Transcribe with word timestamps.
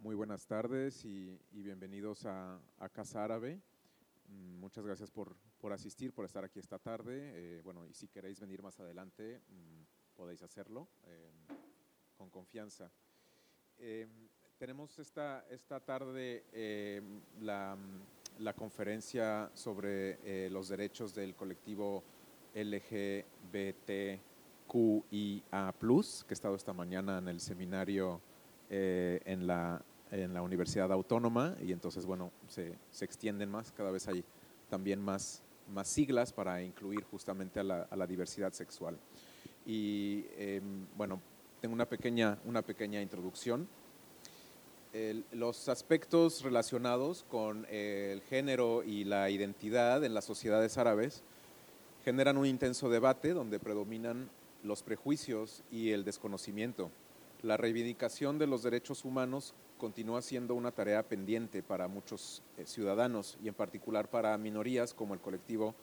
Muy 0.00 0.14
buenas 0.14 0.46
tardes 0.46 1.04
y, 1.04 1.36
bienvenidos 1.50 2.24
a, 2.24 2.60
Casa 2.92 3.24
Árabe. 3.24 3.60
Mm, 4.28 4.60
muchas 4.60 4.86
gracias 4.86 5.10
por, 5.10 5.34
asistir, 5.72 6.12
por 6.12 6.24
estar 6.24 6.44
aquí 6.44 6.60
esta 6.60 6.78
tarde. 6.78 7.32
Eh, 7.34 7.60
bueno, 7.64 7.84
y 7.84 7.92
si 7.92 8.06
queréis 8.06 8.38
venir 8.38 8.62
más 8.62 8.78
adelante, 8.78 9.40
mm, 9.48 10.16
podéis 10.16 10.40
hacerlo 10.44 10.86
eh, 11.04 11.32
con 12.16 12.30
confianza. 12.30 12.88
Eh, 13.76 14.06
tenemos 14.56 14.96
esta, 15.00 15.44
esta 15.50 15.80
tarde 15.80 16.44
la, 17.40 17.76
la, 18.38 18.52
conferencia 18.52 19.50
sobre 19.54 20.48
los 20.48 20.68
derechos 20.68 21.12
del 21.12 21.34
colectivo 21.34 22.04
LGBTQIA, 22.54 24.22
que 25.80 26.28
he 26.28 26.34
estado 26.34 26.54
esta 26.54 26.72
mañana 26.72 27.18
en 27.18 27.26
el 27.26 27.40
seminario 27.40 28.22
eh, 28.70 29.20
en, 29.24 29.46
la, 29.46 29.82
en 30.10 30.34
la 30.34 30.42
Universidad 30.42 30.92
Autónoma 30.92 31.54
y 31.62 31.72
entonces, 31.72 32.04
bueno, 32.04 32.30
se, 32.48 32.74
se, 32.90 33.04
extienden 33.04 33.50
más, 33.50 33.72
cada 33.72 33.90
vez 33.90 34.06
hay 34.08 34.24
también 34.68 35.00
más, 35.00 35.42
más 35.72 35.88
siglas 35.88 36.32
para 36.32 36.62
incluir 36.62 37.02
justamente 37.04 37.60
a 37.60 37.62
la, 37.62 37.82
a 37.90 37.96
la 37.96 38.06
diversidad 38.06 38.52
sexual. 38.52 38.98
Y 39.66 40.26
em, 40.36 40.86
bueno, 40.96 41.20
tengo 41.60 41.74
una 41.74 41.86
pequeña, 41.86 42.38
una 42.44 42.62
pequeña 42.62 43.00
introducción. 43.02 43.68
los 45.32 45.68
aspectos 45.68 46.42
relacionados 46.42 47.24
con 47.30 47.66
el 47.70 48.20
género 48.22 48.82
y 48.82 49.04
la 49.04 49.28
identidad 49.30 50.02
en 50.04 50.14
las 50.14 50.24
sociedades 50.24 50.78
árabes 50.78 51.22
generan 52.04 52.36
un 52.38 52.46
intenso 52.46 52.88
debate 52.88 53.34
donde 53.34 53.58
predominan 53.58 54.30
los 54.64 54.82
prejuicios 54.82 55.62
y 55.70 55.90
el 55.90 56.04
desconocimiento 56.04 56.90
la 57.42 57.56
reivindicación 57.56 58.38
de 58.38 58.46
los 58.46 58.62
derechos 58.62 59.04
humanos 59.04 59.54
continúa 59.78 60.22
siendo 60.22 60.54
una 60.54 60.72
tarea 60.72 61.04
pendiente 61.04 61.62
para 61.62 61.86
muchos 61.86 62.42
eh, 62.56 62.66
ciudadanos 62.66 63.38
y 63.42 63.48
en 63.48 63.54
particular 63.54 64.10
para 64.10 64.36
minorías 64.38 64.92
como 64.92 65.14
el 65.14 65.20
colectivo 65.20 65.74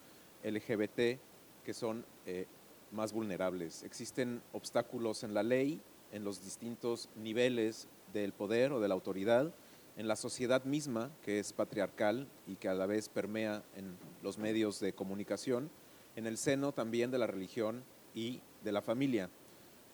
LGBT 0.44 1.18
que 1.64 1.72
son 1.72 2.04
eh, 2.26 2.46
más 2.92 3.12
vulnerables. 3.12 3.82
Existen 3.82 4.42
obstáculos 4.52 5.24
en 5.24 5.34
la 5.34 5.42
ley, 5.42 5.80
en 6.12 6.24
los 6.24 6.44
distintos 6.44 7.08
niveles 7.16 7.88
del 8.12 8.32
poder 8.32 8.72
o 8.72 8.80
de 8.80 8.88
la 8.88 8.94
autoridad, 8.94 9.52
en 9.96 10.08
la 10.08 10.16
sociedad 10.16 10.64
misma 10.64 11.10
que 11.22 11.38
es 11.38 11.52
patriarcal 11.52 12.28
y 12.46 12.56
que 12.56 12.68
a 12.68 12.74
la 12.74 12.86
vez 12.86 13.08
permea 13.08 13.64
en 13.74 13.96
los 14.22 14.36
medios 14.36 14.78
de 14.78 14.92
comunicación, 14.92 15.70
en 16.16 16.26
el 16.26 16.36
seno 16.36 16.72
también 16.72 17.10
de 17.10 17.18
la 17.18 17.26
religión 17.26 17.82
y 18.14 18.42
de 18.62 18.72
la 18.72 18.82
familia. 18.82 19.30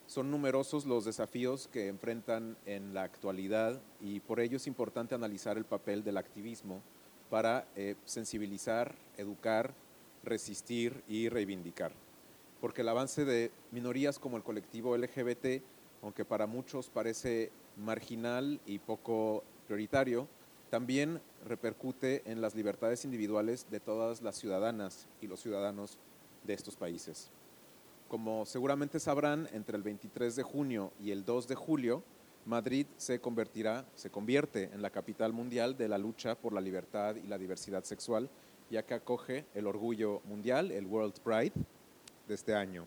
Son 0.07 0.31
numerosos 0.31 0.85
los 0.85 1.05
desafíos 1.05 1.69
que 1.73 1.89
enfrentan 1.89 2.57
en 2.67 2.93
la 2.93 3.03
actualidad 3.03 3.81
y 4.01 4.21
por 4.21 4.41
ello 4.41 4.57
es 4.57 4.67
importante 4.67 5.15
analizar 5.15 5.57
el 5.57 5.65
papel 5.65 6.05
del 6.05 6.17
activismo 6.17 6.83
para 7.31 7.67
eh, 7.77 7.95
sensibilizar, 8.05 8.95
educar, 9.17 9.75
resistir 10.23 11.03
y 11.09 11.29
reivindicar. 11.29 11.93
Porque 12.61 12.83
el 12.83 12.89
avance 12.89 13.25
de 13.25 13.51
minorías 13.71 14.19
como 14.19 14.37
el 14.37 14.43
colectivo 14.43 14.97
LGBT, 14.97 15.63
aunque 16.03 16.25
para 16.25 16.47
muchos 16.47 16.91
parece 16.91 17.51
marginal 17.77 18.61
y 18.67 18.79
poco 18.79 19.45
prioritario, 19.67 20.29
también 20.71 21.21
repercute 21.47 22.23
en 22.25 22.41
las 22.41 22.55
libertades 22.55 23.05
individuales 23.05 23.67
de 23.71 23.81
todas 23.81 24.23
las 24.23 24.37
ciudadanas 24.37 25.07
y 25.21 25.27
los 25.27 25.41
ciudadanos 25.41 25.99
de 26.45 26.55
estos 26.55 26.77
países. 26.77 27.31
Como 28.13 28.45
seguramente 28.45 29.01
sabrán, 29.01 29.49
entre 29.55 29.75
el 29.75 29.83
23 29.83 30.37
de 30.37 30.43
junio 30.43 30.93
y 31.01 31.13
el 31.13 31.25
2 31.25 31.49
de 31.49 31.55
julio, 31.55 32.05
Madrid 32.45 32.87
se 32.99 33.23
convertirá, 33.23 33.87
se 33.95 34.11
convierte 34.11 34.65
en 34.65 34.83
la 34.83 34.91
capital 34.91 35.33
mundial 35.33 35.79
de 35.79 35.89
la 35.89 35.97
lucha 35.97 36.35
por 36.35 36.53
la 36.53 36.61
libertad 36.61 37.17
y 37.17 37.27
la 37.27 37.39
diversidad 37.39 37.85
sexual, 37.85 38.29
ya 38.71 38.83
que 38.83 38.93
acoge 38.93 39.47
el 39.55 39.67
orgullo 39.67 40.21
mundial, 40.27 40.73
el 40.73 40.85
World 40.85 41.21
Pride, 41.21 41.55
de 42.29 42.35
este 42.35 42.55
año. 42.55 42.87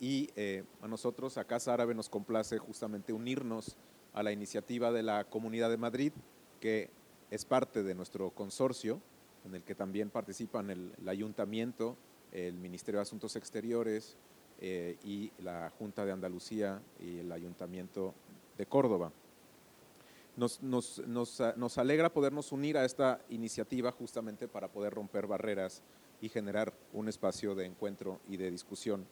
Y 0.00 0.28
eh, 0.34 0.64
a 0.82 0.88
nosotros, 0.88 1.38
a 1.38 1.44
Casa 1.44 1.72
Árabe, 1.72 1.94
nos 1.94 2.08
complace 2.08 2.58
justamente 2.58 3.12
unirnos 3.12 3.76
a 4.12 4.24
la 4.24 4.32
iniciativa 4.32 4.90
de 4.90 5.04
la 5.04 5.22
Comunidad 5.22 5.70
de 5.70 5.76
Madrid, 5.76 6.12
que 6.58 6.90
es 7.30 7.44
parte 7.44 7.84
de 7.84 7.94
nuestro 7.94 8.30
consorcio, 8.30 9.00
en 9.44 9.54
el 9.54 9.62
que 9.62 9.76
también 9.76 10.10
participan 10.10 10.70
el 10.70 11.08
ayuntamiento, 11.08 11.96
el 12.32 12.54
Ministerio 12.54 12.98
de 12.98 13.02
Asuntos 13.02 13.36
Exteriores, 13.36 14.16
eh, 14.60 14.96
y 15.04 15.30
la 15.42 15.70
Junta 15.78 16.04
de 16.04 16.12
Andalucía 16.12 16.80
y 17.00 17.18
el 17.18 17.30
Ayuntamiento 17.32 18.14
de 18.56 18.66
Córdoba. 18.66 19.12
Nos, 20.36 20.62
nos, 20.62 20.98
nos, 21.06 21.42
nos, 21.56 21.78
alegra 21.78 22.12
podernos 22.12 22.52
unir 22.52 22.76
a 22.78 22.84
esta 22.84 23.20
iniciativa 23.28 23.90
justamente 23.90 24.46
para 24.46 24.68
poder 24.68 24.94
romper 24.94 25.26
barreras 25.26 25.82
y 26.20 26.28
generar 26.28 26.72
un 26.92 27.08
espacio 27.08 27.54
de 27.54 27.66
encuentro 27.66 28.20
y 28.28 28.36
de 28.36 28.50
discusión, 28.50 29.04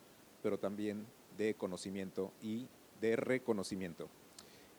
pero 0.43 0.59
también 0.59 1.07
de 1.37 1.55
conocimiento 1.55 2.33
y 2.43 2.67
de 3.01 3.17
reconocimiento. 3.17 4.09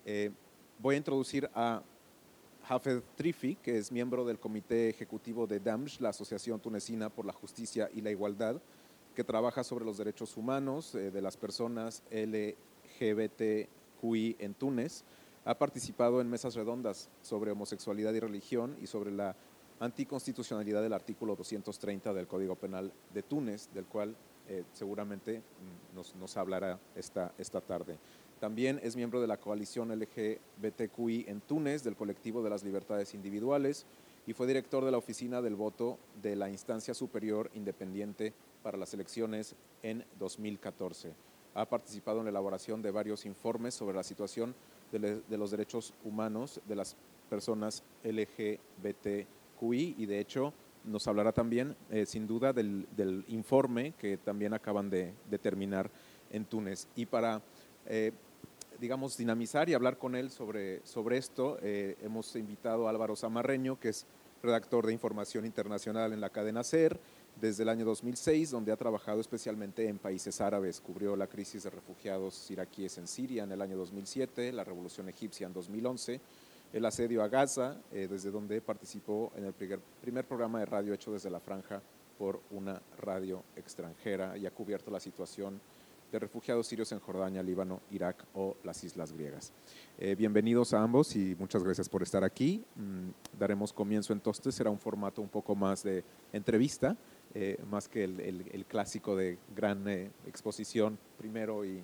Eh, 0.05 0.31
voy 0.79 0.95
a 0.95 0.97
introducir 0.97 1.49
a 1.53 1.81
Hafez 2.67 3.03
Trifi, 3.15 3.55
que 3.55 3.77
es 3.77 3.91
miembro 3.91 4.25
del 4.25 4.39
Comité 4.39 4.89
Ejecutivo 4.89 5.47
de 5.47 5.59
DAMSH, 5.59 6.01
la 6.01 6.09
Asociación 6.09 6.59
Tunecina 6.59 7.09
por 7.09 7.25
la 7.25 7.33
Justicia 7.33 7.89
y 7.93 8.01
la 8.01 8.11
Igualdad, 8.11 8.57
que 9.17 9.23
trabaja 9.23 9.63
sobre 9.63 9.83
los 9.83 9.97
derechos 9.97 10.37
humanos 10.37 10.93
eh, 10.93 11.09
de 11.09 11.23
las 11.23 11.37
personas 11.37 12.03
LGBTQI 12.11 13.65
en 14.37 14.53
Túnez. 14.53 15.03
Ha 15.43 15.57
participado 15.57 16.21
en 16.21 16.29
mesas 16.29 16.53
redondas 16.53 17.09
sobre 17.23 17.49
homosexualidad 17.49 18.13
y 18.13 18.19
religión 18.19 18.77
y 18.79 18.85
sobre 18.85 19.09
la 19.11 19.35
anticonstitucionalidad 19.79 20.83
del 20.83 20.93
artículo 20.93 21.35
230 21.35 22.13
del 22.13 22.27
Código 22.27 22.55
Penal 22.57 22.93
de 23.11 23.23
Túnez, 23.23 23.73
del 23.73 23.85
cual 23.85 24.15
eh, 24.49 24.65
seguramente 24.71 25.39
mm, 25.39 25.95
nos, 25.95 26.13
nos, 26.15 26.37
hablará 26.37 26.79
esta, 26.95 27.33
esta 27.39 27.59
tarde. 27.59 27.97
También 28.39 28.79
es 28.83 28.95
miembro 28.95 29.19
de 29.19 29.25
la 29.25 29.37
coalición 29.37 29.89
LGBTQI 29.97 31.25
en 31.27 31.41
Túnez, 31.41 31.83
del 31.83 31.95
colectivo 31.95 32.43
de 32.43 32.51
las 32.51 32.63
libertades 32.63 33.15
individuales, 33.15 33.87
y 34.27 34.33
fue 34.33 34.45
director 34.45 34.85
de 34.85 34.91
la 34.91 34.99
oficina 34.99 35.41
del 35.41 35.55
voto 35.55 35.97
de 36.21 36.35
la 36.35 36.51
instancia 36.51 36.93
superior 36.93 37.49
independiente 37.55 38.35
para 38.67 38.77
las 38.77 38.93
elecciones 38.93 39.55
en 39.81 40.03
2014. 40.19 41.13
Ha 41.55 41.69
participado 41.69 42.17
en 42.17 42.25
la 42.25 42.31
elaboración 42.31 42.81
de 42.81 42.91
varios 42.91 43.25
informes 43.25 43.73
sobre 43.73 43.95
la 43.95 44.03
situación 44.03 44.53
de, 44.91 45.37
los 45.37 45.51
derechos 45.51 45.93
humanos 46.03 46.59
de 46.67 46.75
las 46.75 46.97
personas 47.29 47.81
LGBTQI 48.03 49.95
y 49.97 50.05
de 50.05 50.19
hecho 50.19 50.51
nos 50.83 51.07
hablará 51.07 51.31
también 51.31 51.77
eh, 51.89 52.05
sin 52.05 52.27
duda 52.27 52.51
del, 52.51 52.85
informe 53.29 53.93
que 53.97 54.17
también 54.17 54.53
acaban 54.53 54.89
de, 54.89 55.13
terminar 55.41 55.89
en 56.29 56.43
Túnez. 56.43 56.89
Y 56.93 57.05
para, 57.05 57.41
eh, 57.85 58.11
digamos, 58.81 59.15
dinamizar 59.15 59.69
y 59.69 59.75
hablar 59.75 59.97
con 59.97 60.13
él 60.13 60.29
sobre, 60.29 60.85
sobre 60.85 61.15
esto, 61.15 61.57
eh, 61.61 61.95
hemos 62.01 62.35
invitado 62.35 62.87
a 62.87 62.89
Álvaro 62.89 63.15
Zamarreño, 63.15 63.79
que 63.79 63.87
es 63.87 64.05
redactor 64.43 64.85
de 64.85 64.93
información 64.93 65.45
internacional 65.45 66.11
en 66.11 66.19
la 66.19 66.29
cadena 66.29 66.65
SER, 66.65 66.99
desde 67.39 67.63
el 67.63 67.69
año 67.69 67.85
2006, 67.85 68.51
donde 68.51 68.71
ha 68.71 68.77
trabajado 68.77 69.21
especialmente 69.21 69.87
en 69.87 69.99
países 69.99 70.41
árabes. 70.41 70.81
Cubrió 70.81 71.15
la 71.15 71.27
crisis 71.27 71.63
de 71.63 71.69
refugiados 71.69 72.49
iraquíes 72.49 72.97
en 72.97 73.07
Siria 73.07 73.43
en 73.43 73.51
el 73.51 73.61
año 73.61 73.77
2007, 73.77 74.51
la 74.51 74.63
revolución 74.63 75.07
egipcia 75.09 75.47
en 75.47 75.53
2011, 75.53 76.19
el 76.73 76.85
asedio 76.85 77.23
a 77.23 77.27
Gaza, 77.27 77.77
eh, 77.91 78.07
desde 78.09 78.31
donde 78.31 78.61
participó 78.61 79.31
en 79.35 79.45
el 79.45 79.53
primer, 79.53 79.79
primer 80.01 80.25
programa 80.25 80.59
de 80.59 80.65
radio 80.65 80.93
hecho 80.93 81.11
desde 81.11 81.29
la 81.29 81.39
franja 81.39 81.81
por 82.17 82.41
una 82.51 82.81
radio 82.99 83.43
extranjera 83.55 84.37
y 84.37 84.45
ha 84.45 84.51
cubierto 84.51 84.89
la 84.89 84.99
situación 84.99 85.61
de 86.11 86.19
refugiados 86.19 86.67
sirios 86.67 86.91
en 86.93 86.99
Jordania, 86.99 87.43
Líbano, 87.43 87.81
Irak 87.91 88.23
o 88.33 88.55
las 88.63 88.83
islas 88.83 89.11
griegas. 89.11 89.51
Eh, 89.97 90.15
bienvenidos 90.15 90.73
a 90.73 90.81
ambos 90.81 91.15
y 91.15 91.35
muchas 91.37 91.63
gracias 91.63 91.89
por 91.89 92.01
estar 92.01 92.23
aquí. 92.23 92.63
Mm, 92.75 93.09
daremos 93.37 93.73
comienzo 93.73 94.13
entonces, 94.13 94.55
será 94.55 94.69
un 94.69 94.79
formato 94.79 95.21
un 95.21 95.27
poco 95.27 95.53
más 95.55 95.83
de 95.83 96.03
entrevista, 96.31 96.95
eh, 97.39 97.59
más 97.69 97.87
que 97.87 98.03
el, 98.03 98.65
clásico 98.67 99.15
de 99.15 99.37
gran 99.55 99.87
eh, 99.87 100.09
exposición 100.25 100.97
primero 101.19 101.63
y, 101.63 101.83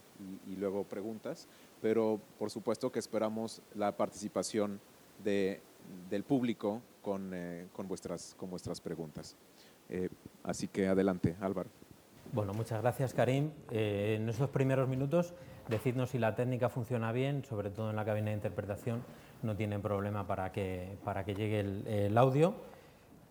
luego 0.57 0.83
preguntas, 0.83 1.47
pero 1.79 2.19
por 2.39 2.49
supuesto 2.49 2.91
que 2.91 2.99
esperamos 2.99 3.61
la 3.75 3.95
participación 3.95 4.79
de, 5.23 5.61
del 6.09 6.23
público 6.23 6.81
con, 7.01 7.31
con, 7.71 7.87
vuestras, 7.87 8.33
con 8.37 8.49
vuestras 8.49 8.81
preguntas. 8.81 9.35
así 10.43 10.67
que 10.67 10.87
adelante, 10.87 11.35
Álvaro. 11.39 11.69
Bueno, 12.33 12.51
muchas 12.55 12.81
gracias, 12.81 13.13
Karim. 13.13 13.51
Eh, 13.69 14.17
en 14.19 14.27
esos 14.27 14.49
primeros 14.49 14.89
minutos, 14.89 15.35
decidnos 15.69 16.09
si 16.09 16.17
la 16.17 16.33
técnica 16.33 16.67
funciona 16.67 17.11
bien, 17.11 17.45
sobre 17.45 17.69
todo 17.69 17.91
en 17.91 17.95
la 17.95 18.05
cabina 18.05 18.31
de 18.31 18.37
interpretación, 18.37 19.03
no 19.43 19.55
tienen 19.55 19.83
problema 19.83 20.25
para 20.25 20.51
que, 20.51 20.97
para 21.03 21.25
que 21.25 21.35
llegue 21.35 21.59
el, 21.59 22.17
audio. 22.17 22.55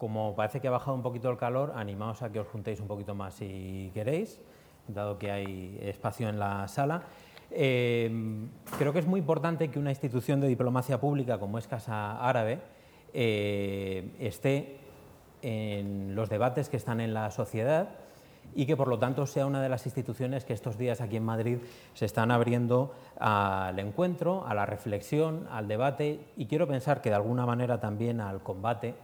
Como 0.03 0.35
parece 0.35 0.59
que 0.59 0.67
ha 0.67 0.73
bajado 0.73 0.97
un 0.97 1.03
poquito 1.03 1.31
el 1.31 1.37
calor, 1.37 1.75
animaos 1.77 2.23
a 2.23 2.33
que 2.33 2.41
os 2.41 2.49
juntéis 2.49 2.81
un 2.81 2.89
poquito 2.89 3.15
más 3.15 3.35
si 3.35 3.89
queréis, 3.95 4.41
dado 4.89 5.17
que 5.17 5.31
hay 5.31 5.79
espacio 5.81 6.29
en 6.29 6.41
la 6.41 6.67
sala. 6.67 7.05
Eh, 7.53 8.11
creo 8.79 8.93
que 8.93 8.99
es 8.99 9.07
muy 9.07 9.21
importante 9.21 9.71
que 9.71 9.79
una 9.79 9.91
institución 9.91 10.41
de 10.41 10.49
diplomacia 10.49 10.99
pública 10.99 11.39
como 11.39 11.57
es 11.57 11.69
Casa 11.69 12.19
Árabe 12.19 12.59
eh, 13.15 14.17
esté 14.19 14.79
en 15.41 16.17
los 16.17 16.29
debates 16.29 16.69
que 16.69 16.79
están 16.79 17.01
en 17.01 17.15
la 17.15 17.31
sociedad 17.31 17.91
y 18.57 18.67
que 18.67 18.77
por 18.77 18.89
lo 18.89 18.99
tanto 18.99 19.25
sea 19.29 19.47
una 19.47 19.63
de 19.63 19.69
las 19.69 19.87
instituciones 19.87 20.45
que 20.45 20.53
estos 20.53 20.79
días 20.79 21.01
aquí 21.01 21.17
en 21.17 21.25
Madrid 21.25 21.59
se 21.95 22.07
están 22.07 22.33
abriendo 22.33 22.93
al 23.21 23.79
encuentro, 23.79 24.45
a 24.49 24.55
la 24.55 24.67
reflexión, 24.67 25.47
al 25.49 25.69
debate 25.69 26.27
y 26.37 26.47
quiero 26.47 26.67
pensar 26.67 27.03
que 27.03 27.11
de 27.11 27.15
alguna 27.15 27.47
manera 27.47 27.79
también 27.79 28.21
al 28.21 28.43
combate, 28.43 28.97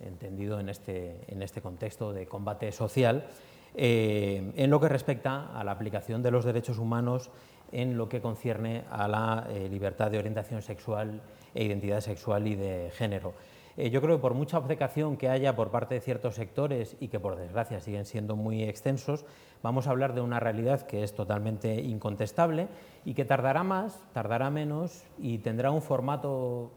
entendido 0.00 0.60
en 0.60 0.68
este, 0.68 1.20
en 1.28 1.42
este 1.42 1.60
contexto 1.60 2.12
de 2.12 2.26
combate 2.26 2.72
social, 2.72 3.26
eh, 3.74 4.52
en 4.56 4.70
lo 4.70 4.80
que 4.80 4.88
respecta 4.88 5.58
a 5.58 5.64
la 5.64 5.72
aplicación 5.72 6.22
de 6.22 6.30
los 6.30 6.44
derechos 6.44 6.78
humanos 6.78 7.30
en 7.72 7.96
lo 7.98 8.08
que 8.08 8.20
concierne 8.20 8.84
a 8.90 9.08
la 9.08 9.46
eh, 9.50 9.68
libertad 9.68 10.10
de 10.10 10.18
orientación 10.18 10.62
sexual 10.62 11.20
e 11.54 11.64
identidad 11.64 12.00
sexual 12.00 12.46
y 12.46 12.54
de 12.54 12.90
género. 12.94 13.34
Eh, 13.76 13.90
yo 13.90 14.00
creo 14.00 14.16
que 14.16 14.22
por 14.22 14.34
mucha 14.34 14.58
obcecación 14.58 15.16
que 15.16 15.28
haya 15.28 15.54
por 15.54 15.70
parte 15.70 15.94
de 15.94 16.00
ciertos 16.00 16.34
sectores 16.34 16.96
y 16.98 17.08
que 17.08 17.20
por 17.20 17.36
desgracia 17.36 17.80
siguen 17.80 18.06
siendo 18.06 18.34
muy 18.34 18.64
extensos, 18.64 19.24
vamos 19.62 19.86
a 19.86 19.90
hablar 19.90 20.14
de 20.14 20.20
una 20.20 20.40
realidad 20.40 20.82
que 20.82 21.04
es 21.04 21.14
totalmente 21.14 21.74
incontestable 21.80 22.68
y 23.04 23.14
que 23.14 23.24
tardará 23.24 23.62
más, 23.62 24.02
tardará 24.12 24.50
menos 24.50 25.04
y 25.18 25.38
tendrá 25.38 25.70
un 25.70 25.82
formato 25.82 26.72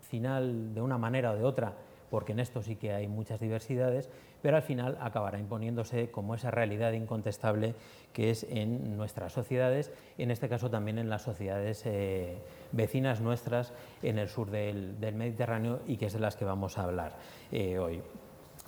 final 0.00 0.74
de 0.74 0.80
una 0.80 0.98
manera 0.98 1.32
o 1.32 1.36
de 1.36 1.42
otra 1.42 1.74
porque 2.12 2.32
en 2.32 2.40
esto 2.40 2.60
sí 2.60 2.76
que 2.76 2.92
hay 2.92 3.08
muchas 3.08 3.40
diversidades, 3.40 4.10
pero 4.42 4.58
al 4.58 4.62
final 4.62 4.98
acabará 5.00 5.38
imponiéndose 5.38 6.10
como 6.10 6.34
esa 6.34 6.50
realidad 6.50 6.92
incontestable 6.92 7.74
que 8.12 8.28
es 8.28 8.44
en 8.50 8.98
nuestras 8.98 9.32
sociedades, 9.32 9.90
en 10.18 10.30
este 10.30 10.50
caso 10.50 10.68
también 10.68 10.98
en 10.98 11.08
las 11.08 11.22
sociedades 11.22 11.86
eh, 11.86 12.36
vecinas 12.70 13.22
nuestras 13.22 13.72
en 14.02 14.18
el 14.18 14.28
sur 14.28 14.50
del, 14.50 14.94
Mediterráneo 15.14 15.80
y 15.86 15.96
que 15.96 16.04
es 16.04 16.12
de 16.12 16.20
las 16.20 16.36
que 16.36 16.44
vamos 16.44 16.76
a 16.76 16.82
hablar 16.82 17.16
eh, 17.50 17.78
hoy. 17.78 18.02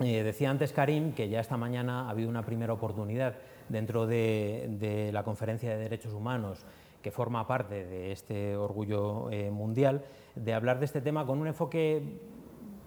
Eh, 0.00 0.22
decía 0.22 0.48
antes 0.48 0.72
Karim 0.72 1.12
que 1.12 1.28
ya 1.28 1.40
esta 1.40 1.58
mañana 1.58 2.06
ha 2.06 2.10
habido 2.10 2.30
una 2.30 2.46
primera 2.46 2.72
oportunidad 2.72 3.34
dentro 3.68 4.06
de, 4.06 5.10
la 5.12 5.22
Conferencia 5.22 5.68
de 5.68 5.76
Derechos 5.76 6.14
Humanos 6.14 6.64
que 7.02 7.10
forma 7.10 7.46
parte 7.46 7.84
de 7.84 8.10
este 8.10 8.56
orgullo 8.56 9.28
mundial, 9.52 10.02
de 10.34 10.54
hablar 10.54 10.78
de 10.78 10.86
este 10.86 11.02
tema 11.02 11.26
con 11.26 11.38
un 11.38 11.48
enfoque 11.48 12.00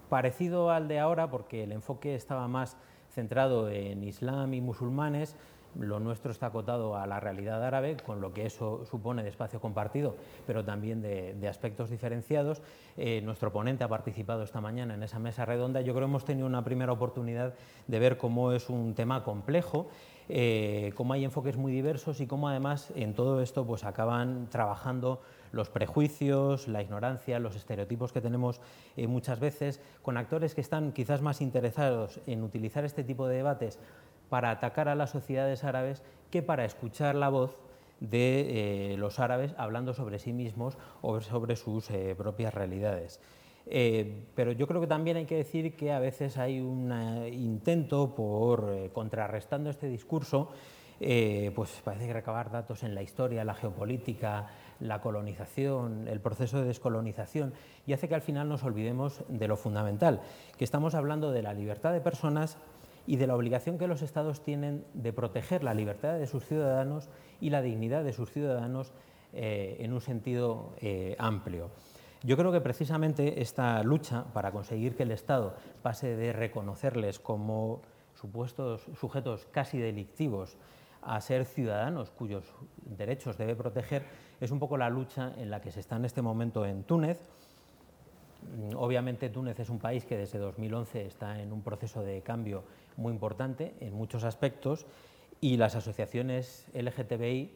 parecido 0.08 0.70
al 0.70 0.88
de 0.88 0.98
ahora, 0.98 1.30
porque 1.30 1.64
el 1.64 1.72
enfoque 1.72 2.14
estaba 2.14 2.48
más 2.48 2.76
centrado 3.10 3.68
en 3.70 4.04
Islam 4.04 4.54
y 4.54 4.60
musulmanes, 4.60 5.36
lo 5.78 6.00
nuestro 6.00 6.32
está 6.32 6.46
acotado 6.46 6.96
a 6.96 7.06
la 7.06 7.20
realidad 7.20 7.62
árabe, 7.62 7.96
con 8.04 8.20
lo 8.20 8.32
que 8.32 8.46
eso 8.46 8.84
supone 8.84 9.22
de 9.22 9.28
espacio 9.28 9.60
compartido, 9.60 10.16
pero 10.46 10.64
también 10.64 11.02
de, 11.02 11.48
aspectos 11.48 11.90
diferenciados. 11.90 12.62
Eh, 12.96 13.20
nuestro 13.22 13.52
ponente 13.52 13.84
ha 13.84 13.88
participado 13.88 14.42
esta 14.42 14.60
mañana 14.60 14.94
en 14.94 15.02
esa 15.02 15.18
mesa 15.18 15.44
redonda. 15.44 15.80
Yo 15.80 15.92
creo 15.92 16.06
que 16.06 16.10
hemos 16.10 16.24
tenido 16.24 16.46
una 16.46 16.64
primera 16.64 16.92
oportunidad 16.92 17.54
de 17.86 17.98
ver 17.98 18.18
cómo 18.18 18.52
es 18.52 18.68
un 18.70 18.94
tema 18.94 19.22
complejo, 19.22 19.88
eh, 20.28 20.92
cómo 20.94 21.12
hay 21.12 21.24
enfoques 21.24 21.56
muy 21.56 21.72
diversos 21.72 22.20
y 22.20 22.26
cómo 22.26 22.48
además 22.48 22.92
en 22.96 23.14
todo 23.14 23.40
esto 23.40 23.66
pues 23.66 23.84
acaban 23.84 24.48
trabajando 24.50 25.20
los 25.52 25.70
prejuicios, 25.70 26.68
la 26.68 26.82
ignorancia, 26.82 27.38
los 27.38 27.56
estereotipos 27.56 28.12
que 28.12 28.20
tenemos 28.20 28.60
eh, 28.96 29.06
muchas 29.06 29.40
veces, 29.40 29.80
con 30.02 30.16
actores 30.16 30.54
que 30.54 30.60
están 30.60 30.92
quizás 30.92 31.22
más 31.22 31.40
interesados 31.40 32.20
en 32.26 32.42
utilizar 32.42 32.84
este 32.84 33.04
tipo 33.04 33.28
de 33.28 33.36
debates 33.36 33.78
para 34.28 34.50
atacar 34.50 34.88
a 34.88 34.94
las 34.94 35.10
sociedades 35.10 35.64
árabes 35.64 36.02
que 36.30 36.42
para 36.42 36.64
escuchar 36.64 37.14
la 37.14 37.28
voz 37.28 37.56
de 38.00 38.92
eh, 38.92 38.96
los 38.96 39.18
árabes 39.18 39.54
hablando 39.58 39.94
sobre 39.94 40.18
sí 40.18 40.32
mismos 40.32 40.76
o 41.02 41.20
sobre 41.20 41.56
sus 41.56 41.90
eh, 41.90 42.14
propias 42.16 42.54
realidades. 42.54 43.20
pero 44.34 44.52
yo 44.52 44.66
creo 44.66 44.80
que 44.80 44.86
también 44.86 45.18
hay 45.18 45.26
que 45.26 45.36
decir 45.36 45.76
que 45.76 45.92
a 45.92 45.98
veces 45.98 46.38
hay 46.38 46.58
un 46.60 46.90
intento 47.30 48.14
por, 48.14 48.90
contrarrestando 48.92 49.68
este 49.68 49.88
discurso, 49.88 50.48
pues 50.98 51.82
parece 51.84 52.06
que 52.06 52.12
recabar 52.14 52.50
datos 52.50 52.82
en 52.82 52.94
la 52.94 53.02
historia, 53.02 53.44
la 53.44 53.54
geopolítica, 53.54 54.48
la 54.80 55.00
colonización, 55.00 56.08
el 56.08 56.20
proceso 56.20 56.60
de 56.60 56.66
descolonización, 56.66 57.52
y 57.86 57.92
hace 57.92 58.08
que 58.08 58.14
al 58.14 58.22
final 58.22 58.48
nos 58.48 58.64
olvidemos 58.64 59.24
de 59.28 59.48
lo 59.48 59.56
fundamental, 59.56 60.20
que 60.56 60.64
estamos 60.64 60.94
hablando 60.94 61.32
de 61.32 61.42
la 61.42 61.54
libertad 61.54 61.92
de 61.92 62.00
personas 62.00 62.58
y 63.06 63.16
de 63.16 63.26
la 63.26 63.34
obligación 63.34 63.78
que 63.78 63.86
los 63.86 64.02
Estados 64.02 64.42
tienen 64.42 64.84
de 64.92 65.12
proteger 65.12 65.64
la 65.64 65.74
libertad 65.74 66.18
de 66.18 66.26
sus 66.26 66.44
ciudadanos 66.44 67.08
y 67.40 67.50
la 67.50 67.62
dignidad 67.62 68.04
de 68.04 68.12
sus 68.12 68.30
ciudadanos 68.30 68.92
eh, 69.32 69.78
en 69.80 69.92
un 69.92 70.00
sentido 70.00 70.74
eh, 70.80 71.16
amplio. 71.18 71.70
Yo 72.22 72.36
creo 72.36 72.50
que 72.52 72.60
precisamente 72.60 73.40
esta 73.40 73.82
lucha 73.82 74.24
para 74.32 74.50
conseguir 74.50 74.96
que 74.96 75.04
el 75.04 75.12
Estado 75.12 75.54
pase 75.82 76.16
de 76.16 76.32
reconocerles 76.32 77.18
como 77.18 77.80
supuestos 78.14 78.82
sujetos 78.98 79.46
casi 79.52 79.78
delictivos 79.78 80.56
a 81.02 81.20
ser 81.20 81.44
ciudadanos 81.44 82.10
cuyos 82.10 82.44
derechos 82.84 83.36
debe 83.38 83.54
proteger, 83.54 84.04
es 84.40 84.50
un 84.50 84.58
poco 84.58 84.76
la 84.76 84.90
lucha 84.90 85.32
en 85.36 85.50
la 85.50 85.60
que 85.60 85.72
se 85.72 85.80
está 85.80 85.96
en 85.96 86.04
este 86.04 86.22
momento 86.22 86.64
en 86.64 86.84
Túnez. 86.84 87.18
Mm, 88.42 88.76
obviamente 88.76 89.28
Túnez 89.28 89.58
es 89.60 89.68
un 89.68 89.78
país 89.78 90.04
que 90.04 90.16
desde 90.16 90.38
2011 90.38 91.06
está 91.06 91.40
en 91.40 91.52
un 91.52 91.62
proceso 91.62 92.02
de 92.02 92.22
cambio 92.22 92.62
muy 92.96 93.12
importante 93.12 93.74
en 93.80 93.94
muchos 93.94 94.24
aspectos 94.24 94.86
y 95.40 95.56
las 95.56 95.76
asociaciones 95.76 96.66
LGTBI 96.74 97.52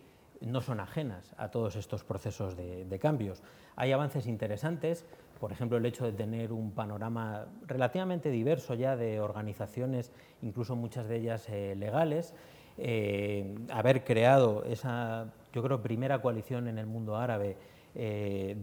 no 0.46 0.60
son 0.60 0.80
ajenas 0.80 1.34
a 1.36 1.50
todos 1.50 1.76
estos 1.76 2.04
procesos 2.04 2.56
de, 2.56 2.98
cambios. 3.00 3.42
Hay 3.76 3.92
avances 3.92 4.26
interesantes, 4.26 5.04
por 5.40 5.52
ejemplo, 5.52 5.76
el 5.78 5.86
hecho 5.86 6.04
de 6.04 6.12
tener 6.12 6.52
un 6.52 6.72
panorama 6.72 7.46
relativamente 7.66 8.30
diverso 8.30 8.74
ya 8.74 8.96
de 8.96 9.20
organizaciones, 9.20 10.12
incluso 10.42 10.76
muchas 10.76 11.08
de 11.08 11.16
ellas 11.16 11.48
eh, 11.48 11.74
legales, 11.76 12.34
eh, 12.78 13.54
haber 13.70 14.04
creado 14.04 14.64
esa, 14.64 15.32
yo 15.52 15.62
creo, 15.62 15.82
primera 15.82 16.20
coalición 16.20 16.68
en 16.68 16.78
el 16.78 16.86
mundo 16.86 17.16
árabe 17.16 17.56
eh, 17.94 18.56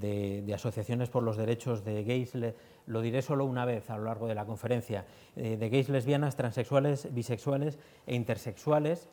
de, 0.46 0.54
asociaciones 0.54 1.10
por 1.10 1.22
los 1.22 1.38
derechos 1.38 1.86
de 1.86 2.04
gays, 2.04 2.34
lo 2.88 3.02
diré 3.02 3.22
solo 3.22 3.46
una 3.46 3.64
vez 3.66 3.90
a 3.90 3.98
lo 3.98 4.06
largo 4.06 4.28
de 4.28 4.34
la 4.34 4.46
conferencia, 4.46 5.06
eh, 5.36 5.58
de 5.58 5.70
gays, 5.70 5.90
lesbianas, 5.90 6.36
transexuales, 6.36 7.14
bisexuales 7.14 7.78
e 8.08 8.16
intersexuales, 8.16 9.08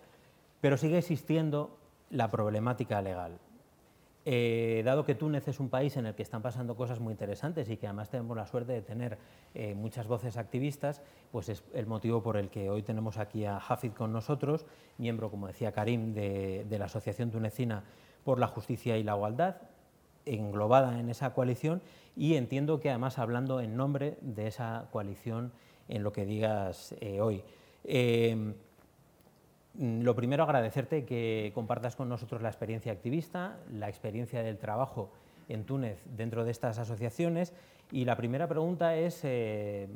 pero 0.63 0.79
sigue 0.79 0.99
existiendo 0.99 1.77
la 2.11 2.31
problemática 2.31 3.03
legal. 3.03 3.39
Eh, 4.29 4.83
dado 4.85 5.05
que 5.05 5.15
Túnez 5.15 5.47
es 5.47 5.61
un 5.61 5.69
país 5.69 5.97
en 5.97 6.05
el 6.05 6.17
que 6.17 6.25
están 6.25 6.43
pasando 6.43 6.75
cosas 6.75 6.99
muy 6.99 7.13
interesantes 7.13 7.71
y 7.71 7.77
que 7.77 7.87
además 7.87 8.11
tenemos 8.11 8.37
la 8.37 8.45
suerte 8.45 8.73
de 8.73 8.83
tener 8.83 9.19
eh, 9.55 9.73
muchas 9.77 10.09
voces 10.09 10.37
activistas, 10.37 11.01
pues 11.31 11.49
es 11.49 11.63
el 11.73 11.87
motivo 11.87 12.25
por 12.25 12.37
el 12.37 12.51
que 12.51 12.69
hoy 12.69 12.83
tenemos 12.83 13.19
aquí 13.19 13.45
a 13.45 13.59
Hafid 13.59 13.93
con 13.93 14.13
nosotros, 14.13 14.67
miembro, 14.99 15.31
como 15.31 15.47
decía 15.47 15.71
Karim, 15.71 16.13
de, 16.13 16.67
la 16.77 16.87
Asociación 16.87 17.31
Tunecina 17.31 17.85
por 18.25 18.41
la 18.41 18.49
Justicia 18.49 18.99
y 18.99 19.05
la 19.05 19.15
Igualdad, 19.15 19.59
englobada 20.25 20.99
en 20.99 21.09
esa 21.09 21.33
coalición 21.33 21.81
y 22.17 22.35
entiendo 22.35 22.81
que 22.81 22.91
además 22.91 23.21
hablando 23.21 23.61
en 23.61 23.77
nombre 23.77 24.19
de 24.23 24.49
esa 24.49 24.89
coalición 24.91 25.53
en 25.89 26.03
lo 26.03 26.11
que 26.11 26.27
digas 26.27 26.97
eh, 27.01 27.21
hoy. 27.21 27.45
Lo 29.79 30.15
primero, 30.15 30.45
agradecerte 30.45 31.05
que 31.05 31.53
compartas 31.55 31.97
con 31.97 32.09
nosotros 32.09 32.43
la 32.43 32.49
experiencia 32.49 32.93
activista, 32.93 33.59
la 33.71 33.89
experiencia 33.89 34.43
del 34.43 34.59
trabajo 34.59 35.11
en 35.49 35.65
Túnez 35.65 36.03
dentro 36.17 36.45
de 36.45 36.51
estas 36.51 36.79
asociaciones. 36.79 37.53
Y 37.93 38.05
la 38.05 38.17
primera 38.17 38.49
pregunta 38.49 38.97
es, 38.97 39.21
eh, 39.25 39.89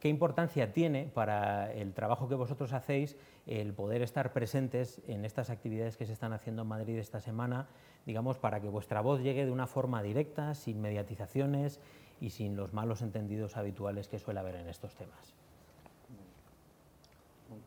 ¿qué 0.00 0.08
importancia 0.08 0.72
tiene 0.72 1.10
para 1.12 1.72
el 1.72 1.92
trabajo 1.92 2.28
que 2.28 2.34
vosotros 2.34 2.72
hacéis 2.72 3.16
el 3.46 3.74
poder 3.74 4.02
estar 4.02 4.32
presentes 4.32 5.00
en 5.06 5.24
estas 5.24 5.50
actividades 5.50 5.96
que 5.96 6.06
se 6.06 6.12
están 6.12 6.32
haciendo 6.32 6.62
en 6.62 6.68
Madrid 6.68 6.98
esta 6.98 7.20
semana, 7.20 7.68
digamos, 8.06 8.38
para 8.38 8.60
que 8.60 8.68
vuestra 8.68 9.00
voz 9.00 9.20
llegue 9.20 9.44
de 9.44 9.52
una 9.52 9.66
forma 9.66 10.02
directa, 10.02 10.54
sin 10.54 10.80
mediatizaciones 10.80 11.80
y 12.20 12.30
sin 12.30 12.56
los 12.56 12.72
malos 12.72 13.02
entendidos 13.02 13.56
habituales 13.56 14.08
que 14.08 14.18
suele 14.18 14.40
haber 14.40 14.56
en 14.56 14.68
estos 14.68 14.94
temas? 14.94 15.34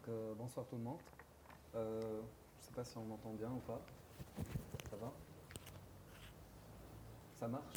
Euh, 0.08 0.34
bonsoir 0.38 0.66
tout. 0.68 1.15
Euh, 1.76 2.00
je 2.02 2.62
ne 2.62 2.66
sais 2.68 2.72
pas 2.74 2.84
si 2.84 2.98
on 2.98 3.04
m'entend 3.04 3.32
bien 3.38 3.50
ou 3.50 3.60
pas. 3.68 3.82
Ça 4.90 4.96
va? 5.02 5.12
Ça 7.40 7.48
marche? 7.48 7.76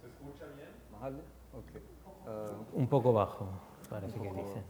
¿Se 0.00 0.06
escucha 0.06 0.46
bien? 0.56 0.68
Vale, 1.00 1.20
ok. 1.54 1.80
Euh, 2.28 2.52
Un 2.76 2.86
poco 2.86 3.12
bajo, 3.12 3.46
parece 3.90 4.14
que 4.14 4.28
dice. 4.28 4.62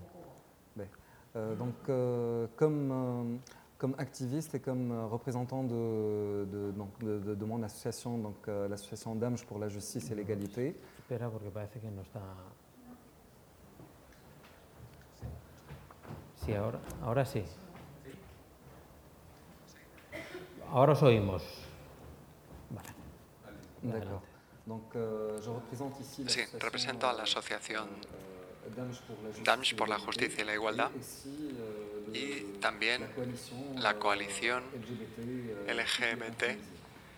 Euh, 1.37 1.55
donc, 1.55 1.75
euh, 1.91 2.47
comme, 2.57 2.91
euh, 2.91 3.37
comme 3.77 3.95
activiste 3.99 4.55
et 4.55 4.61
comme 4.61 4.91
représentant 5.11 5.63
de, 5.65 6.47
de, 6.51 6.71
donc, 6.71 6.99
de, 7.01 7.35
de 7.35 7.45
mon 7.45 7.63
association, 7.63 8.17
donc 8.17 8.47
l'association 8.47 9.15
Damj 9.15 9.45
pour 9.45 9.59
la 9.59 9.69
justice 9.69 10.11
et 10.11 10.15
l'égalité. 10.15 10.75
Espera, 10.99 11.29
porque 11.29 11.51
parece 11.51 11.79
que 11.79 11.87
no 11.89 12.01
está. 12.01 12.21
Sí, 16.37 16.55
ahora, 16.55 16.79
ahora 17.03 17.25
sí. 17.27 17.43
Ahora 20.77 20.93
os 20.93 21.03
oímos. 21.03 21.43
Vale. 22.71 22.91
Euh, 24.95 25.39
sí, 26.27 26.43
represento 26.59 27.09
a 27.09 27.13
la 27.13 27.23
asociación 27.23 27.89
DAMS 29.45 29.75
por 29.75 29.89
la 29.89 29.99
justicia 29.99 30.43
y 30.43 30.47
la 30.47 30.55
igualdad 30.55 30.91
y 32.13 32.59
también 32.61 33.09
la 33.77 33.95
coalición 33.99 34.65
LGBT 35.67 36.43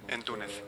en 0.08 0.22
Túnez. 0.22 0.62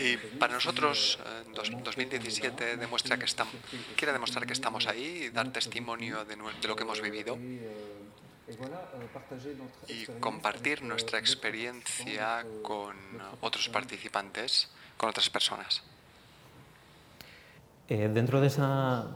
Y 0.00 0.16
para 0.38 0.54
nosotros, 0.54 1.18
2017 1.84 2.76
demuestra 2.76 3.18
que 3.18 3.24
estamos, 3.24 3.54
quiere 3.96 4.12
demostrar 4.12 4.46
que 4.46 4.52
estamos 4.52 4.86
ahí 4.86 5.26
y 5.26 5.30
dar 5.30 5.52
testimonio 5.52 6.24
de 6.24 6.36
lo 6.36 6.76
que 6.76 6.82
hemos 6.82 7.00
vivido 7.00 7.36
y 9.88 10.06
compartir 10.20 10.82
nuestra 10.82 11.18
experiencia 11.18 12.44
con 12.62 12.96
otros 13.40 13.68
participantes, 13.68 14.68
con 14.96 15.10
otras 15.10 15.28
personas. 15.30 15.82
Eh, 17.88 18.08
dentro, 18.12 18.40
de 18.40 18.48
esa, 18.48 19.06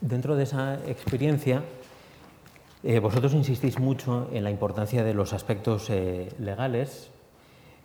dentro 0.00 0.36
de 0.36 0.44
esa 0.44 0.74
experiencia, 0.86 1.62
eh, 2.82 2.98
vosotros 2.98 3.32
insistís 3.34 3.78
mucho 3.78 4.28
en 4.32 4.44
la 4.44 4.50
importancia 4.50 5.02
de 5.02 5.14
los 5.14 5.32
aspectos 5.32 5.90
eh, 5.90 6.32
legales. 6.38 7.10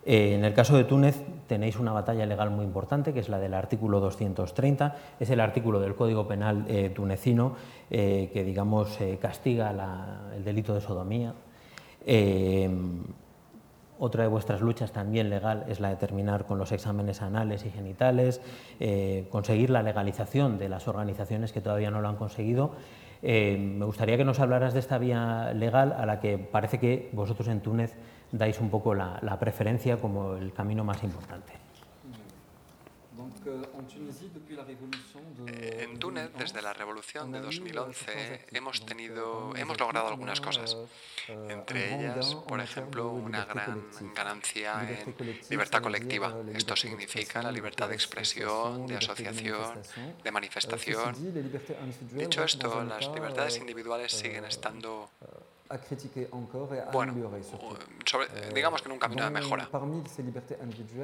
En 0.04 0.44
el 0.44 0.54
caso 0.54 0.76
de 0.76 0.84
Túnez 0.84 1.22
tenéis 1.46 1.78
una 1.78 1.92
batalla 1.92 2.26
legal 2.26 2.50
muy 2.50 2.64
importante, 2.64 3.12
que 3.12 3.20
es 3.20 3.28
la 3.28 3.38
del 3.38 3.54
artículo 3.54 4.00
230. 4.00 4.96
Es 5.20 5.30
el 5.30 5.40
artículo 5.40 5.80
del 5.80 5.94
Código 5.94 6.26
Penal 6.26 6.66
tunecino 6.94 7.54
que, 7.88 8.42
digamos, 8.44 8.98
castiga 9.20 9.72
el 10.34 10.44
delito 10.44 10.74
de 10.74 10.80
sodomía. 10.80 11.34
Otra 14.04 14.24
de 14.24 14.28
vuestras 14.28 14.60
luchas 14.60 14.90
también 14.90 15.30
legal 15.30 15.64
es 15.68 15.78
la 15.78 15.90
de 15.90 15.94
terminar 15.94 16.44
con 16.44 16.58
los 16.58 16.72
exámenes 16.72 17.22
anales 17.22 17.64
y 17.64 17.70
genitales, 17.70 18.40
eh, 18.80 19.28
conseguir 19.30 19.70
la 19.70 19.80
legalización 19.84 20.58
de 20.58 20.68
las 20.68 20.88
organizaciones 20.88 21.52
que 21.52 21.60
todavía 21.60 21.92
no 21.92 22.00
lo 22.00 22.08
han 22.08 22.16
conseguido. 22.16 22.72
Eh, 23.22 23.56
me 23.56 23.84
gustaría 23.84 24.16
que 24.16 24.24
nos 24.24 24.40
hablaras 24.40 24.74
de 24.74 24.80
esta 24.80 24.98
vía 24.98 25.52
legal 25.54 25.94
a 25.96 26.04
la 26.04 26.18
que 26.18 26.36
parece 26.36 26.80
que 26.80 27.10
vosotros 27.12 27.46
en 27.46 27.60
Túnez 27.60 27.94
dais 28.32 28.58
un 28.58 28.70
poco 28.70 28.94
la 28.94 29.38
preferencia 29.38 29.96
como 29.98 30.34
el 30.34 30.52
camino 30.52 30.82
más 30.84 31.02
importante. 31.04 31.62
En 35.46 35.98
Túnez, 35.98 36.30
desde 36.38 36.62
la 36.62 36.72
revolución 36.72 37.32
de 37.32 37.40
2011, 37.40 38.46
hemos, 38.52 38.86
tenido, 38.86 39.54
hemos 39.56 39.78
logrado 39.80 40.08
algunas 40.08 40.40
cosas. 40.40 40.76
Entre 41.28 41.94
ellas, 41.94 42.36
por 42.46 42.60
ejemplo, 42.60 43.10
una 43.10 43.44
gran 43.44 43.84
ganancia 44.14 44.88
en 44.88 45.14
libertad 45.50 45.82
colectiva. 45.82 46.34
Esto 46.54 46.76
significa 46.76 47.42
la 47.42 47.52
libertad 47.52 47.88
de 47.88 47.94
expresión, 47.94 48.86
de 48.86 48.96
asociación, 48.96 49.82
de 50.22 50.30
manifestación. 50.30 51.14
Dicho 52.12 52.44
esto, 52.44 52.84
las 52.84 53.08
libertades 53.08 53.58
individuales 53.58 54.12
siguen 54.12 54.44
estando 54.44 55.10
bueno, 56.92 57.14
digamos 58.54 58.82
que 58.82 58.88
en 58.88 58.92
un 58.92 58.98
camino 58.98 59.24
de 59.24 59.30
mejora. 59.30 59.68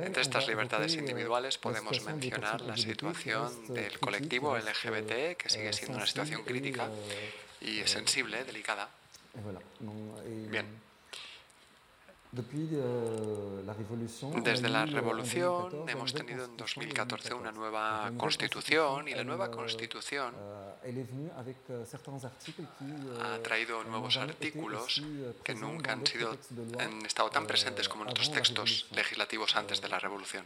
Entre 0.03 0.23
estas 0.23 0.47
libertades 0.47 0.95
individuales 0.95 1.59
podemos 1.59 2.05
mencionar 2.05 2.61
la 2.61 2.77
situación 2.77 3.51
del 3.69 3.99
colectivo 3.99 4.57
LGBT, 4.57 5.37
que 5.37 5.49
sigue 5.49 5.73
siendo 5.73 5.97
una 5.97 6.07
situación 6.07 6.43
crítica 6.45 6.89
y 7.61 7.81
sensible, 7.87 8.45
delicada. 8.45 8.89
Bien. 10.51 10.88
Euh, 12.37 13.63
Desde 14.45 14.69
la 14.69 14.85
revolución 14.85 15.89
hemos 15.89 16.13
tenido 16.13 16.45
en 16.45 16.59
2014 16.59 17.33
una 17.33 17.53
nueva 17.53 18.13
constitución 18.19 19.09
y 19.09 19.15
la 19.15 19.25
nueva 19.25 19.51
constitución 19.51 20.35
euh, 20.37 20.75
euh, 21.71 21.85
ha 23.23 23.39
traído 23.43 23.83
nuevos 23.85 24.19
artículos 24.19 25.03
que 25.43 25.55
nunca 25.55 25.93
han, 25.93 26.07
sido, 26.07 26.37
han 26.79 27.07
estado 27.07 27.31
tan 27.31 27.47
presentes 27.47 27.89
como 27.89 28.05
en 28.05 28.11
otros 28.11 28.31
textos 28.31 28.89
legislativos 28.93 29.57
antes 29.57 29.81
de 29.81 29.89
la 29.89 29.99
revolución. 29.99 30.45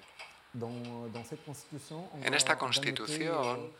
En 2.22 2.34
esta 2.34 2.58
constitución 2.58 3.58
euh, 3.58 3.70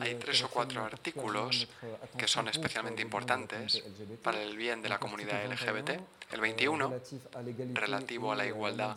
hay 0.00 0.12
euh, 0.12 0.18
tres 0.18 0.42
o 0.42 0.48
cuatro 0.48 0.84
artículos 0.84 1.68
que 2.16 2.28
son 2.28 2.48
especialmente 2.48 3.02
importantes 3.02 3.82
para 4.22 4.42
el 4.42 4.56
bien 4.56 4.82
de 4.82 4.88
la 4.88 4.98
comunidad 4.98 5.44
LGBT. 5.46 5.90
El 6.30 6.40
21, 6.42 6.92
euh, 6.92 7.70
relativo 7.72 8.32
a 8.32 8.36
la 8.36 8.44
igualdad 8.44 8.96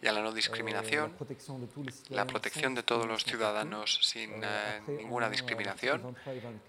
y 0.00 0.06
a 0.06 0.12
la 0.12 0.22
no 0.22 0.32
discriminación, 0.32 1.14
la 2.08 2.26
protección 2.26 2.74
de 2.74 2.82
todos 2.82 3.06
los 3.06 3.24
ciudadanos 3.24 4.00
sin 4.02 4.30
eh, 4.42 4.80
ninguna 4.86 5.28
discriminación. 5.28 6.16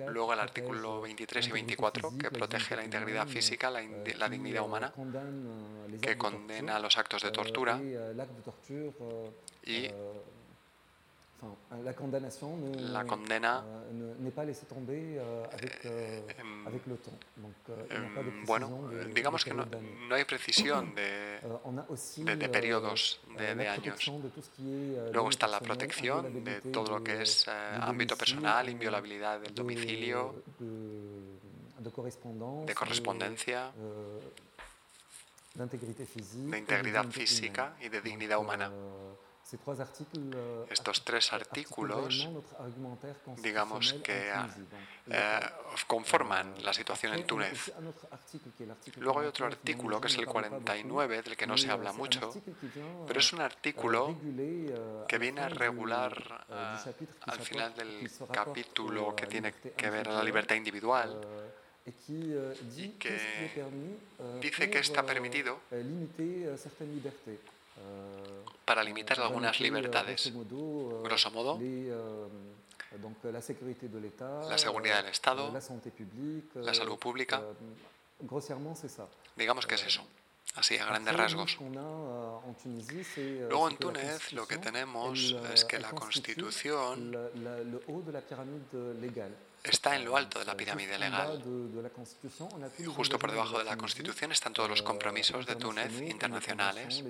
Luego 0.10 0.34
el 0.34 0.40
artículo 0.42 1.02
23 1.02 1.48
y 1.48 1.52
24, 1.52 2.18
que 2.18 2.30
protege 2.30 2.76
la 2.76 2.84
integridad 2.84 3.26
física, 3.28 3.70
la, 3.70 3.82
la 3.82 4.28
dignidad 4.28 4.66
humana, 4.66 4.92
que 6.02 6.18
condena 6.18 6.78
los 6.80 6.98
actos 6.98 7.24
de 7.24 7.32
tortura 7.32 7.80
y 9.64 9.90
la 12.92 13.06
condena 13.06 13.64
bueno, 18.46 18.90
digamos 19.14 19.44
que 19.44 19.54
no, 19.54 19.66
no 19.66 20.16
hay 20.16 20.26
precisión 20.26 20.94
de, 20.96 21.40
de, 22.18 22.36
de 22.36 22.50
periodos 22.50 23.22
de, 23.38 23.56
de, 23.56 23.68
años. 23.68 24.12
Euh, 24.60 25.10
Luego 25.14 25.30
está 25.30 25.48
la 25.48 25.60
protección 25.60 26.44
de 26.44 26.62
todo 26.62 26.98
lo 26.98 27.04
que 27.04 27.22
es 27.22 27.48
eh, 27.48 27.52
ámbito 27.80 28.18
personal, 28.18 28.68
inviolabilidad 28.70 29.40
del 29.40 29.54
domicilio, 29.54 30.44
de 30.60 31.92
correspondencia, 32.76 33.72
euh, 33.78 34.20
de 35.56 36.58
integridad 36.58 37.06
física 37.08 37.76
y 37.82 37.90
de 37.90 38.02
dignidad 38.02 38.40
humana. 38.40 38.72
Euh, 39.52 40.66
Estos 40.70 41.04
tres 41.04 41.34
artículos, 41.34 42.28
digamos 43.42 43.94
que 44.04 44.32
eh, 45.08 45.40
conforman 45.88 46.54
la 46.64 46.72
situación 46.74 47.14
en 47.16 47.26
Túnez. 47.26 47.72
Luego 48.98 49.22
hay 49.22 49.28
otro 49.28 49.48
artículo, 49.48 50.00
que 50.00 50.08
es 50.08 50.18
el 50.18 50.28
49, 50.28 51.22
del 51.24 51.36
que 51.36 51.48
no 51.48 51.58
se 51.58 51.72
habla 51.72 51.94
mucho, 51.94 52.32
pero 53.08 53.20
es 53.20 53.34
un 53.34 53.42
artículo 53.42 54.16
euh, 54.24 55.06
que 55.08 55.18
viene 55.18 55.42
a 55.42 55.50
regular 55.50 56.46
eh, 56.50 56.94
al 57.22 57.40
final 57.40 57.74
del 57.74 58.12
capítulo 58.32 59.16
que 59.16 59.26
tiene 59.26 59.54
que 59.54 59.90
ver 59.90 60.10
a 60.10 60.14
la 60.14 60.24
libertad 60.24 60.56
individual. 60.56 61.20
y 62.78 62.90
que 63.00 63.18
dice 64.42 64.70
que 64.70 64.80
está 64.80 65.04
permitido 65.04 65.60
para 68.66 68.84
limitar 68.84 69.20
algunas 69.20 69.60
libertades. 69.60 70.32
Grosso 71.04 71.32
modo, 71.32 71.60
la 74.50 74.58
seguridad 74.58 74.98
del 75.04 75.12
Estado, 75.12 75.52
la 76.56 76.74
salud 76.74 76.98
pública. 76.98 77.42
Digamos 79.36 79.66
que 79.66 79.76
es 79.76 79.86
eso, 79.86 80.04
así 80.56 80.78
a 80.78 80.86
grandes 80.86 81.16
rasgos. 81.16 81.58
Luego 83.50 83.70
en 83.70 83.78
Túnez 83.78 84.34
lo 84.34 84.48
que 84.48 84.58
tenemos 84.58 85.36
es 85.54 85.66
que 85.66 85.80
la 85.80 85.92
Constitución 85.92 87.16
está 89.64 89.96
en 89.96 90.06
lo 90.06 90.16
alto 90.16 90.40
de 90.40 90.46
la 90.46 90.56
pirámide 90.56 90.98
legal. 90.98 91.44
Y 92.78 92.86
justo 92.86 93.20
por 93.20 93.32
debajo 93.32 93.58
de 93.58 93.66
la 93.66 93.78
Constitución 93.78 94.32
están 94.32 94.54
todos 94.54 94.70
los 94.70 94.82
compromisos 94.82 95.46
de 95.46 95.56
Túnez 95.56 96.02
internacionales, 96.02 97.04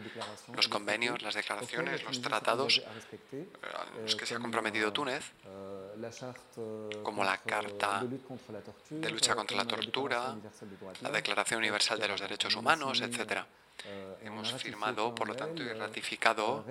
los 0.53 0.67
convenios, 0.67 1.21
las 1.21 1.35
declaraciones, 1.35 2.03
los 2.03 2.21
tratados 2.21 2.81
a 2.85 4.01
los 4.01 4.15
que 4.15 4.25
se 4.25 4.35
ha 4.35 4.39
comprometido 4.39 4.91
Túnez, 4.91 5.31
como 7.03 7.23
la 7.23 7.37
Carta 7.37 8.03
de 8.89 9.09
lucha 9.09 9.35
contra 9.35 9.57
la 9.57 9.65
tortura, 9.65 10.35
la 11.01 11.11
Declaración 11.11 11.59
Universal 11.59 11.99
de 11.99 12.07
los 12.07 12.21
Derechos 12.21 12.55
Humanos, 12.55 13.01
etc. 13.01 13.43
hemos 14.21 14.51
firmado, 14.61 15.13
por 15.15 15.27
lo 15.27 15.35
tanto, 15.35 15.63
y 15.63 15.69
ratificado. 15.73 16.65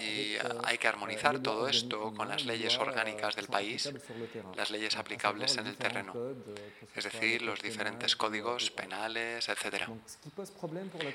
Y 0.00 0.36
hay 0.64 0.78
que 0.78 0.88
armonizar 0.88 1.38
todo 1.40 1.68
esto 1.68 2.12
con 2.14 2.28
las 2.28 2.44
leyes 2.44 2.78
orgánicas 2.78 3.36
del 3.36 3.46
país, 3.46 3.92
las 4.56 4.70
leyes 4.70 4.96
aplicables 4.96 5.56
en 5.56 5.66
el 5.66 5.76
terreno, 5.76 6.14
es 6.94 7.04
decir, 7.04 7.42
los 7.42 7.60
diferentes 7.62 8.16
códigos 8.16 8.70
penales, 8.70 9.48
etc. 9.48 9.88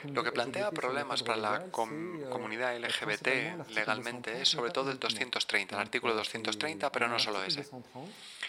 Lo 0.05 0.23
que 0.23 0.31
plantea 0.31 0.71
problemas 0.71 1.23
para 1.23 1.37
la 1.37 1.65
comunidad 1.71 2.77
LGBT 2.77 3.69
legalmente 3.69 4.41
es 4.41 4.49
sobre 4.49 4.71
todo 4.71 4.91
el 4.91 4.99
230, 4.99 5.75
el 5.75 5.81
artículo 5.81 6.13
230, 6.15 6.91
pero 6.91 7.07
no 7.07 7.19
solo 7.19 7.43
ese. 7.43 7.65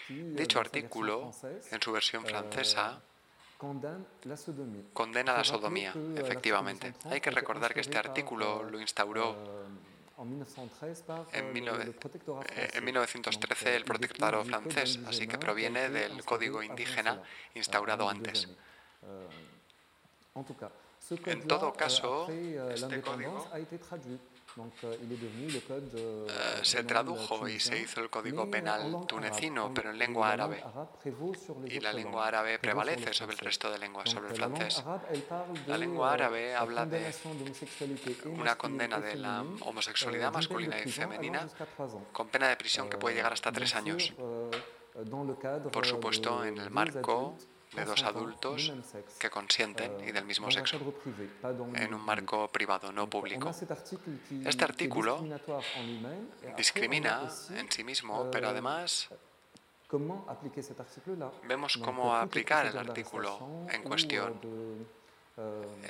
Dicho 0.09 0.59
artículo, 0.59 1.31
en 1.71 1.81
su 1.81 1.91
versión 1.91 2.25
francesa, 2.25 3.01
condena 4.93 5.33
la 5.33 5.43
sodomía, 5.43 5.93
efectivamente. 6.15 6.93
Hay 7.05 7.21
que 7.21 7.31
recordar 7.31 7.73
que 7.73 7.79
este 7.79 7.97
artículo 7.97 8.63
lo 8.63 8.79
instauró 8.79 9.35
en, 11.31 11.53
1913 11.53 13.75
el 13.75 13.85
protectorado 13.85 14.43
francés, 14.43 14.99
así 15.07 15.27
que 15.27 15.37
proviene 15.37 15.89
del 15.89 16.23
código 16.23 16.61
indígena 16.61 17.21
instaurado 17.55 18.09
antes. 18.09 18.49
En 21.25 21.47
todo 21.47 21.73
caso, 21.73 22.27
este 22.29 23.01
código 23.01 23.47
se 26.61 26.83
tradujo 26.83 27.47
y 27.47 27.59
se 27.59 27.79
hizo 27.79 28.01
el 28.01 28.09
código 28.09 28.49
penal 28.49 29.05
tunecino, 29.07 29.73
pero 29.73 29.91
en 29.91 29.97
lengua 29.97 30.31
árabe. 30.31 30.63
Y 31.67 31.79
la 31.79 31.93
lengua 31.93 32.27
árabe 32.27 32.59
prevalece 32.59 33.13
sobre 33.13 33.33
el 33.33 33.39
resto 33.39 33.71
de 33.71 33.79
lenguas, 33.79 34.09
sobre 34.09 34.29
el 34.29 34.35
francés. 34.35 34.83
La 35.67 35.77
lengua 35.77 36.13
árabe 36.13 36.55
habla 36.55 36.85
de 36.85 37.13
una 38.25 38.55
condena 38.57 38.99
de 38.99 39.15
la 39.15 39.41
homosexualidad 39.61 40.31
masculina 40.31 40.77
y 40.79 40.89
femenina 40.89 41.47
con 42.11 42.27
pena 42.29 42.47
de 42.47 42.57
prisión 42.57 42.89
que 42.89 42.97
puede 42.97 43.15
llegar 43.15 43.33
hasta 43.33 43.51
tres 43.51 43.75
años. 43.75 44.13
Por 45.71 45.85
supuesto, 45.85 46.45
en 46.45 46.57
el 46.59 46.69
marco 46.69 47.35
de 47.75 47.85
dos 47.85 48.03
adultos 48.03 48.71
que 49.19 49.29
consienten 49.29 50.07
y 50.07 50.11
del 50.11 50.25
mismo 50.25 50.51
sexo 50.51 50.79
en 51.75 51.93
un 51.93 52.01
marco 52.01 52.47
privado, 52.47 52.91
no 52.91 53.09
público. 53.09 53.51
Este 54.45 54.63
artículo 54.63 55.23
discrimina 56.57 57.29
en 57.55 57.71
sí 57.71 57.83
mismo, 57.83 58.29
pero 58.31 58.49
además 58.49 59.09
vemos 61.47 61.77
cómo 61.77 62.15
aplicar 62.15 62.65
el 62.67 62.77
artículo 62.77 63.67
en 63.69 63.83
cuestión. 63.83 64.39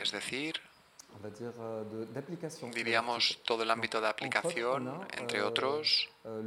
Es 0.02 0.12
decir, 0.12 0.60
Euh, 0.60 0.73
diríamos 2.74 3.39
todo 3.46 3.63
el 3.63 3.72
ámbito 3.72 4.01
de 4.01 4.08
aplicación, 4.08 5.08
entre 5.18 5.39
euh, 5.39 5.48
otros, 5.48 6.10
euh, 6.25 6.42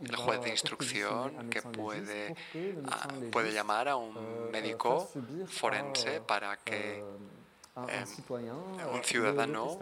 el 0.00 0.16
juez 0.16 0.40
de 0.42 0.50
instrucción 0.50 1.50
que 1.50 1.62
puede, 1.62 2.34
puede 3.30 3.52
llamar 3.52 3.88
a 3.88 3.96
un 3.96 4.50
médico 4.50 5.10
forense 5.48 6.20
para 6.20 6.56
que 6.58 6.98
em, 6.98 7.32
un 8.94 9.02
ciudadano 9.02 9.78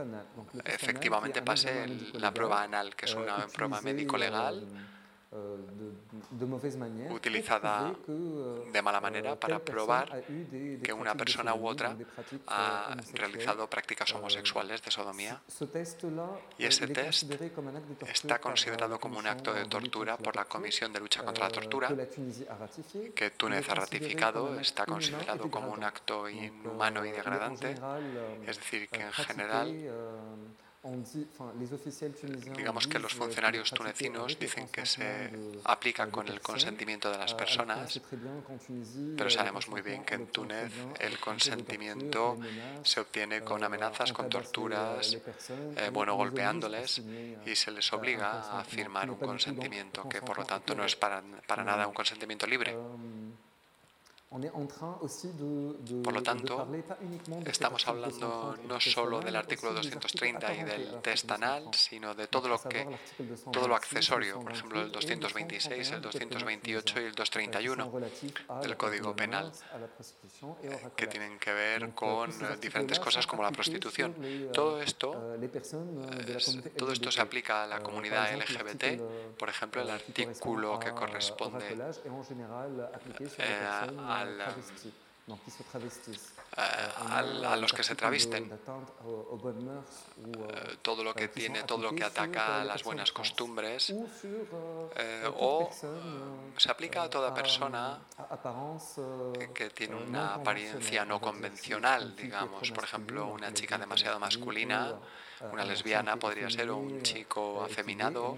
efectivamente 0.64 1.42
pase 1.42 1.86
la 2.14 2.32
prueba 2.32 2.62
anal, 2.62 2.94
que 2.94 3.06
es 3.06 3.14
una 3.14 3.46
prueba 3.48 3.80
médico-legal 3.80 4.66
utilizada 7.10 7.94
de 8.72 8.82
mala 8.82 9.00
manera 9.00 9.38
para 9.38 9.60
probar 9.60 10.24
que 10.82 10.92
una 10.92 11.14
persona 11.14 11.54
u 11.54 11.68
otra 11.68 11.96
ha 12.48 12.96
realizado 13.14 13.68
prácticas 13.70 14.12
homosexuales 14.14 14.82
de 14.82 14.90
sodomía. 14.90 15.40
Y 16.58 16.64
ese 16.64 16.88
test 16.88 17.30
está 18.08 18.40
considerado 18.40 18.98
como 18.98 19.18
un 19.18 19.26
acto 19.26 19.54
de 19.54 19.66
tortura 19.66 20.16
por 20.16 20.34
la 20.34 20.46
Comisión 20.46 20.92
de 20.92 20.98
Lucha 20.98 21.22
contra 21.22 21.44
la 21.44 21.52
Tortura, 21.52 21.94
que 23.14 23.30
Túnez 23.30 23.68
ha 23.68 23.74
ratificado, 23.74 24.58
está 24.58 24.84
considerado 24.84 25.48
como 25.48 25.72
un 25.72 25.84
acto 25.84 26.28
inhumano 26.28 27.04
y 27.04 27.12
degradante, 27.12 27.76
es 28.46 28.56
decir, 28.56 28.88
que 28.88 29.02
en 29.02 29.12
general 29.12 29.90
Digamos 32.56 32.86
que 32.86 32.98
los 32.98 33.12
funcionarios 33.12 33.70
tunecinos 33.70 34.38
dicen 34.38 34.68
que 34.68 34.86
se 34.86 35.30
aplica 35.64 36.10
con 36.10 36.26
el 36.28 36.40
consentimiento 36.40 37.10
de 37.10 37.18
las 37.18 37.34
personas, 37.34 38.00
pero 39.14 39.28
sabemos 39.28 39.68
muy 39.68 39.82
bien 39.82 40.04
que 40.04 40.14
en 40.14 40.28
Túnez 40.28 40.72
el 40.98 41.18
consentimiento 41.18 42.38
se 42.82 43.00
obtiene 43.00 43.42
con 43.42 43.62
amenazas, 43.62 44.12
con 44.14 44.30
torturas, 44.30 45.18
eh, 45.76 45.90
bueno, 45.92 46.14
golpeándoles 46.14 47.02
y 47.44 47.54
se 47.54 47.70
les 47.72 47.92
obliga 47.92 48.58
a 48.58 48.64
firmar 48.64 49.10
un 49.10 49.18
consentimiento 49.18 50.08
que 50.08 50.22
por 50.22 50.38
lo 50.38 50.46
tanto 50.46 50.74
no 50.74 50.84
es 50.84 50.96
para, 50.96 51.22
para 51.46 51.62
nada 51.62 51.86
un 51.86 51.94
consentimiento 51.94 52.46
libre. 52.46 52.74
Por 54.30 56.12
lo 56.12 56.22
tanto, 56.22 56.68
estamos 57.46 57.88
hablando 57.88 58.56
no 58.68 58.78
solo 58.78 59.18
del 59.18 59.34
artículo 59.34 59.72
230 59.72 60.54
y 60.54 60.62
del 60.62 61.02
test 61.02 61.28
anal, 61.32 61.66
sino 61.74 62.14
de 62.14 62.28
todo 62.28 62.48
lo 62.48 62.62
que 62.62 62.86
todo 63.52 63.66
lo 63.66 63.74
accesorio, 63.74 64.38
por 64.38 64.52
ejemplo, 64.52 64.82
el 64.82 64.92
226, 64.92 65.90
el 65.90 66.00
228 66.00 67.00
y 67.00 67.04
el 67.06 67.12
231 67.12 67.92
del 68.62 68.76
Código 68.76 69.16
Penal, 69.16 69.50
que 70.94 71.08
tienen 71.08 71.36
que 71.40 71.52
ver 71.52 71.90
con 71.92 72.30
diferentes 72.60 73.00
cosas 73.00 73.26
como 73.26 73.42
la 73.42 73.50
prostitución. 73.50 74.14
Todo 74.52 74.80
esto, 74.80 75.36
todo 76.78 76.92
esto 76.92 77.10
se 77.10 77.20
aplica 77.20 77.64
a 77.64 77.66
la 77.66 77.80
comunidad 77.80 78.32
LGBT, 78.32 79.36
por 79.36 79.48
ejemplo, 79.48 79.82
el 79.82 79.90
artículo 79.90 80.78
que 80.78 80.92
corresponde 80.92 81.76
a 83.98 84.19
a, 86.56 87.56
los 87.56 87.72
que 87.72 87.82
se 87.82 87.94
travisten, 87.94 88.50
todo 90.82 91.04
lo 91.04 91.14
que 91.14 91.28
tiene, 91.28 91.62
todo 91.62 91.82
lo 91.82 91.94
que 91.94 92.04
ataca 92.04 92.62
a 92.62 92.64
las 92.64 92.82
buenas 92.82 93.12
costumbres, 93.12 93.94
eh, 94.96 95.30
o 95.36 95.70
se 96.56 96.70
aplica 96.70 97.04
a 97.04 97.10
toda 97.10 97.32
persona 97.32 98.00
que 99.54 99.70
tiene 99.70 99.94
una 99.94 100.34
apariencia 100.34 101.04
no 101.04 101.20
convencional, 101.20 102.16
digamos, 102.16 102.70
por 102.72 102.84
ejemplo, 102.84 103.28
una 103.28 103.52
chica 103.54 103.78
demasiado 103.78 104.18
masculina, 104.18 104.94
una 105.52 105.64
lesbiana 105.64 106.16
podría 106.16 106.50
ser, 106.50 106.70
un 106.70 107.02
chico 107.02 107.62
afeminado 107.62 108.36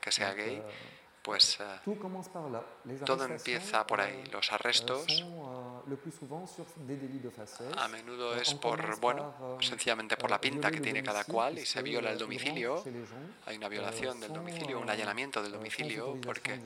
que 0.00 0.12
sea 0.12 0.34
gay 0.34 0.62
pues 1.24 1.58
eh, 1.58 1.64
todo 3.06 3.24
empieza 3.24 3.86
por 3.86 3.98
ahí. 3.98 4.24
Los 4.30 4.52
arrestos 4.52 5.24
a 7.78 7.88
menudo 7.88 8.34
es 8.34 8.52
por, 8.54 9.00
bueno, 9.00 9.58
sencillamente 9.62 10.18
por 10.18 10.30
la 10.30 10.38
pinta 10.38 10.70
que 10.70 10.80
tiene 10.80 11.02
cada 11.02 11.24
cual 11.24 11.58
y 11.58 11.64
se 11.64 11.82
viola 11.82 12.12
el 12.12 12.18
domicilio. 12.18 12.84
Hay 13.46 13.56
una 13.56 13.68
violación 13.70 14.20
del 14.20 14.34
domicilio, 14.34 14.78
un 14.78 14.90
allanamiento 14.90 15.42
del 15.42 15.52
domicilio 15.52 16.20
porque 16.20 16.60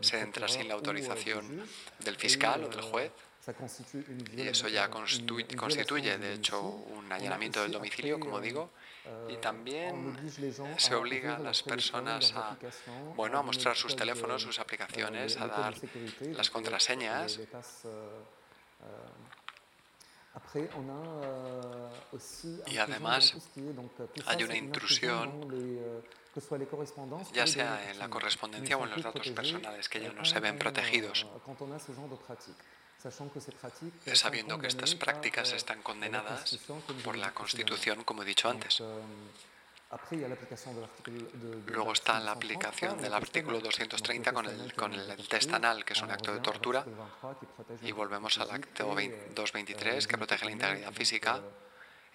se 0.00 0.20
entra 0.20 0.48
sin 0.48 0.68
la 0.68 0.74
autorización 0.74 1.62
del 1.98 2.16
fiscal 2.16 2.64
o 2.64 2.68
del 2.68 2.80
juez. 2.80 3.12
Y 4.34 4.40
eso 4.40 4.68
ya 4.68 4.88
constituye, 4.88 6.16
de 6.16 6.32
hecho, 6.32 6.62
un 6.62 7.12
allanamiento 7.12 7.60
del 7.60 7.72
domicilio, 7.72 8.18
como 8.18 8.40
digo 8.40 8.70
y 9.28 9.36
también 9.36 10.16
se 10.76 10.94
obliga 10.94 11.36
a 11.36 11.38
las 11.38 11.62
personas 11.62 12.32
a, 12.36 12.56
bueno, 13.16 13.38
a 13.38 13.42
mostrar 13.42 13.76
sus 13.76 13.96
teléfonos, 13.96 14.42
sus 14.42 14.58
aplicaciones, 14.58 15.36
a 15.38 15.48
dar 15.48 15.74
las 16.20 16.50
contraseñas. 16.50 17.40
Y 22.66 22.78
además 22.78 23.34
hay 24.26 24.44
una 24.44 24.56
intrusión, 24.56 25.52
ya 27.32 27.46
sea 27.46 27.90
en 27.90 27.98
la 27.98 28.08
correspondencia 28.08 28.76
o 28.76 28.84
en 28.84 28.90
los 28.90 29.02
datos 29.02 29.28
personales, 29.30 29.88
que 29.88 30.00
ya 30.00 30.12
no 30.12 30.24
se 30.24 30.40
ven 30.40 30.58
protegidos 30.58 31.26
sabiendo 34.14 34.58
que 34.58 34.68
estas 34.68 34.94
prácticas 34.94 35.52
están 35.52 35.82
condenadas 35.82 36.58
por 37.04 37.16
la 37.16 37.32
Constitución, 37.32 38.04
como 38.04 38.22
he 38.22 38.26
dicho 38.26 38.48
antes. 38.48 38.82
Luego 41.66 41.92
está 41.92 42.18
la 42.20 42.32
aplicación 42.32 43.00
del 43.02 43.12
artículo 43.12 43.60
230 43.60 44.32
con 44.32 44.46
el, 44.46 44.74
con 44.74 44.94
el 44.94 45.28
test 45.28 45.52
anal, 45.52 45.84
que 45.84 45.92
es 45.92 46.00
un 46.00 46.10
acto 46.10 46.32
de 46.32 46.40
tortura, 46.40 46.84
y 47.82 47.92
volvemos 47.92 48.38
al 48.38 48.50
acto 48.50 48.86
223, 48.86 50.06
que 50.06 50.16
protege 50.16 50.46
la 50.46 50.52
integridad 50.52 50.92
física 50.92 51.42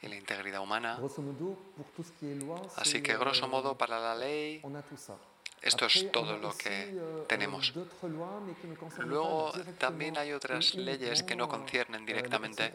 y 0.01 0.07
la 0.07 0.15
integridad 0.15 0.61
humana. 0.61 0.99
Así 2.77 3.01
que, 3.03 3.15
grosso 3.17 3.47
modo, 3.47 3.77
para 3.77 3.99
la 3.99 4.15
ley 4.15 4.61
Esto 5.61 5.85
es 5.85 6.11
todo 6.11 6.37
lo 6.37 6.51
que 6.55 6.95
tenemos. 7.27 7.73
Luego 8.99 9.51
también 9.77 10.17
hay 10.17 10.31
otras 10.31 10.75
leyes 10.75 11.23
que 11.23 11.35
no 11.35 11.47
conciernen 11.47 12.05
directamente 12.05 12.73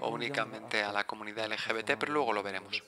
o 0.00 0.08
únicamente 0.08 0.82
a 0.82 0.92
la 0.92 1.04
comunidad 1.04 1.50
LGBT, 1.50 1.96
pero 1.98 2.12
luego 2.12 2.32
lo 2.32 2.42
veremos. 2.42 2.82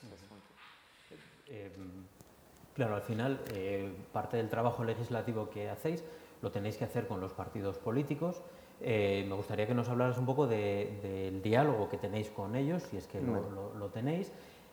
Claro, 2.73 2.95
al 2.95 3.01
final 3.01 3.41
eh, 3.53 3.91
parte 4.13 4.37
del 4.37 4.49
trabajo 4.49 4.83
legislativo 4.83 5.49
que 5.49 5.69
hacéis 5.69 6.03
lo 6.41 6.51
tenéis 6.51 6.77
que 6.77 6.85
hacer 6.85 7.07
con 7.07 7.19
los 7.19 7.33
partidos 7.33 7.77
políticos. 7.77 8.41
Eh, 8.79 9.25
me 9.27 9.35
gustaría 9.35 9.67
que 9.67 9.75
nos 9.75 9.89
hablaras 9.89 10.17
un 10.17 10.25
poco 10.25 10.47
del 10.47 11.41
diálogo 11.43 11.89
que 11.89 11.97
tenéis 11.97 12.31
con 12.31 12.55
ellos, 12.55 12.83
si 12.83 12.97
es 12.97 13.05
que 13.05 13.21
lo, 13.21 13.75
lo, 13.75 13.89
tenéis, 13.89 14.31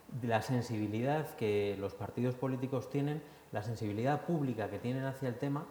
de 0.08 0.28
la 0.28 0.40
sensibilidad 0.40 1.34
que 1.36 1.76
los 1.78 1.92
partidos 1.92 2.34
políticos 2.34 2.88
tienen, 2.88 3.22
la 3.52 3.62
sensibilidad 3.62 4.26
pública 4.26 4.70
que 4.70 4.78
tienen 4.78 5.04
hacia 5.04 5.28
el 5.28 5.38
tema 5.38 5.66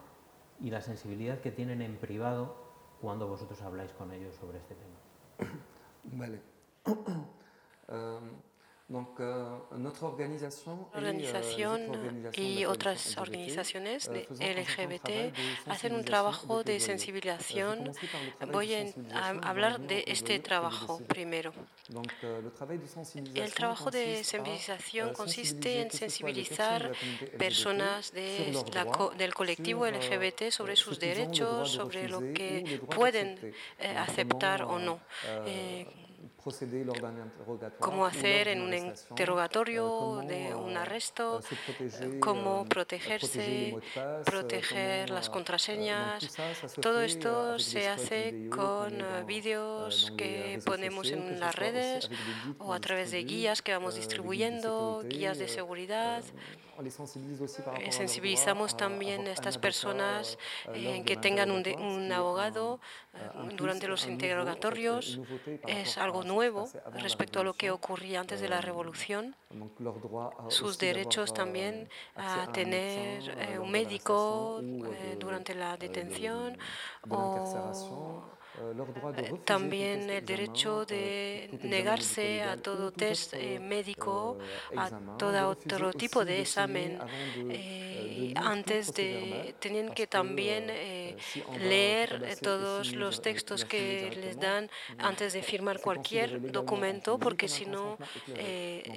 y 0.60 0.70
la 0.70 0.80
sensibilidad 0.80 1.40
que 1.40 1.50
tienen 1.50 1.82
en 1.82 1.96
privado 1.96 2.56
cuando 3.00 3.28
vosotros 3.28 3.60
habláis 3.62 3.92
con 3.92 4.12
ellos 4.12 4.34
sobre 4.34 4.58
este 4.58 4.74
tema. 4.74 5.52
Vale. 6.04 6.40
Donc, 8.88 9.20
euh, 9.20 9.44
notre 9.76 10.04
organisation, 10.04 10.88
organización 10.94 11.80
y 12.34 12.64
otras 12.64 13.18
organizaciones 13.18 14.08
de 14.08 14.26
LGBT 14.40 15.34
hacen 15.66 15.94
un 15.94 16.04
trabajo 16.06 16.64
de 16.64 16.80
sensibilización. 16.80 17.92
Voy 18.50 18.72
a 19.12 19.28
hablar 19.42 19.78
de 19.80 20.04
este 20.06 20.38
trabajo 20.38 21.00
primero. 21.06 21.52
El 23.34 23.52
trabajo 23.52 23.90
de 23.90 24.24
sensibilización 24.24 25.12
consiste 25.12 25.82
en 25.82 25.90
sensibilizar 25.90 26.90
personas 27.36 28.12
de 28.12 28.56
del 29.18 29.34
colectivo 29.34 29.86
LGBT 29.86 30.50
sobre 30.50 30.76
sus 30.76 30.98
derechos, 30.98 31.70
sobre 31.70 32.08
lo 32.08 32.20
que 32.32 32.80
pueden 32.88 33.54
aceptar 33.78 34.62
o 34.62 34.78
no 34.78 34.98
cómo 37.78 38.06
hacer 38.06 38.48
en 38.48 38.62
un 38.62 38.74
interrogatorio 38.74 40.22
de 40.26 40.54
un 40.54 40.76
arresto, 40.76 41.40
cómo 42.20 42.64
protegerse, 42.66 43.76
proteger 44.24 45.10
las 45.10 45.30
contraseñas. 45.30 46.36
Todo 46.80 47.02
esto 47.02 47.58
se 47.58 47.88
hace 47.88 48.48
con 48.48 49.02
vídeos 49.26 50.12
que 50.16 50.60
ponemos 50.64 51.10
en 51.10 51.40
las 51.40 51.54
redes 51.54 52.10
o 52.58 52.72
a 52.72 52.80
través 52.80 53.10
de 53.10 53.24
guías 53.24 53.62
que 53.62 53.72
vamos 53.72 53.96
distribuyendo, 53.96 55.02
guías 55.04 55.38
de 55.38 55.48
seguridad. 55.48 56.22
Sensibilizamos 57.90 58.76
también 58.76 59.26
a 59.26 59.32
estas 59.32 59.58
personas 59.58 60.38
en 60.72 61.04
que 61.04 61.16
tengan 61.16 61.50
un, 61.50 61.62
un 61.80 62.12
abogado 62.12 62.80
durante 63.56 63.88
los 63.88 64.06
interrogatorios. 64.06 65.20
Es 65.66 65.98
algo 65.98 66.22
nuevo 66.22 66.68
respecto 66.94 67.40
a 67.40 67.44
lo 67.44 67.54
que 67.54 67.70
ocurría 67.70 68.20
antes 68.20 68.40
de 68.40 68.48
la 68.48 68.60
revolución. 68.60 69.34
Sus 70.48 70.78
derechos 70.78 71.34
también 71.34 71.88
a 72.14 72.50
tener 72.52 73.58
un 73.60 73.70
médico 73.70 74.60
durante 75.18 75.54
la 75.54 75.76
detención 75.76 76.58
o 77.08 78.37
también 79.44 80.10
el 80.10 80.24
derecho 80.24 80.84
de 80.84 81.50
negarse 81.62 82.42
a 82.42 82.56
todo 82.56 82.92
test 82.92 83.34
eh, 83.34 83.58
médico, 83.58 84.38
a 84.76 84.90
todo 85.18 85.48
otro 85.48 85.92
tipo 85.92 86.24
de 86.24 86.40
examen. 86.40 86.98
Eh, 87.50 88.32
antes 88.36 88.92
de, 88.94 89.54
tenían 89.58 89.90
que 89.90 90.06
también 90.06 90.66
eh, 90.68 91.16
leer 91.58 92.36
todos 92.40 92.94
los 92.94 93.22
textos 93.22 93.64
que 93.64 94.10
les 94.20 94.38
dan 94.38 94.70
antes 94.98 95.32
de 95.32 95.42
firmar 95.42 95.80
cualquier 95.80 96.50
documento, 96.52 97.18
porque 97.18 97.48
si 97.48 97.66
no, 97.66 97.98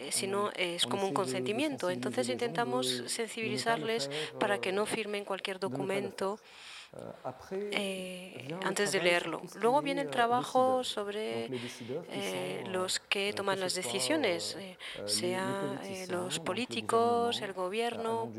si 0.09 0.27
no 0.27 0.51
es 0.55 0.85
como 0.85 1.07
un 1.07 1.13
consentimiento. 1.13 1.89
Entonces 1.89 2.29
intentamos 2.29 3.03
sensibilizarles 3.07 4.09
para 4.39 4.59
que 4.59 4.71
no 4.71 4.85
firmen 4.85 5.25
cualquier 5.25 5.59
documento. 5.59 6.39
Eh, 7.51 8.53
antes 8.65 8.91
de 8.91 9.01
leerlo. 9.01 9.41
Luego 9.61 9.81
viene 9.81 10.01
el 10.01 10.09
trabajo 10.09 10.83
sobre 10.83 11.49
eh, 12.09 12.63
los 12.67 12.99
que 12.99 13.31
toman 13.31 13.61
las 13.61 13.75
decisiones, 13.75 14.57
eh, 14.59 14.77
sea 15.05 15.79
los 16.09 16.39
políticos, 16.39 17.41
el 17.41 17.53
gobierno, 17.53 18.29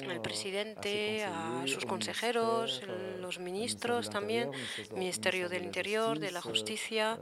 el 0.00 0.20
presidente, 0.20 1.24
a 1.24 1.62
sus 1.66 1.86
consejeros, 1.86 2.82
los 3.20 3.38
ministros 3.38 4.10
también, 4.10 4.50
Ministerio 4.96 5.48
del 5.48 5.62
Interior, 5.62 6.18
de 6.18 6.32
la 6.32 6.42
Justicia. 6.42 7.16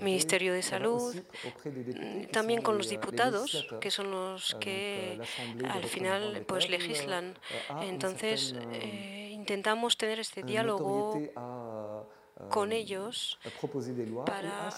Ministerio 0.00 0.52
de 0.52 0.62
Salud, 0.62 1.16
mm, 1.64 2.24
también 2.32 2.60
con 2.60 2.76
los 2.76 2.90
diputados, 2.90 3.66
que 3.80 3.90
son 3.90 4.10
los 4.10 4.54
que 4.60 5.18
al 5.68 5.84
final 5.84 6.44
pues 6.46 6.68
legislan. 6.68 7.38
Entonces 7.80 8.54
eh, 8.72 9.30
intentamos 9.32 9.96
tener 9.96 10.20
este 10.20 10.42
diálogo 10.42 11.18
con 12.50 12.72
ellos 12.72 13.38
para, 14.26 14.70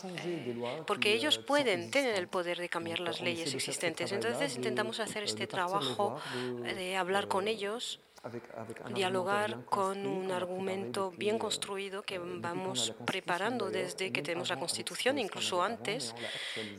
porque 0.87 1.15
ellos 1.15 1.39
pueden 1.39 1.91
tener 1.91 2.15
el 2.15 2.29
poder 2.29 2.59
de 2.59 2.69
cambiar 2.69 3.01
las 3.01 3.21
leyes 3.21 3.55
existentes. 3.55 4.13
Entonces 4.13 4.55
intentamos 4.55 5.01
hacer 5.01 5.25
este 5.25 5.49
trabajo 5.49 6.17
de 6.63 6.97
hablar 6.97 7.27
con 7.27 7.49
ellos 7.49 8.01
dialogar 8.95 9.65
con 9.67 10.07
un 10.07 10.31
argumento 10.31 11.13
bien 11.17 11.39
construido 11.39 12.03
que 12.03 12.19
vamos 12.19 12.95
preparando 13.05 13.71
desde 13.71 14.13
que 14.13 14.23
tenemos 14.23 14.49
la 14.49 14.59
Constitución, 14.59 15.19
incluso 15.19 15.63
antes, 15.63 16.15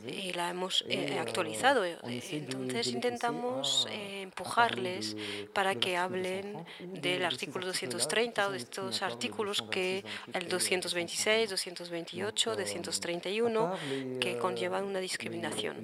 y 0.06 0.32
la 0.32 0.50
hemos 0.50 0.84
eh, 0.88 1.18
actualizado. 1.18 1.84
Entonces 1.84 2.88
intentamos 2.88 3.86
eh, 3.90 4.22
empujarles 4.22 5.16
para 5.52 5.74
que 5.76 5.96
hablen 5.96 6.64
del 6.80 7.24
artículo 7.24 7.66
230 7.66 8.48
o 8.48 8.50
de 8.50 8.58
estos 8.58 9.02
artículos 9.02 9.62
que 9.62 10.04
el 10.32 10.48
226, 10.48 11.50
228, 11.50 12.56
231 12.56 13.72
que 14.20 14.38
conllevan 14.38 14.84
una 14.84 14.98
discriminación. 14.98 15.76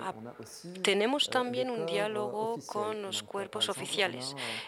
Ah, 0.00 0.14
tenemos 0.82 1.28
también 1.28 1.70
un 1.70 1.84
diálogo 1.86 2.58
con 2.66 3.02
los 3.02 3.22
cuerpos 3.22 3.68
oficiales 3.68 3.89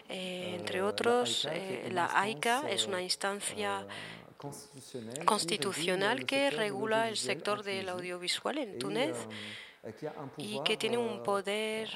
eh, 0.09 0.57
entre 0.59 0.83
otros, 0.83 1.49
eh, 1.51 1.89
la 1.93 2.11
AICA 2.19 2.71
es 2.71 2.87
una 2.87 3.03
instancia 3.03 3.87
constitucional 5.25 6.27
que 6.27 6.51
regula 6.51 7.09
el 7.09 7.17
sector 7.17 7.63
del 7.63 7.89
audiovisual 7.89 8.59
en 8.59 8.79
Túnez 8.79 9.17
y 10.37 10.61
que 10.63 10.77
tiene 10.77 10.97
un 10.97 11.19
euh, 11.19 11.23
poder 11.25 11.91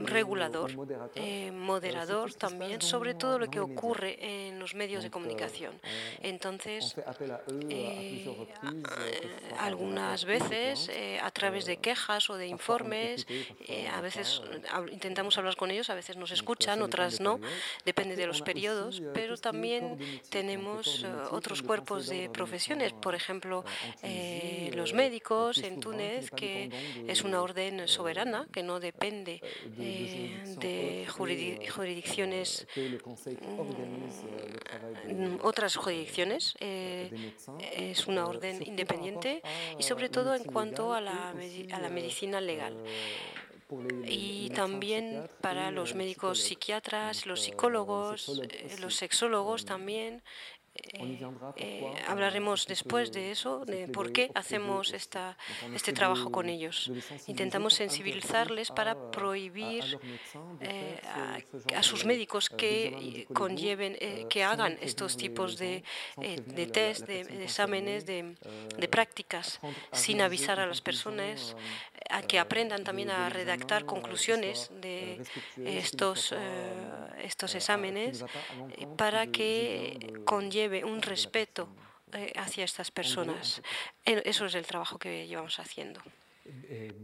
regulador, 0.00 0.72
eh, 1.14 1.52
moderador 1.52 2.34
también 2.34 2.82
sobre 2.82 3.14
todo 3.14 3.38
lo 3.38 3.48
que 3.48 3.60
ocurre 3.60 4.18
en 4.20 4.58
los 4.58 4.74
medios 4.74 5.04
de 5.04 5.10
comunicación. 5.10 5.80
Entonces, 6.20 6.96
eh, 7.68 8.48
algunas 9.60 10.24
veces 10.24 10.88
eh, 10.92 11.20
a 11.22 11.30
través 11.30 11.64
de 11.64 11.76
quejas 11.76 12.28
o 12.28 12.34
de 12.34 12.48
informes, 12.48 13.24
a 13.94 14.00
veces 14.00 14.42
intentamos 14.90 15.38
hablar 15.38 15.54
con 15.54 15.70
ellos, 15.70 15.90
a 15.90 15.94
veces 15.94 16.16
nos 16.16 16.32
escuchan, 16.32 16.82
otras 16.82 17.20
no, 17.20 17.38
depende 17.84 18.16
de 18.16 18.26
los 18.26 18.42
periodos, 18.42 19.00
pero 19.14 19.36
también 19.36 19.96
tenemos 20.28 21.06
otros 21.30 21.62
cuerpos 21.62 22.08
de 22.08 22.28
profesiones, 22.30 22.94
por 22.94 23.14
ejemplo, 23.14 23.64
los 24.72 24.92
médicos 24.92 25.58
en 25.58 25.78
Túnez 25.78 26.32
que 26.32 26.47
es 27.06 27.22
una 27.22 27.42
orden 27.42 27.86
soberana 27.88 28.46
que 28.52 28.62
no 28.62 28.80
depende 28.80 29.40
eh, 29.78 30.42
de 30.58 31.06
jurisdicciones, 31.08 32.66
mm, 35.06 35.36
otras 35.42 35.76
jurisdicciones. 35.76 36.54
Eh, 36.60 37.10
es 37.74 38.06
una 38.06 38.26
orden 38.26 38.62
independiente 38.66 39.42
y 39.78 39.82
sobre 39.82 40.08
todo 40.08 40.34
en 40.34 40.44
cuanto 40.44 40.94
a 40.94 41.00
la, 41.00 41.34
a 41.72 41.80
la 41.80 41.88
medicina 41.88 42.40
legal 42.40 42.74
y 44.06 44.50
también 44.50 45.28
para 45.40 45.70
los 45.70 45.94
médicos 45.94 46.40
psiquiatras, 46.40 47.26
los 47.26 47.42
psicólogos, 47.42 48.40
eh, 48.50 48.76
los 48.80 48.96
sexólogos 48.96 49.66
también 49.66 50.22
eh, 51.56 51.92
hablaremos 52.06 52.66
después 52.66 53.12
de 53.12 53.30
eso, 53.30 53.64
de 53.64 53.88
por 53.88 54.12
qué 54.12 54.30
hacemos 54.34 54.92
esta, 54.92 55.36
este 55.74 55.92
trabajo 55.92 56.30
con 56.30 56.48
ellos. 56.48 56.90
Intentamos 57.26 57.74
sensibilizarles 57.74 58.70
para 58.70 59.10
prohibir 59.10 59.98
eh, 60.60 61.00
a, 61.74 61.82
sus 61.82 62.04
médicos 62.04 62.48
que 62.48 63.26
conlleven, 63.32 63.96
eh, 64.00 64.26
que 64.28 64.44
hagan 64.44 64.78
estos 64.80 65.16
tipos 65.16 65.58
de, 65.58 65.82
de 66.16 66.66
test, 66.66 67.06
de, 67.06 67.20
exámenes, 67.44 68.06
de, 68.06 68.36
de, 68.76 68.88
prácticas, 68.88 69.60
sin 69.92 70.20
avisar 70.20 70.60
a 70.60 70.66
las 70.66 70.80
personas, 70.80 71.56
a 72.10 72.22
que 72.22 72.38
aprendan 72.38 72.84
también 72.84 73.10
a 73.10 73.28
redactar 73.28 73.84
conclusiones 73.84 74.70
de 74.80 75.22
estos, 75.56 76.34
estos 77.22 77.54
exámenes 77.54 78.24
para 78.96 79.26
que 79.26 79.98
un 80.84 81.02
respeto 81.02 81.68
eh, 82.12 82.32
hacia 82.36 82.64
estas 82.64 82.90
personas. 82.90 83.62
Eso 84.04 84.46
es 84.46 84.54
el 84.54 84.66
trabajo 84.66 84.98
que 84.98 85.26
llevamos 85.26 85.58
haciendo. 85.58 86.00
Eh, 86.44 86.94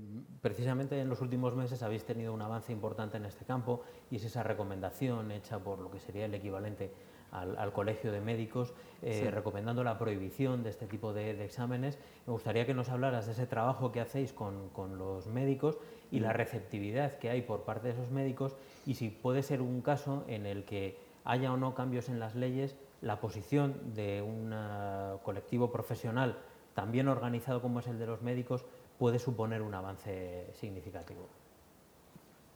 precisamente 0.41 0.99
en 0.99 1.09
los 1.09 1.21
últimos 1.21 1.55
meses 1.55 1.83
habéis 1.83 2.05
tenido 2.05 2.33
un 2.33 2.41
avance 2.41 2.73
importante 2.73 3.19
en 3.19 3.27
este 3.27 3.45
campo 3.45 3.83
y 4.11 4.17
es 4.17 4.25
esa 4.25 4.43
recomendación 4.43 5.31
hecha 5.31 5.59
por 5.59 5.79
lo 5.79 5.91
que 5.91 6.01
sería 6.01 6.25
el 6.25 6.35
equivalente 6.35 6.93
al, 7.31 7.73
Colegio 7.73 8.13
de 8.13 8.21
Médicos, 8.21 8.73
eh, 9.03 9.29
recomendando 9.31 9.83
la 9.83 9.99
prohibición 9.99 10.63
de 10.63 10.71
este 10.71 10.87
tipo 10.87 11.13
de, 11.13 11.45
exámenes. 11.45 11.99
Me 12.27 12.33
gustaría 12.33 12.65
que 12.65 12.75
nos 12.75 12.89
hablaras 12.91 13.27
de 13.27 13.33
ese 13.33 13.47
trabajo 13.47 13.91
que 13.91 14.01
hacéis 14.01 14.33
con, 14.33 14.69
con 14.71 14.99
los 14.99 15.27
médicos 15.27 15.77
y 16.13 16.21
la 16.21 16.33
receptividad 16.33 17.19
que 17.19 17.31
hay 17.31 17.43
por 17.43 17.65
parte 17.65 17.89
de 17.89 17.95
esos 17.95 18.11
médicos 18.11 18.55
y 18.87 18.95
si 18.95 19.11
puede 19.11 19.43
ser 19.43 19.63
un 19.63 19.83
caso 19.83 20.25
en 20.29 20.47
el 20.47 20.65
que 20.65 20.97
haya 21.25 21.53
o 21.53 21.57
no 21.57 21.75
cambios 21.75 22.09
en 22.09 22.21
las 22.21 22.37
leyes, 22.37 22.77
la 23.05 23.21
posición 23.21 23.95
de 23.95 24.23
un 24.23 24.51
eh, 24.53 25.19
colectivo 25.23 25.71
profesional 25.71 26.39
tan 26.75 26.91
bien 26.91 27.09
organizado 27.09 27.63
como 27.63 27.81
es 27.81 27.87
el 27.87 27.99
de 27.99 28.07
los 28.07 28.23
médicos 28.23 28.65
puede 28.99 29.19
suponer 29.19 29.63
un 29.63 29.75
avance 29.75 30.51
significativo. 30.55 31.29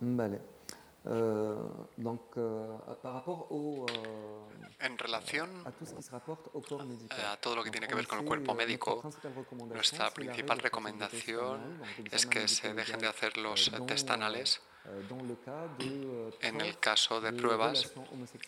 Vale. 0.00 0.40
Euh, 1.06 1.56
donc, 1.96 2.20
euh, 2.37 2.76
par 3.02 3.14
rapport 3.14 3.50
au, 3.50 3.87
euh, 3.88 4.87
en 4.87 4.96
relación 4.98 5.48
a 5.64 7.37
todo 7.40 7.56
lo 7.56 7.62
que 7.62 7.70
tiene 7.70 7.87
que 7.87 7.94
ver 7.94 8.06
con 8.06 8.18
el 8.18 8.24
cuerpo 8.26 8.54
médico, 8.54 9.02
nuestra 9.68 10.11
principal 10.11 10.58
recomendación 10.58 11.80
es 12.11 12.26
que 12.26 12.48
se 12.48 12.74
dejen 12.74 13.00
de 13.00 13.06
hacer 13.06 13.38
los 13.38 13.70
test 13.87 14.11
anales 14.11 14.61
en 16.40 16.61
el 16.61 16.79
caso 16.79 17.20
de 17.20 17.33
pruebas 17.33 17.92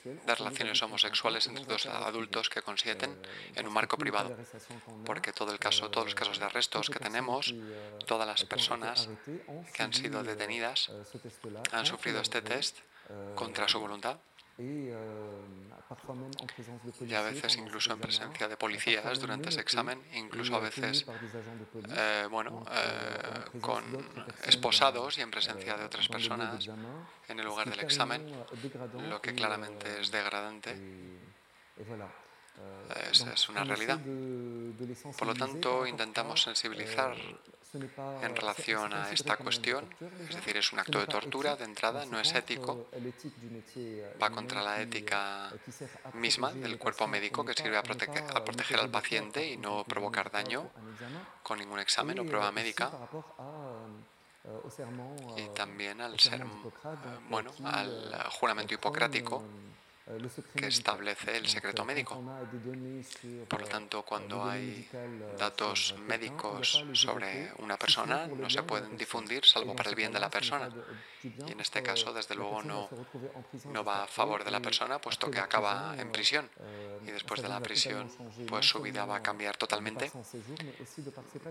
de 0.05 0.35
relaciones 0.35 0.83
homosexuales 0.83 1.47
entre 1.47 1.65
dos 1.65 1.87
adultos 1.87 2.49
que 2.49 2.63
consienten 2.63 3.17
en 3.55 3.67
un 3.67 3.73
marco 3.73 3.97
privado, 3.97 4.37
porque 5.05 5.33
todo 5.33 5.53
el 5.53 5.59
caso, 5.59 5.91
todos 5.91 6.07
los 6.07 6.15
casos 6.15 6.39
de 6.39 6.45
arrestos 6.47 6.91
que 6.91 6.99
tenemos, 6.99 7.55
todas 8.07 8.27
las 8.27 8.45
personas 8.45 9.09
que 9.73 9.83
han 9.83 9.93
sido 9.93 10.23
detenidas 10.23 10.91
han 11.73 11.87
sufrido 11.87 12.21
este 12.21 12.43
test 12.43 12.79
contra 13.35 13.69
su 13.69 13.81
voluntad 13.81 14.19
y 17.01 17.15
a 17.15 17.23
veces 17.23 17.57
incluso 17.57 17.93
en 17.93 17.99
presencia 17.99 18.47
de 18.49 18.57
policías 18.57 19.19
durante 19.19 19.49
ese 19.49 19.61
examen, 19.61 20.01
incluso 20.15 20.55
a 20.55 20.61
veces 20.61 21.05
eh, 21.97 22.27
bueno, 22.31 22.65
eh, 22.71 23.59
con 23.61 23.85
esposados 24.45 25.19
y 25.19 25.23
en 25.23 25.31
presencia 25.31 25.77
de 25.77 25.85
otras 25.85 26.09
personas 26.09 26.69
en 27.29 27.41
el 27.41 27.45
lugar 27.45 27.69
del 27.71 27.81
examen, 27.81 28.33
lo 29.09 29.21
que 29.21 29.35
claramente 29.35 30.01
es 30.01 30.11
degradante. 30.11 30.77
es 33.33 33.49
una 33.49 33.65
realidad. 33.65 33.99
Por 35.19 35.27
lo 35.27 35.35
tanto, 35.35 35.87
intentamos 35.87 36.43
sensibilizar 36.43 37.17
en 37.75 38.37
relación 38.37 38.93
a 38.93 39.11
esta 39.13 39.37
cuestión, 39.37 39.87
es 40.29 40.35
decir, 40.35 40.57
es 40.57 40.73
un 40.73 40.81
acto 40.81 40.99
de 40.99 41.07
tortura 41.07 41.57
de 41.57 41.65
entrada, 41.65 42.05
no 42.07 42.19
es 42.19 42.35
ético, 42.35 42.89
va 44.21 44.31
contra 44.31 44.63
la 44.63 44.81
ética 44.81 45.53
misma 46.15 46.53
del 46.53 46.79
cuerpo 46.79 47.07
médico 47.07 47.45
que 47.45 47.55
sirve 47.55 47.77
a, 47.77 47.83
proteger 47.83 48.81
al 48.81 48.91
paciente 48.91 49.47
y 49.47 49.57
no 49.57 49.85
provocar 49.85 50.31
daño 50.31 50.71
con 51.43 51.59
ningún 51.59 51.79
examen 51.79 52.19
o 52.19 52.25
prueba 52.25 52.51
médica. 52.51 52.91
y 55.37 55.49
también 55.55 56.01
al 56.01 56.19
ser, 56.19 56.45
bueno, 57.29 57.53
al 57.65 58.31
juramento 58.31 58.75
hipocrático 58.75 59.45
que 60.55 60.67
establece 60.67 61.37
el 61.37 61.47
secreto 61.47 61.85
médico. 61.85 62.23
Por 63.49 63.61
lo 63.61 63.67
tanto, 63.67 64.03
cuando 64.03 64.45
hay 64.45 64.89
datos 65.39 65.95
médicos 66.07 66.85
sobre 66.93 67.53
una 67.59 67.77
persona, 67.77 68.27
no 68.27 68.49
se 68.49 68.63
pueden 68.63 68.97
difundir 68.97 69.45
salvo 69.45 69.75
para 69.75 69.91
el 69.91 69.97
bien 69.97 70.13
de 70.13 70.21
la 70.21 70.31
persona. 70.31 70.69
Y 71.23 71.53
en 71.53 71.61
este 71.61 71.83
caso, 71.83 72.13
desde 72.13 72.35
luego, 72.35 72.63
no, 72.63 72.89
no 73.67 73.85
va 73.85 74.05
a 74.05 74.07
favor 74.07 74.45
de 74.45 74.51
la 74.51 74.61
persona, 74.61 74.99
puesto 74.99 75.31
que 75.31 75.39
acaba 75.39 75.95
en 75.99 76.11
prisión. 76.11 76.49
Y 77.07 77.11
después 77.11 77.43
de 77.43 77.49
la 77.49 77.61
prisión, 77.61 78.11
pues 78.49 78.69
su 78.69 78.81
vida 78.81 79.05
va 79.05 79.17
a 79.17 79.23
cambiar 79.23 79.57
totalmente 79.57 80.11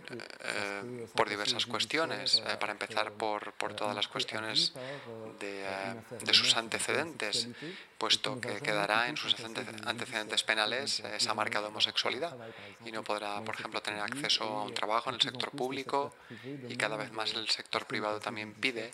eh, 0.10 1.08
por 1.16 1.30
diversas 1.30 1.66
cuestiones. 1.66 2.42
Eh, 2.46 2.58
para 2.60 2.72
empezar, 2.72 3.12
por, 3.14 3.54
por 3.54 3.74
todas 3.74 3.96
las 3.96 4.08
cuestiones 4.08 4.74
de, 5.40 5.64
eh, 5.66 5.96
de 6.22 6.34
sus 6.34 6.56
antecedentes, 6.56 7.48
puesto 7.98 8.40
que 8.40 8.49
quedará 8.62 9.08
en 9.08 9.18
sus 9.18 9.36
antecedentes 9.86 10.44
penales 10.44 11.00
esa 11.00 11.34
marca 11.34 11.62
de 11.62 11.68
homosexualidad 11.68 12.36
y 12.86 12.92
no 12.92 13.04
podrá, 13.04 13.42
por 13.42 13.56
ejemplo, 13.56 13.82
tener 13.82 14.02
acceso 14.02 14.44
a 14.44 14.64
un 14.64 14.74
trabajo 14.74 15.10
en 15.10 15.16
el 15.16 15.22
sector 15.22 15.52
público 15.52 16.14
y 16.68 16.76
cada 16.76 16.98
vez 16.98 17.12
más 17.12 17.34
el 17.34 17.50
sector 17.50 17.86
privado 17.86 18.20
también 18.20 18.54
pide 18.54 18.94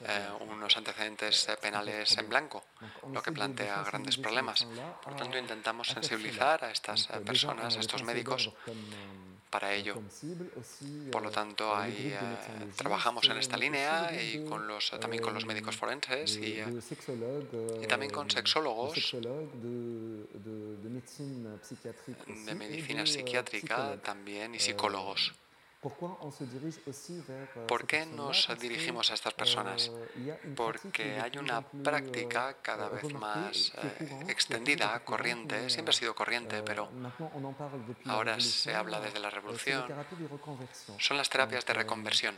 eh, 0.00 0.28
unos 0.40 0.76
antecedentes 0.76 1.48
penales 1.60 2.16
en 2.18 2.28
blanco, 2.28 2.64
lo 3.12 3.22
que 3.22 3.32
plantea 3.32 3.82
grandes 3.82 4.16
problemas. 4.16 4.66
Por 5.02 5.16
tanto, 5.16 5.38
intentamos 5.38 5.88
sensibilizar 5.88 6.64
a 6.64 6.70
estas 6.70 7.06
personas, 7.24 7.76
a 7.76 7.80
estos 7.80 8.02
médicos, 8.02 8.50
para 9.50 9.72
ello. 9.74 10.00
Por 11.10 11.22
lo 11.22 11.30
tanto, 11.30 11.74
ahí 11.74 12.12
eh, 12.12 12.18
trabajamos 12.76 13.28
en 13.28 13.38
esta 13.38 13.56
línea 13.56 14.10
y 14.12 14.44
con 14.44 14.66
los, 14.66 14.90
también 15.00 15.22
con 15.22 15.34
los 15.34 15.46
médicos 15.46 15.76
forenses 15.76 16.36
y, 16.36 16.60
eh, 16.60 16.66
y 17.82 17.86
también 17.86 18.12
con 18.12 18.30
sexólogos 18.30 19.14
de 22.44 22.54
medicina 22.54 23.06
psiquiátrica 23.06 23.96
también 24.02 24.54
y 24.54 24.58
psicólogos. 24.58 25.32
Euh, 25.80 27.66
¿Por 27.68 27.86
qué 27.86 28.04
nos 28.04 28.48
dirigimos 28.58 29.12
a 29.12 29.14
estas 29.14 29.32
personas? 29.34 29.92
Euh, 30.16 30.54
Porque 30.56 31.20
hay 31.20 31.38
una 31.38 31.62
práctica 31.62 32.56
cada 32.60 32.88
vez 32.88 33.12
más 33.14 33.72
eh, 33.76 34.24
extendida, 34.28 34.98
corriente, 35.04 35.70
siempre 35.70 35.90
ha 35.90 35.96
sido 35.96 36.16
corriente, 36.16 36.62
pero 36.64 36.88
ahora 38.06 38.40
se 38.40 38.74
habla 38.74 39.00
desde 39.00 39.20
la 39.20 39.30
revolución. 39.30 39.84
Son 40.98 41.16
las 41.16 41.30
terapias 41.30 41.64
de 41.64 41.74
reconversión. 41.74 42.36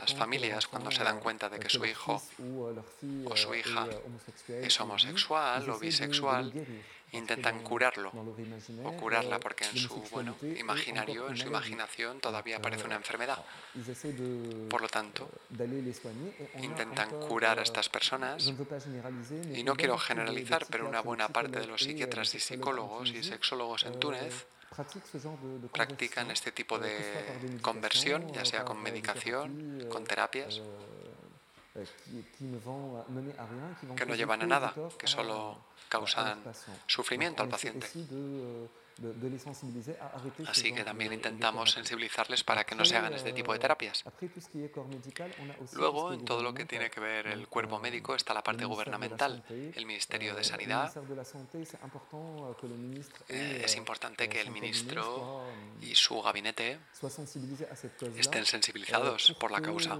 Las 0.00 0.14
familias, 0.14 0.66
cuando 0.66 0.90
se 0.90 1.04
dan 1.04 1.20
cuenta 1.20 1.50
de 1.50 1.58
que 1.58 1.68
su 1.68 1.84
hijo 1.84 2.22
o 3.26 3.36
su 3.36 3.54
hija 3.54 3.86
es 4.48 4.80
homosexual 4.80 5.68
o 5.68 5.78
bisexual, 5.78 6.52
intentan 7.16 7.62
curarlo 7.62 8.12
o 8.84 8.92
curarla 8.92 9.38
porque 9.38 9.64
en 9.64 9.76
su 9.76 10.02
bueno, 10.10 10.36
imaginario, 10.58 11.28
en 11.28 11.36
su 11.36 11.48
imaginación 11.48 12.20
todavía 12.20 12.60
parece 12.60 12.84
una 12.84 12.96
enfermedad. 12.96 13.38
Por 14.68 14.80
lo 14.80 14.88
tanto, 14.88 15.28
intentan 16.60 17.10
curar 17.20 17.58
a 17.58 17.62
estas 17.62 17.88
personas 17.88 18.52
y 19.54 19.62
no 19.62 19.76
quiero 19.76 19.98
generalizar, 19.98 20.66
pero 20.70 20.88
una 20.88 21.00
buena 21.00 21.28
parte 21.28 21.60
de 21.60 21.66
los 21.66 21.82
psiquiatras 21.82 22.34
y 22.34 22.40
psicólogos 22.40 23.10
y 23.10 23.22
sexólogos 23.22 23.84
en 23.84 23.98
Túnez 23.98 24.46
practican 25.72 26.30
este 26.30 26.52
tipo 26.52 26.78
de 26.78 27.58
conversión, 27.62 28.32
ya 28.32 28.44
sea 28.44 28.64
con 28.64 28.82
medicación, 28.82 29.86
con 29.90 30.04
terapias, 30.04 30.60
que 33.96 34.06
no 34.06 34.14
llevan 34.14 34.42
a 34.42 34.46
nada, 34.46 34.74
que 34.98 35.06
solo 35.06 35.58
causan 35.88 36.42
sufrimiento 36.86 37.42
al 37.42 37.48
paciente. 37.48 37.86
Así 40.46 40.72
que 40.72 40.84
también 40.84 41.12
intentamos 41.12 41.72
sensibilizarles 41.72 42.42
para 42.44 42.64
que 42.64 42.74
no 42.74 42.84
se 42.84 42.96
hagan 42.96 43.12
este 43.12 43.32
tipo 43.32 43.52
de 43.52 43.58
terapias. 43.58 44.04
Luego, 45.74 46.12
en 46.12 46.24
todo 46.24 46.42
lo 46.42 46.54
que 46.54 46.64
tiene 46.64 46.90
que 46.90 47.00
ver 47.00 47.26
el 47.26 47.46
cuerpo 47.46 47.78
médico 47.78 48.14
está 48.14 48.32
la 48.32 48.42
parte 48.42 48.64
gubernamental, 48.64 49.44
el 49.48 49.84
Ministerio 49.84 50.34
de 50.34 50.44
Sanidad. 50.44 50.92
es 53.28 53.76
importante 53.76 54.28
que 54.28 54.40
el 54.40 54.50
ministro 54.50 55.44
y 55.82 55.94
su 55.94 56.22
gabinete 56.22 56.78
estén 58.16 58.46
sensibilizados 58.46 59.36
por 59.38 59.50
la 59.50 59.60
causa. 59.60 59.98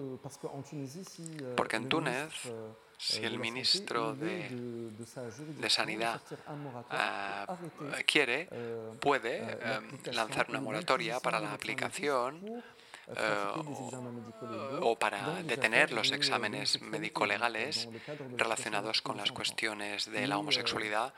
Porque 1.54 1.76
en 1.76 1.88
Túnez 1.88 2.32
si 2.98 3.24
el 3.24 3.38
ministro 3.38 4.14
de, 4.14 4.50
Sanidad 5.68 6.20
ah, 6.90 7.58
quiere, 8.06 8.48
puede 9.00 9.38
em, 9.38 10.14
lanzar 10.14 10.46
una 10.48 10.60
moratoria 10.60 11.20
para 11.20 11.40
la 11.40 11.52
aplicación 11.52 12.62
eh, 13.08 14.80
o 14.80 14.98
para 14.98 15.42
detener 15.44 15.92
los 15.92 16.10
exámenes 16.10 16.82
médico-legales 16.82 17.88
relacionados 18.36 19.00
con 19.00 19.16
las 19.16 19.30
cuestiones 19.30 20.10
de 20.10 20.26
la 20.26 20.38
homosexualidad 20.38 21.14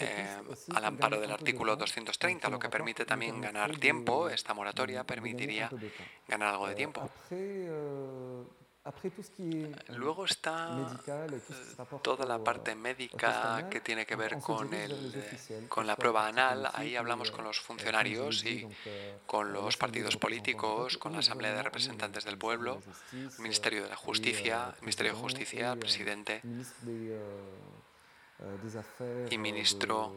eh, 0.00 0.38
al 0.74 0.84
amparo 0.84 1.20
del 1.20 1.30
artículo 1.30 1.76
230, 1.76 2.48
lo 2.48 2.58
que 2.58 2.68
permite 2.68 3.04
también 3.04 3.40
ganar 3.40 3.76
tiempo. 3.76 4.28
Esta 4.28 4.54
moratoria 4.54 5.04
permitiría 5.04 5.70
ganar 6.26 6.48
algo 6.54 6.66
de 6.66 6.74
tiempo. 6.74 7.08
Luego 9.88 10.24
está 10.24 10.98
toda 12.02 12.24
la 12.24 12.42
parte 12.42 12.74
médica 12.74 13.68
que 13.68 13.80
tiene 13.80 14.06
que 14.06 14.16
ver 14.16 14.38
con, 14.38 14.72
el, 14.72 15.66
con 15.68 15.86
la 15.86 15.96
prueba 15.96 16.26
anal. 16.26 16.70
Ahí 16.72 16.96
hablamos 16.96 17.30
con 17.30 17.44
los 17.44 17.60
funcionarios 17.60 18.44
y 18.44 18.66
con 19.26 19.52
los 19.52 19.76
partidos 19.76 20.16
políticos, 20.16 20.96
con 20.96 21.12
la 21.12 21.18
Asamblea 21.18 21.52
de 21.52 21.62
Representantes 21.62 22.24
del 22.24 22.38
Pueblo, 22.38 22.80
el 23.12 23.42
Ministerio 23.42 23.82
de 23.82 23.90
la 23.90 23.96
Justicia, 23.96 24.72
el 24.74 24.80
Ministerio 24.80 25.12
de 25.12 25.18
Justicia, 25.18 25.72
el 25.72 25.78
presidente 25.78 26.40
y 29.30 29.36
ministro 29.36 30.14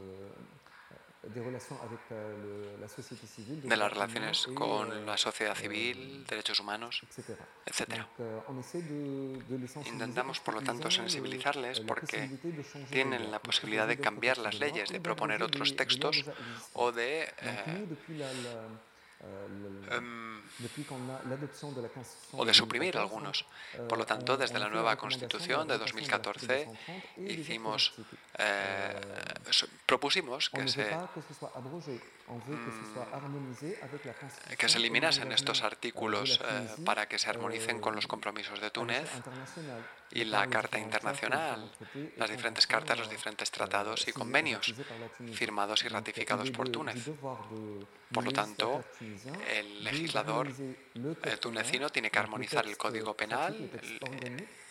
de 3.63 3.77
las 3.77 3.91
relaciones 3.91 4.47
con 4.53 5.05
la 5.05 5.17
sociedad 5.17 5.55
civil, 5.55 6.25
derechos 6.27 6.59
humanos, 6.59 7.01
etc. 7.65 8.05
Intentamos, 9.85 10.39
por 10.39 10.55
lo 10.55 10.61
tanto, 10.61 10.91
sensibilizarles 10.91 11.79
porque 11.81 12.29
tienen 12.89 13.31
la 13.31 13.39
posibilidad 13.39 13.87
de 13.87 13.97
cambiar 13.97 14.37
las 14.37 14.59
leyes, 14.59 14.89
de 14.89 14.99
proponer 14.99 15.41
otros 15.43 15.75
textos 15.75 16.25
o 16.73 16.91
de 16.91 17.33
Em, 17.43 17.87
o 22.33 22.45
de 22.45 22.53
suprimir 22.53 22.97
algunos. 22.97 23.45
Por 23.89 23.97
lo 23.97 24.05
tanto, 24.05 24.37
desde 24.37 24.59
la 24.59 24.69
nueva 24.69 24.95
Constitución 24.95 25.67
de 25.67 25.77
2014 25.77 26.69
hicimos, 27.17 27.93
eh, 28.37 28.99
propusimos 29.85 30.49
que 30.49 30.67
se, 30.67 30.95
que 34.57 34.69
se 34.69 34.77
eliminasen 34.77 35.31
estos 35.31 35.61
artículos 35.61 36.39
eh, 36.43 36.67
para 36.85 37.07
que 37.07 37.19
se 37.19 37.29
armonicen 37.29 37.79
con 37.79 37.95
los 37.95 38.07
compromisos 38.07 38.59
de 38.61 38.71
Túnez 38.71 39.09
y 40.11 40.23
la 40.25 40.47
Carta 40.47 40.79
Internacional, 40.79 41.71
las 42.17 42.29
diferentes 42.29 42.67
cartas, 42.67 42.97
los 42.97 43.09
diferentes 43.09 43.51
tratados 43.51 44.07
y 44.07 44.13
convenios 44.13 44.73
firmados 45.33 45.83
y 45.83 45.87
ratificados 45.89 46.51
por 46.51 46.69
Túnez. 46.69 47.09
Por 48.13 48.23
lo 48.23 48.31
tanto, 48.31 48.83
el 49.51 49.83
legislador 49.83 50.49
tunecino 51.41 51.89
tiene 51.89 52.09
que 52.09 52.19
armonizar 52.19 52.65
el 52.65 52.77
Código 52.77 53.15
Penal 53.15 53.69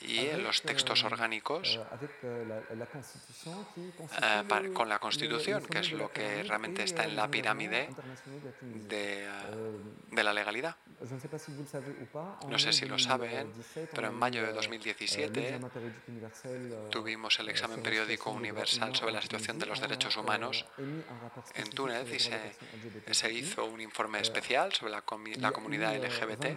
y 0.05 0.31
los 0.37 0.63
textos 0.63 1.05
orgánicos 1.05 1.81
eh, 4.23 4.71
con 4.73 4.89
la 4.89 4.99
Constitución, 4.99 5.65
que 5.65 5.79
es 5.79 5.93
lo 5.93 6.11
que 6.11 6.43
realmente 6.43 6.83
está 6.83 7.05
en 7.05 7.17
la 7.17 7.29
pirámide 7.29 7.89
de, 8.61 9.29
de 10.11 10.25
la 10.25 10.33
legalidad. 10.33 10.77
No 12.49 12.59
sé 12.59 12.73
si 12.73 12.87
lo 12.87 12.99
saben, 12.99 13.53
pero 13.95 14.09
en 14.09 14.15
mayo 14.15 14.43
de 14.47 14.53
2017 14.53 15.61
tuvimos 16.91 17.39
el 17.41 17.49
examen 17.49 17.83
periódico 17.83 18.31
universal 18.31 18.95
sobre 18.95 19.13
la 19.13 19.23
situación 19.23 19.59
de 19.59 19.67
los 19.67 19.81
derechos 19.81 20.17
humanos 20.17 20.65
en 21.55 21.71
Túnez 21.71 22.13
y 22.13 22.21
se, 22.21 22.55
se 23.11 23.33
hizo 23.33 23.65
un 23.67 23.81
informe 23.81 24.21
especial 24.21 24.73
sobre 24.73 24.93
la, 24.93 25.03
la 25.39 25.53
comunidad 25.53 25.97
LGBT. 25.97 26.57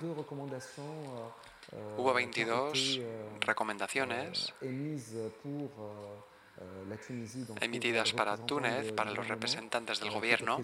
Hubo 1.97 2.13
22 2.13 2.99
recomendaciones. 3.41 4.53
emitidas 7.59 8.13
para 8.13 8.37
Túnez, 8.37 8.93
para 8.93 9.11
los 9.11 9.27
representantes 9.27 9.99
del 9.99 10.11
gobierno. 10.11 10.61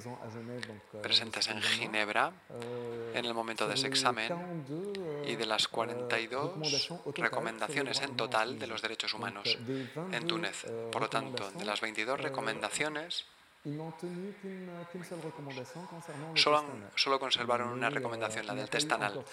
presentes 1.01 1.47
en 1.49 1.61
Ginebra 1.61 2.31
en 3.13 3.25
el 3.25 3.33
momento 3.33 3.67
de 3.67 3.75
ese 3.75 3.87
examen 3.87 4.63
y 5.25 5.35
de 5.35 5.45
las 5.45 5.67
42 5.67 6.89
recomendaciones 7.15 8.01
en 8.01 8.15
total 8.15 8.57
de 8.57 8.67
los 8.67 8.81
derechos 8.81 9.13
humanos 9.13 9.57
en 10.11 10.27
Túnez. 10.27 10.65
Por 10.91 11.01
lo 11.01 11.09
tanto, 11.09 11.51
de 11.51 11.65
las 11.65 11.81
22 11.81 12.21
recomendaciones, 12.21 13.25
Solo, 16.35 16.63
solo, 16.95 17.19
conservaron 17.19 17.69
una 17.69 17.91
recomendación, 17.91 18.47
la 18.47 18.55
del 18.55 18.69
test 18.69 18.91
anal, 18.91 19.23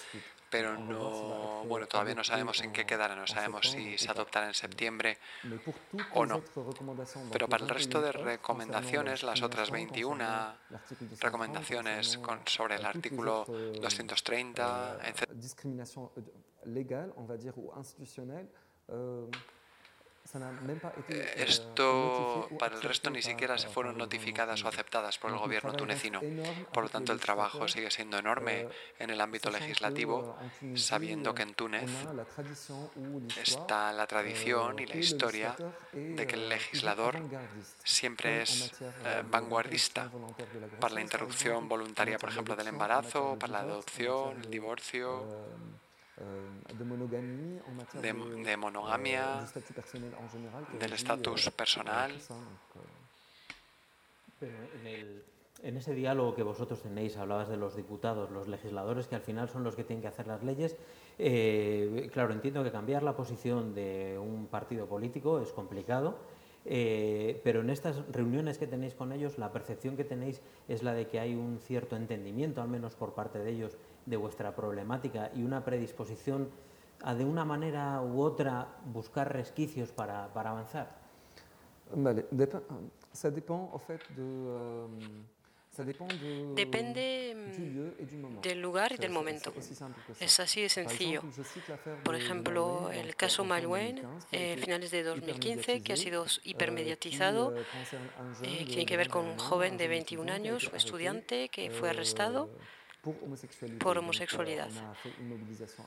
pero 0.51 0.77
no, 0.77 1.65
bueno, 1.65 1.87
todavía 1.87 2.15
no 2.15 2.23
sabemos 2.23 2.61
en 2.61 2.73
qué 2.73 2.85
quedará, 2.85 3.17
no 3.17 3.27
sabemos 3.27 3.71
si 3.71 3.97
se 3.97 4.11
adoptará 4.11 4.49
en 4.49 4.55
septiembre 4.55 5.19
o 6.13 6.27
no. 6.27 6.43
Pero 7.33 7.49
para 7.49 7.65
el 7.65 7.71
resto 7.71 8.03
de 8.03 8.13
recomendaciones, 8.13 9.23
las 9.23 9.41
otras 9.41 9.71
21 9.71 10.27
recomendaciones 11.21 12.19
con, 12.19 12.41
sobre 12.47 12.77
el 12.77 12.85
artículo 12.85 13.47
230, 13.47 14.99
etc. 15.05 15.31
Eh, 21.09 21.35
esto 21.37 22.49
para 22.59 22.77
el 22.77 22.83
resto 22.83 23.09
ni 23.09 23.23
siquiera 23.23 23.57
se 23.57 23.69
fueron 23.69 23.97
notificadas 23.97 24.63
o 24.63 24.69
aceptadas 24.69 25.17
por 25.19 25.31
el 25.31 25.39
gobierno 25.39 25.73
tunecino. 25.73 26.21
Por 26.73 26.85
lo 26.85 26.91
tanto, 26.91 27.13
el 27.13 27.21
trabajo 27.21 27.67
sigue 27.67 27.91
siendo 27.91 28.19
enorme 28.19 28.69
en 28.99 29.11
el 29.11 29.21
ámbito 29.21 29.51
legislativo, 29.51 30.37
sabiendo 30.75 31.35
que 31.35 31.43
en 31.43 31.55
Túnez 31.55 31.91
está 33.43 33.93
la 33.93 34.07
tradición 34.07 34.79
y 34.79 34.87
la 34.87 34.97
historia 34.97 35.57
de 35.93 36.27
que 36.27 36.35
el 36.35 36.49
legislador 36.49 37.17
siempre 37.83 38.43
es 38.43 38.73
eh, 39.05 39.23
vanguardista 39.31 40.11
para 40.79 40.95
la 40.95 41.01
interrupción 41.01 41.69
voluntaria, 41.69 42.19
por 42.19 42.29
ejemplo, 42.29 42.55
del 42.55 42.69
embarazo, 42.69 43.37
para 43.39 43.53
la 43.55 43.61
adopción, 43.61 44.43
el 44.43 44.51
divorcio 44.51 45.27
de 48.43 48.57
monogamia, 48.57 49.47
del 50.79 50.93
estatus 50.93 51.51
personal. 51.51 52.13
en, 55.63 55.77
ese 55.77 55.95
diálogo 55.95 56.35
que 56.35 56.43
vosotros 56.43 56.83
tenéis, 56.83 57.17
hablabas 57.17 57.49
de 57.49 57.57
los 57.57 57.77
diputados, 57.77 58.31
los 58.31 58.49
legisladores, 58.49 59.07
que 59.07 59.15
al 59.15 59.23
final 59.23 59.49
son 59.49 59.65
los 59.65 59.77
que 59.77 59.85
tienen 59.85 60.03
que 60.03 60.09
hacer 60.09 60.27
las 60.27 60.43
leyes. 60.43 60.77
Eh, 61.19 62.11
claro, 62.13 62.33
entiendo 62.33 62.65
que 62.65 62.73
cambiar 62.73 63.03
la 63.03 63.17
posición 63.17 63.75
de 63.75 64.19
un 64.19 64.47
partido 64.47 64.87
político 64.87 65.41
es 65.41 65.53
complicado. 65.53 66.19
Eh, 66.71 67.41
pero 67.45 67.61
en 67.61 67.71
estas 67.71 68.07
reuniones 68.13 68.59
que 68.59 68.67
tenéis 68.67 68.95
con 68.95 69.13
ellos, 69.13 69.39
la 69.39 69.53
percepción 69.53 69.97
que 69.97 70.05
tenéis 70.05 70.43
es 70.69 70.83
la 70.83 70.93
de 70.93 71.07
que 71.07 71.19
hay 71.19 71.35
un 71.35 71.61
cierto 71.61 71.97
entendimiento, 71.97 72.61
al 72.61 72.69
menos 72.69 72.95
por 72.95 73.15
parte 73.15 73.39
de 73.39 73.51
ellos, 73.51 73.79
de 74.09 74.17
vuestra 74.17 74.55
problemática 74.55 75.31
y 75.35 75.43
una 75.43 75.65
predisposición 75.65 76.49
a 77.03 77.15
de 77.15 77.25
una 77.25 77.45
manera 77.45 78.03
u 78.03 78.21
otra 78.21 78.67
buscar 78.85 79.33
resquicios 79.33 79.93
para, 79.93 80.33
para 80.33 80.51
avanzar? 80.51 80.99
Vale, 81.95 82.27
ça 83.13 83.31
dépend 83.31 83.71
en 83.73 83.79
fait 83.79 84.01
de, 84.15 84.23
euh, 84.23 84.87
Depende 86.57 87.37
del 88.43 88.61
lugar 88.61 88.93
y 88.93 88.97
del 88.97 89.11
momento. 89.11 89.53
Es 90.19 90.41
así 90.41 90.63
de 90.63 90.69
sencillo. 90.69 91.23
Por 92.03 92.17
ejemplo, 92.17 92.91
el 92.91 93.15
caso 93.15 93.45
Malouin, 93.45 94.03
eh, 94.33 94.57
finales 94.59 94.91
de 94.91 95.05
2015, 95.05 95.83
que 95.83 95.93
ha 95.93 95.97
sido 95.97 96.27
hipermediatizado, 96.43 97.55
eh, 98.43 98.65
tiene 98.67 98.87
que 98.87 98.97
ver 98.97 99.09
con 99.09 99.25
un 99.27 99.39
joven 99.39 99.77
de 99.77 99.87
21 99.87 100.33
años, 100.33 100.69
estudiante, 100.75 101.49
que 101.49 101.71
fue 101.71 101.91
arrestado 101.91 102.51
por 103.79 103.99
homosexualidad. 103.99 104.71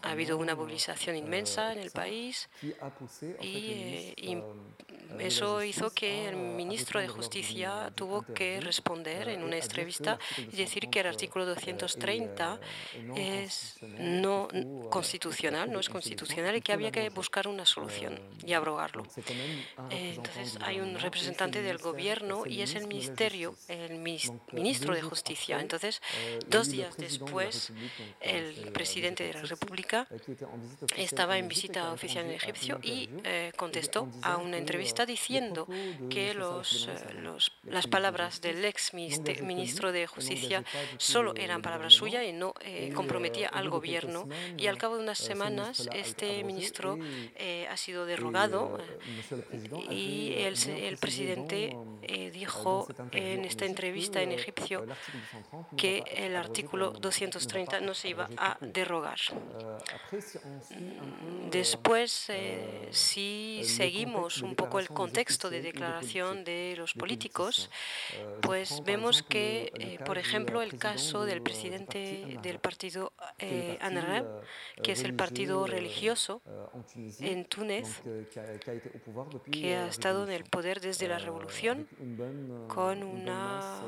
Ha 0.01 0.11
habido 0.11 0.37
una 0.37 0.55
movilización 0.55 1.15
inmensa 1.15 1.73
en 1.73 1.79
el 1.79 1.91
país 1.91 2.49
y, 3.41 4.13
eh, 4.17 4.43
eso 5.19 5.61
hizo 5.63 5.91
que 5.91 6.29
el 6.29 6.37
ministro 6.37 6.99
de 6.99 7.07
Justicia 7.07 7.91
tuvo 7.95 8.21
que 8.21 8.61
responder 8.61 9.27
en 9.29 9.43
una 9.43 9.57
entrevista 9.57 10.17
y 10.37 10.55
decir 10.55 10.89
que 10.89 11.01
el 11.01 11.07
artículo 11.07 11.45
230 11.45 12.59
es 13.15 13.77
no 13.81 14.47
constitucional, 14.89 15.71
no 15.71 15.79
es 15.79 15.89
constitucional 15.89 16.55
y 16.55 16.61
que 16.61 16.71
había 16.71 16.91
que 16.91 17.09
buscar 17.09 17.47
una 17.47 17.65
solución 17.65 18.19
y 18.45 18.53
abrogarlo. 18.53 19.03
Entonces 19.89 20.57
hay 20.61 20.79
un 20.79 20.97
representante 20.97 21.61
del 21.61 21.77
gobierno 21.77 22.45
y 22.45 22.61
es 22.61 22.75
el 22.75 22.87
ministerio, 22.87 23.55
el 23.67 23.99
ministro 23.99 24.95
de 24.95 25.01
Justicia. 25.01 25.59
Entonces, 25.59 26.01
dos 26.47 26.69
días 26.69 26.95
después 26.97 27.10
después 27.11 27.71
el 28.19 28.71
presidente 28.71 29.23
de 29.23 29.33
la 29.33 29.41
República 29.41 30.07
estaba 30.95 31.37
en 31.37 31.47
visita 31.47 31.91
oficial 31.91 32.25
en 32.25 32.31
Egipcio 32.31 32.79
y 32.81 33.09
contestó 33.55 34.07
a 34.21 34.37
una 34.37 34.57
entrevista 34.57 35.05
diciendo 35.05 35.67
que 36.09 36.33
los, 36.33 36.89
las 37.63 37.87
palabras 37.87 38.41
del 38.41 38.63
ex 38.65 38.93
ministro 38.93 39.91
de 39.91 40.07
Justicia 40.07 40.63
solo 40.97 41.35
eran 41.35 41.61
palabras 41.61 41.93
suyas 41.93 42.23
y 42.25 42.33
no 42.33 42.53
comprometía 42.93 43.49
al 43.49 43.69
gobierno. 43.69 44.27
Y 44.57 44.67
al 44.67 44.77
cabo 44.77 44.97
de 44.97 45.03
unas 45.03 45.17
semanas, 45.17 45.89
este 45.93 46.43
ministro 46.43 46.97
ha 47.69 47.77
sido 47.77 48.05
derogado 48.05 48.77
y 49.89 50.33
el, 50.37 50.55
el 50.69 50.97
presidente 50.97 51.75
dijo 52.31 52.87
en 53.11 53.45
esta 53.45 53.65
entrevista 53.65 54.21
en 54.21 54.31
Egipcio 54.31 54.85
que 55.77 56.03
el 56.15 56.35
artículo 56.35 56.90
230 56.99 57.81
no 57.81 57.93
se 57.93 58.09
iba 58.09 58.29
a 58.37 58.57
derogar. 58.61 59.19
Después, 61.49 62.29
eh, 62.29 62.89
si 62.91 63.61
seguimos 63.63 64.41
un 64.41 64.55
poco 64.55 64.79
el 64.79 64.87
contexto 64.89 65.49
de 65.49 65.61
declaración 65.61 66.43
de 66.43 66.75
los 66.77 66.93
políticos, 66.93 67.69
pues 68.41 68.81
vemos 68.83 69.23
que, 69.23 69.71
eh, 69.75 69.99
por 70.05 70.17
ejemplo, 70.17 70.61
el 70.61 70.77
caso 70.77 71.25
del 71.25 71.41
presidente 71.41 72.39
del 72.41 72.59
partido 72.59 73.13
eh, 73.39 73.77
que 74.83 74.93
es 74.93 75.03
el 75.03 75.13
partido 75.13 75.65
religioso 75.67 76.41
en 77.19 77.45
Túnez, 77.45 78.01
que 79.51 79.75
ha 79.75 79.87
estado 79.87 80.23
en 80.23 80.31
el 80.31 80.43
poder 80.45 80.81
desde 80.81 81.07
la 81.07 81.19
revolución 81.19 81.87
con 82.67 83.03
una 83.03 83.81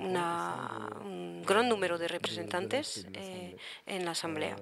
un 0.00 1.42
gran 1.42 1.68
número 1.68 1.98
de 1.98 2.08
representantes 2.08 3.06
eh, 3.14 3.56
en 3.86 4.04
la 4.04 4.12
Asamblea. 4.12 4.56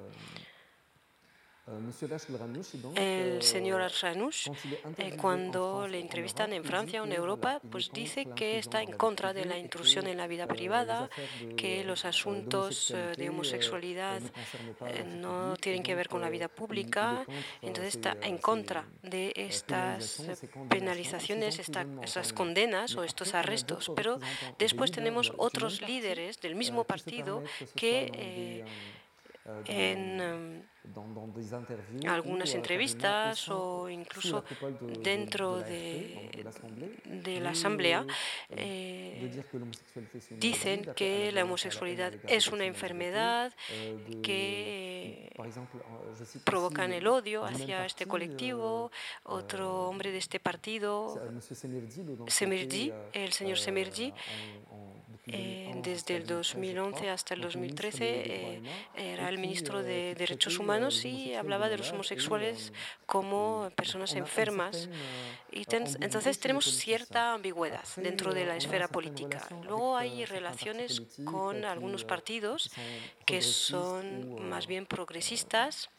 El 2.97 3.43
señor 3.43 3.81
Arranouch, 3.81 4.49
eh, 4.99 5.16
cuando 5.16 5.87
le 5.87 6.01
entrevistan 6.01 6.53
en 6.53 6.64
Francia 6.64 7.03
o 7.03 7.05
en 7.05 7.12
Europa, 7.12 7.61
pues 7.71 7.91
dice 7.93 8.27
que 8.35 8.59
está 8.59 8.83
en 8.83 8.93
contra 8.93 9.33
de 9.33 9.45
la 9.45 9.57
intrusión 9.57 10.07
en 10.07 10.16
la 10.16 10.27
vida 10.27 10.47
privada, 10.47 11.09
que 11.57 11.85
los 11.85 12.05
asuntos 12.05 12.91
eh, 12.91 13.12
de 13.16 13.29
homosexualidad 13.29 14.21
eh, 14.87 15.05
no 15.05 15.57
tienen 15.57 15.83
que 15.83 15.95
ver 15.95 16.09
con 16.09 16.21
la 16.21 16.29
vida 16.29 16.49
pública, 16.49 17.25
entonces 17.62 17.97
está 17.97 18.16
en 18.23 18.39
contra 18.39 18.89
de 19.03 19.33
estas 19.37 20.23
penalizaciones, 20.68 21.59
estas 21.59 22.33
condenas 22.33 22.97
o 22.97 23.05
estos 23.05 23.35
arrestos. 23.35 23.93
Pero 23.95 24.18
después 24.59 24.91
tenemos 24.91 25.33
otros 25.37 25.83
líderes 25.83 26.41
del 26.41 26.57
mismo 26.57 26.85
partido 26.85 27.43
que 27.77 28.64
en 29.66 30.20
em, 30.20 30.62
algunas 32.07 32.55
entrevistas 32.55 33.49
o 33.49 33.88
incluso 33.88 34.45
dentro 35.03 35.59
de, 35.61 36.30
de 37.05 37.41
la 37.41 37.51
Asamblea. 37.51 38.07
eh, 38.51 39.43
dicen 40.38 40.93
que 40.95 41.32
la 41.32 41.45
homosexualidad 41.45 42.14
es 42.28 42.49
una 42.49 42.64
enfermedad 42.64 43.53
que 44.22 45.30
provocan 46.45 46.93
el 46.93 47.07
odio 47.07 47.45
hacia 47.45 47.84
este 47.84 48.07
colectivo. 48.07 48.91
Otro 49.24 49.88
hombre 49.88 50.12
de 50.12 50.18
este 50.18 50.41
partido, 50.41 51.20
el 53.12 53.32
señor 53.32 53.59
Semirji, 53.59 54.12
eh, 55.33 55.72
desde 55.83 56.16
el 56.16 56.26
2011 56.26 57.11
hasta 57.11 57.35
el 57.35 57.41
2013 57.41 58.05
eh, 58.05 58.62
era 58.97 59.28
el 59.28 59.39
ministro 59.39 59.83
de 59.83 60.14
Derechos 60.14 60.59
Humanos 60.59 61.05
y 61.05 61.35
hablaba 61.35 61.68
de 61.68 61.78
los 61.78 61.93
homosexuales 61.93 62.72
como 63.07 63.70
personas 63.76 64.14
enfermas. 64.14 64.89
Y 65.53 65.64
entonces 66.01 66.39
tenemos 66.39 66.66
cierta 66.66 67.35
ambigüedad 67.35 67.85
dentro 67.97 68.35
de 68.35 68.47
la 68.47 68.57
esfera 68.57 68.89
política. 68.89 69.47
Luego 69.64 69.97
hay 69.97 70.24
relaciones 70.24 71.03
con 71.24 71.64
algunos 71.64 72.05
partidos 72.05 72.70
que 73.24 73.43
son 73.43 74.49
más 74.49 74.66
bien 74.66 74.87
progresistas 74.87 75.91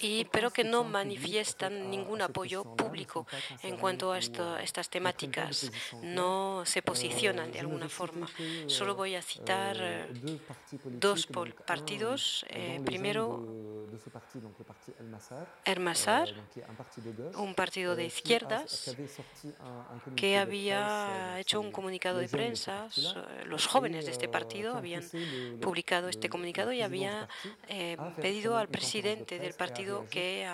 y, 0.00 0.24
pero 0.26 0.50
que 0.50 0.64
no 0.64 0.82
manifiestan 0.82 1.90
ningún 1.90 2.22
apoyo 2.22 2.64
público 2.64 3.26
en 3.62 3.76
cuanto 3.76 4.12
a 4.12 4.18
estas 4.18 4.88
temáticas, 4.88 5.70
no 6.02 6.64
se 6.64 6.80
posicionan 6.80 7.52
de 7.52 7.60
alguna 7.60 7.88
forma. 7.88 8.28
Solo 8.66 8.94
voy 8.94 9.14
a 9.14 9.22
citar 9.22 9.76
eh, 9.78 10.06
dos 10.86 11.28
partidos. 11.66 12.46
Eh, 12.48 12.80
primero, 12.84 13.46
Hermasar, 15.64 16.28
un 17.36 17.54
partido 17.54 17.96
de 17.96 18.06
izquierdas 18.06 18.96
que 20.16 20.38
había 20.38 21.38
hecho 21.38 21.60
un 21.60 21.70
comunicado 21.70 22.18
de 22.18 22.28
prensa. 22.28 22.88
Los 23.44 23.66
jóvenes 23.66 24.06
de 24.06 24.12
este 24.12 24.28
partido 24.28 24.76
habían 24.76 25.02
publicado 25.60 26.08
este 26.08 26.28
comunicado 26.28 26.72
y 26.72 26.80
había 26.80 27.28
eh, 27.68 27.96
pedido 28.20 28.56
al 28.56 28.68
presidente 28.68 28.93
presidente 28.94 29.40
del 29.40 29.54
partido 29.54 30.06
que 30.08 30.46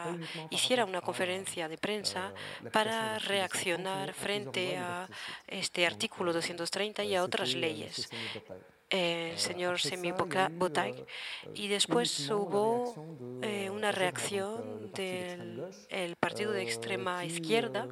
hiciera 0.48 0.86
una 0.86 1.02
conferencia 1.02 1.68
de 1.68 1.76
prensa 1.76 2.32
para 2.72 3.18
reaccionar 3.18 4.14
frente 4.14 4.78
a 4.78 5.06
este 5.46 5.86
artículo 5.86 6.32
230 6.32 7.04
y 7.04 7.16
a 7.16 7.22
otras 7.22 7.54
leyes. 7.54 8.08
El 8.88 9.36
señor 9.38 9.78
Semi 9.78 10.12
Botay 10.12 11.04
y 11.54 11.68
después 11.68 12.30
hubo 12.30 12.94
eh, 13.42 13.68
una 13.68 13.92
reacción 13.92 14.90
del 14.92 16.16
partido 16.18 16.52
de 16.52 16.62
extrema 16.62 17.22
izquierda 17.26 17.88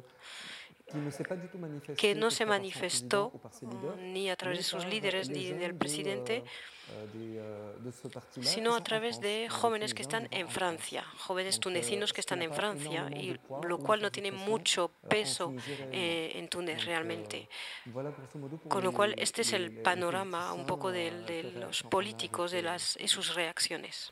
que 1.95 2.15
no 2.15 2.31
se 2.31 2.47
manifestó 2.47 3.31
ni 3.99 4.31
a 4.31 4.35
través 4.35 4.57
de 4.57 4.63
sus 4.63 4.83
líderes 4.87 5.29
ni 5.29 5.51
del 5.51 5.75
presidente 5.75 6.43
sino 8.41 8.75
a 8.75 8.83
través 8.83 9.19
de 9.19 9.47
jóvenes 9.49 9.93
que 9.93 10.01
están 10.01 10.27
en 10.31 10.47
Francia, 10.49 11.03
jóvenes 11.17 11.59
tunecinos 11.59 12.13
que 12.13 12.21
están 12.21 12.41
en 12.41 12.53
Francia, 12.53 13.09
y 13.15 13.37
lo 13.63 13.79
cual 13.79 14.01
no 14.01 14.11
tiene 14.11 14.31
mucho 14.31 14.91
peso 15.07 15.53
eh, 15.91 16.31
en 16.35 16.47
Túnez 16.47 16.85
realmente. 16.85 17.49
Con 18.67 18.83
lo 18.83 18.91
cual, 18.91 19.15
este 19.17 19.41
es 19.41 19.53
el 19.53 19.71
panorama 19.81 20.53
un 20.53 20.65
poco 20.65 20.91
de, 20.91 21.51
los 21.55 21.83
políticos 21.83 22.51
de 22.51 22.61
las, 22.61 22.97
y 22.99 23.07
sus 23.07 23.35
reacciones. 23.35 24.11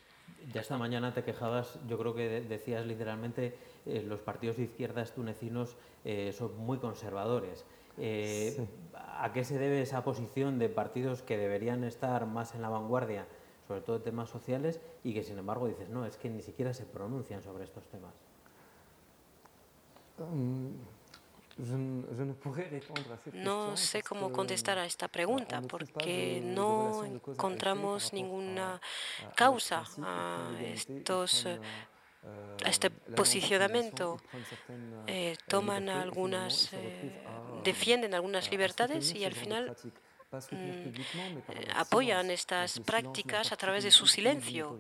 Ya 0.53 0.61
esta 0.61 0.78
mañana 0.78 1.13
te 1.13 1.23
quejabas, 1.23 1.80
yo 1.88 1.97
creo 1.97 2.15
que 2.15 2.41
decías 2.41 2.86
literalmente, 2.86 3.57
eh, 3.86 4.01
los 4.01 4.19
partidos 4.19 4.57
de 4.57 4.63
izquierdas 4.63 5.13
tunecinos 5.13 5.75
eh, 6.05 6.32
son 6.32 6.57
muy 6.57 6.78
conservadores. 6.78 7.65
Eh, 7.97 8.55
¿A 9.20 9.34
qué 9.34 9.43
se 9.43 9.57
debe 9.57 9.82
esa 9.82 10.03
posición 10.03 10.59
de 10.59 10.70
partidos 10.70 11.22
que 11.22 11.38
deberían 11.38 11.84
estar 11.84 12.26
más 12.26 12.53
en 12.55 12.61
la 12.61 12.70
vanguardia, 12.70 13.26
sobre 13.68 13.82
todo 13.82 13.97
de 13.97 14.05
temas 14.05 14.30
sociales, 14.30 14.80
y 15.03 15.13
que 15.13 15.24
sin 15.24 15.38
embargo 15.38 15.68
dices, 15.68 15.89
no, 15.89 16.05
es 16.05 16.18
que 16.18 16.30
ni 16.30 16.41
siquiera 16.41 16.74
se 16.74 16.86
pronuncian 16.86 17.41
sobre 17.43 17.63
estos 17.63 17.86
temas? 17.88 18.13
Um, 20.20 20.74
no 23.34 23.78
sé 23.78 24.03
cómo 24.03 24.32
contestar 24.32 24.78
a 24.78 24.86
esta 24.86 25.07
pregunta 25.07 25.59
porque 25.68 26.39
no 26.43 27.03
encontramos 27.03 28.13
ninguna 28.13 28.80
causa 29.36 29.84
a 30.03 30.51
estos 30.61 31.47
este 32.65 32.89
posicionamiento 32.89 34.19
eh, 35.07 35.36
toman 35.47 35.89
algunas, 35.89 36.73
eh, 36.73 37.23
defienden 37.63 38.13
algunas 38.13 38.51
libertades 38.51 39.13
y 39.13 39.25
al 39.25 39.34
final 39.34 39.75
Mm, 40.30 40.51
eh, 40.51 41.67
apoyan 41.73 42.30
estas 42.32 42.82
prácticas 42.82 43.53
a 43.53 43.55
través 43.55 43.86
de 43.86 43.91
su 43.91 44.07
silencio 44.07 44.78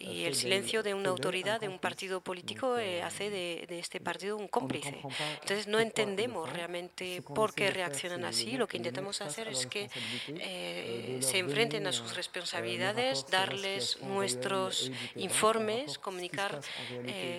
y 0.00 0.24
el 0.24 0.34
silencio 0.34 0.82
de 0.82 0.94
una 0.94 1.10
autoridad, 1.10 1.60
de 1.60 1.68
un 1.68 1.78
partido 1.78 2.22
político, 2.22 2.78
eh, 2.78 3.02
hace 3.02 3.28
de, 3.28 3.66
este 3.78 4.00
partido 4.00 4.36
un 4.36 4.48
cómplice. 4.48 4.98
Entonces 5.42 5.66
no 5.68 5.78
entendemos 5.78 6.50
realmente 6.50 7.22
por 7.22 7.52
qué 7.54 7.70
reaccionan 7.70 8.24
así. 8.24 8.56
Lo 8.56 8.66
que 8.66 8.78
intentamos 8.78 9.20
hacer 9.20 9.48
es 9.48 9.66
que 9.66 9.90
eh, 10.28 11.18
se 11.20 11.38
enfrenten 11.38 11.86
a 11.86 11.92
sus 11.92 12.16
responsabilidades, 12.16 13.26
darles 13.30 14.00
nuestros 14.02 14.90
informes, 15.16 15.98
comunicar 15.98 16.60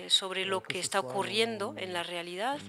sobre 0.06 0.44
lo 0.44 0.62
que 0.62 0.78
está 0.78 1.00
ocurriendo 1.00 1.74
en 1.76 1.92
la 1.92 2.04
realidad 2.04 2.60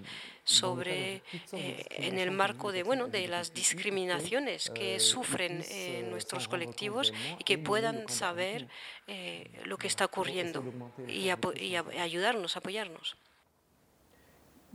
sobre 0.43 1.21
eh, 1.53 1.85
en 1.89 2.19
el 2.19 2.31
marco 2.31 2.71
de 2.71 2.83
bueno 2.83 3.07
de 3.07 3.27
las 3.27 3.53
discriminaciones 3.53 4.69
que 4.69 4.99
sufren 4.99 5.63
eh, 5.69 6.05
nuestros 6.09 6.47
colectivos 6.47 7.13
y 7.39 7.43
que 7.43 7.57
puedan 7.57 8.09
saber 8.09 8.67
eh, 9.07 9.49
lo 9.65 9.77
que 9.77 9.82
está 9.87 10.05
ocurriendo 10.05 10.63
y, 11.07 11.29
y 11.29 11.75
ayudarnos, 11.75 12.57
apoyarnos. 12.57 13.17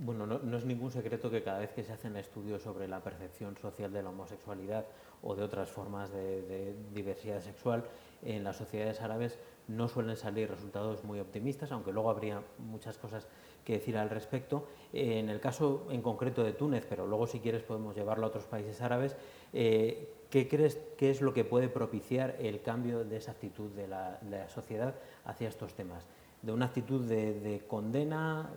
Bueno, 0.00 0.26
no, 0.26 0.56
es 0.56 0.64
ningún 0.64 0.92
secreto 0.92 1.28
que 1.28 1.42
cada 1.42 1.58
vez 1.58 1.72
que 1.72 1.82
se 1.82 1.92
hacen 1.92 2.16
estudios 2.16 2.62
sobre 2.62 2.86
la 2.86 3.00
percepción 3.00 3.56
social 3.56 3.92
de 3.92 4.00
la 4.00 4.10
homosexualidad 4.10 4.86
o 5.22 5.34
de 5.34 5.42
otras 5.42 5.70
formas 5.70 6.12
de, 6.12 6.76
diversidad 6.94 7.40
sexual 7.40 7.82
en 8.22 8.44
las 8.44 8.56
sociedades 8.56 9.00
árabes 9.00 9.40
no 9.66 9.88
suelen 9.88 10.16
salir 10.16 10.48
resultados 10.48 11.02
muy 11.02 11.18
optimistas, 11.18 11.72
aunque 11.72 11.92
luego 11.92 12.10
habría 12.10 12.44
muchas 12.58 12.96
cosas 12.96 13.26
que 13.64 13.72
decir 13.72 13.98
al 13.98 14.08
respecto. 14.08 14.68
en 14.92 15.28
el 15.30 15.40
caso 15.40 15.88
en 15.90 16.00
concreto 16.00 16.44
de 16.44 16.52
Túnez, 16.52 16.86
pero 16.88 17.04
luego 17.08 17.26
si 17.26 17.40
quieres 17.40 17.64
podemos 17.64 17.96
llevarlo 17.96 18.26
a 18.26 18.28
otros 18.28 18.44
países 18.44 18.80
árabes, 18.80 19.16
eh, 19.52 20.08
¿qué 20.30 20.48
crees 20.48 20.78
que 20.96 21.10
es 21.10 21.20
lo 21.20 21.32
que 21.34 21.44
puede 21.44 21.68
propiciar 21.68 22.36
el 22.38 22.60
cambio 22.62 23.04
de 23.04 23.16
esa 23.16 23.32
actitud 23.32 23.70
de 23.70 23.88
la 23.88 24.48
sociedad 24.48 24.94
hacia 25.24 25.48
estos 25.48 25.74
temas? 25.74 26.04
de 26.42 26.52
una 26.52 26.66
actitud 26.66 27.04
de, 27.04 27.64
condena 27.66 28.50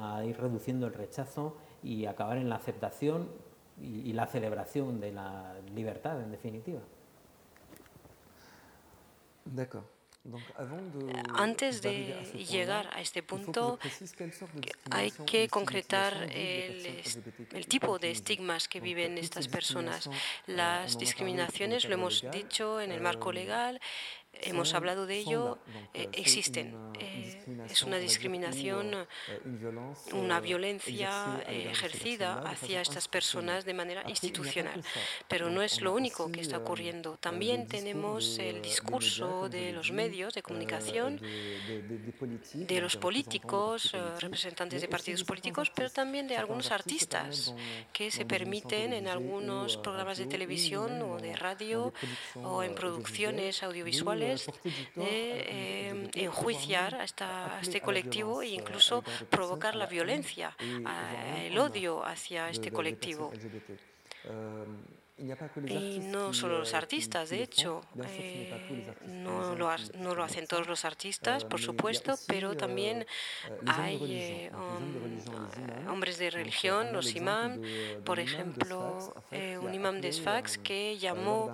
a 0.00 0.24
ir 0.24 0.38
reduciendo 0.38 0.86
el 0.86 0.94
rechazo 0.94 1.56
y 1.82 2.06
acabar 2.06 2.38
en 2.38 2.48
la 2.48 2.56
aceptación 2.56 3.28
y, 3.80 4.12
la 4.12 4.26
celebración 4.26 5.00
de 5.00 5.12
la 5.12 5.54
libertad, 5.74 6.20
en 6.20 6.32
definitiva. 6.32 6.80
Antes 11.34 11.82
de 11.82 12.14
llegar 12.50 12.88
a 12.92 13.00
este 13.00 13.22
punto, 13.22 13.78
hay 14.90 15.10
que 15.10 15.48
concretar 15.48 16.14
el, 16.32 17.02
el, 17.52 17.66
tipo 17.66 17.98
de 17.98 18.10
estigmas 18.10 18.68
que 18.68 18.80
viven 18.80 19.18
estas 19.18 19.48
personas. 19.48 20.08
Las 20.46 20.98
discriminaciones, 20.98 21.84
lo 21.84 21.94
hemos 21.94 22.24
dicho 22.30 22.80
en 22.80 22.92
el 22.92 23.00
marco 23.00 23.32
legal, 23.32 23.80
hemos 24.42 24.74
hablado 24.74 25.06
de 25.06 25.18
ello, 25.18 25.58
eh, 25.94 26.08
existen. 26.12 26.76
Eh, 26.98 27.44
es 27.70 27.82
una 27.82 27.98
discriminación, 27.98 28.94
una 30.12 30.40
violencia 30.40 31.42
eh, 31.46 31.68
ejercida 31.70 32.40
hacia 32.42 32.80
estas 32.80 33.08
personas 33.08 33.64
de 33.64 33.74
manera 33.74 34.04
institucional. 34.08 34.82
Pero 35.28 35.50
no 35.50 35.62
es 35.62 35.80
lo 35.80 35.94
único 35.94 36.30
que 36.30 36.40
está 36.40 36.58
ocurriendo. 36.58 37.16
También 37.18 37.66
tenemos 37.68 38.38
el 38.38 38.62
discurso 38.62 39.48
de 39.48 39.72
los 39.72 39.92
medios 39.92 40.34
de 40.34 40.42
comunicación, 40.42 41.20
de 42.54 42.80
los 42.80 42.96
políticos, 42.96 43.92
representantes 44.20 44.80
de 44.80 44.88
partidos 44.88 45.24
políticos, 45.24 45.70
pero 45.74 45.90
también 45.90 46.26
de 46.28 46.36
algunos 46.36 46.70
artistas 46.70 47.54
que 47.92 48.10
se 48.10 48.24
permiten 48.24 48.92
en 48.92 49.08
algunos 49.08 49.76
programas 49.76 50.18
de 50.18 50.26
televisión 50.26 51.02
o 51.02 51.18
de 51.18 51.36
radio 51.36 51.92
o 52.42 52.62
en 52.62 52.74
producciones 52.74 53.62
audiovisuales 53.62 54.27
de 54.94 56.10
enjuiciar 56.14 56.94
a, 56.94 57.60
este 57.60 57.80
colectivo 57.80 58.42
e 58.42 58.48
incluso 58.48 59.02
provocar 59.30 59.74
la 59.76 59.86
violencia, 59.86 60.56
el 61.44 61.58
odio 61.58 62.04
hacia 62.04 62.50
este 62.50 62.70
colectivo. 62.70 63.32
Y 65.66 65.98
no 65.98 66.32
solo 66.32 66.60
los 66.60 66.74
artistas, 66.74 67.30
de 67.30 67.42
hecho, 67.42 67.82
eh, 68.04 68.52
no, 69.06 69.56
lo, 69.56 69.68
no, 69.98 70.14
lo, 70.14 70.22
hacen 70.22 70.46
todos 70.46 70.68
los 70.68 70.84
artistas, 70.84 71.44
por 71.44 71.60
supuesto, 71.60 72.14
pero 72.28 72.56
también 72.56 73.04
hay 73.66 74.48
hombres 75.88 76.18
de 76.18 76.30
religión, 76.30 76.92
los 76.92 77.16
imam, 77.16 77.60
por 78.04 78.20
ejemplo, 78.20 79.12
un 79.60 79.74
imam 79.74 80.00
de 80.00 80.12
Sfax 80.12 80.58
que 80.58 80.96
llamó 80.98 81.52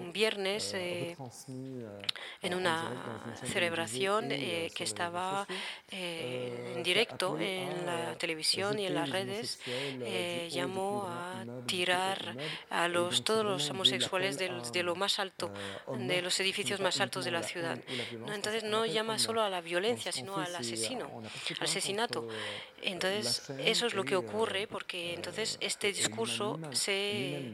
un 0.00 0.12
viernes 0.12 0.74
en 0.74 2.54
una 2.54 3.34
celebración 3.44 4.28
que 4.28 4.84
estaba 4.84 5.46
en 5.90 6.82
directo 6.82 7.38
en 7.38 7.86
la 7.86 8.18
televisión 8.18 8.80
y 8.80 8.86
en 8.86 8.94
las 8.94 9.10
redes, 9.10 9.60
llamó 10.50 11.06
a 11.06 11.44
tirar 11.66 12.15
a 12.70 12.88
los, 12.88 13.24
todos 13.24 13.44
los 13.44 13.70
homosexuales 13.70 14.38
de, 14.38 14.82
lo 14.82 14.96
más 14.96 15.18
alto, 15.18 15.52
de 15.98 16.22
los 16.22 16.38
edificios 16.40 16.80
más 16.80 17.00
altos 17.00 17.24
de 17.24 17.30
la 17.30 17.42
ciudad. 17.42 17.78
Entonces 18.32 18.64
no 18.64 18.86
llama 18.86 19.18
solo 19.18 19.42
a 19.42 19.50
la 19.50 19.60
violencia, 19.60 20.12
sino 20.12 20.36
al 20.36 20.54
asesino, 20.54 21.22
al 21.58 21.64
asesinato. 21.64 22.28
Entonces 22.82 23.50
eso 23.58 23.86
es 23.86 23.94
lo 23.94 24.04
que 24.04 24.16
ocurre 24.16 24.66
porque 24.66 25.14
entonces 25.14 25.58
este 25.60 25.92
discurso 25.92 26.60
se, 26.72 27.52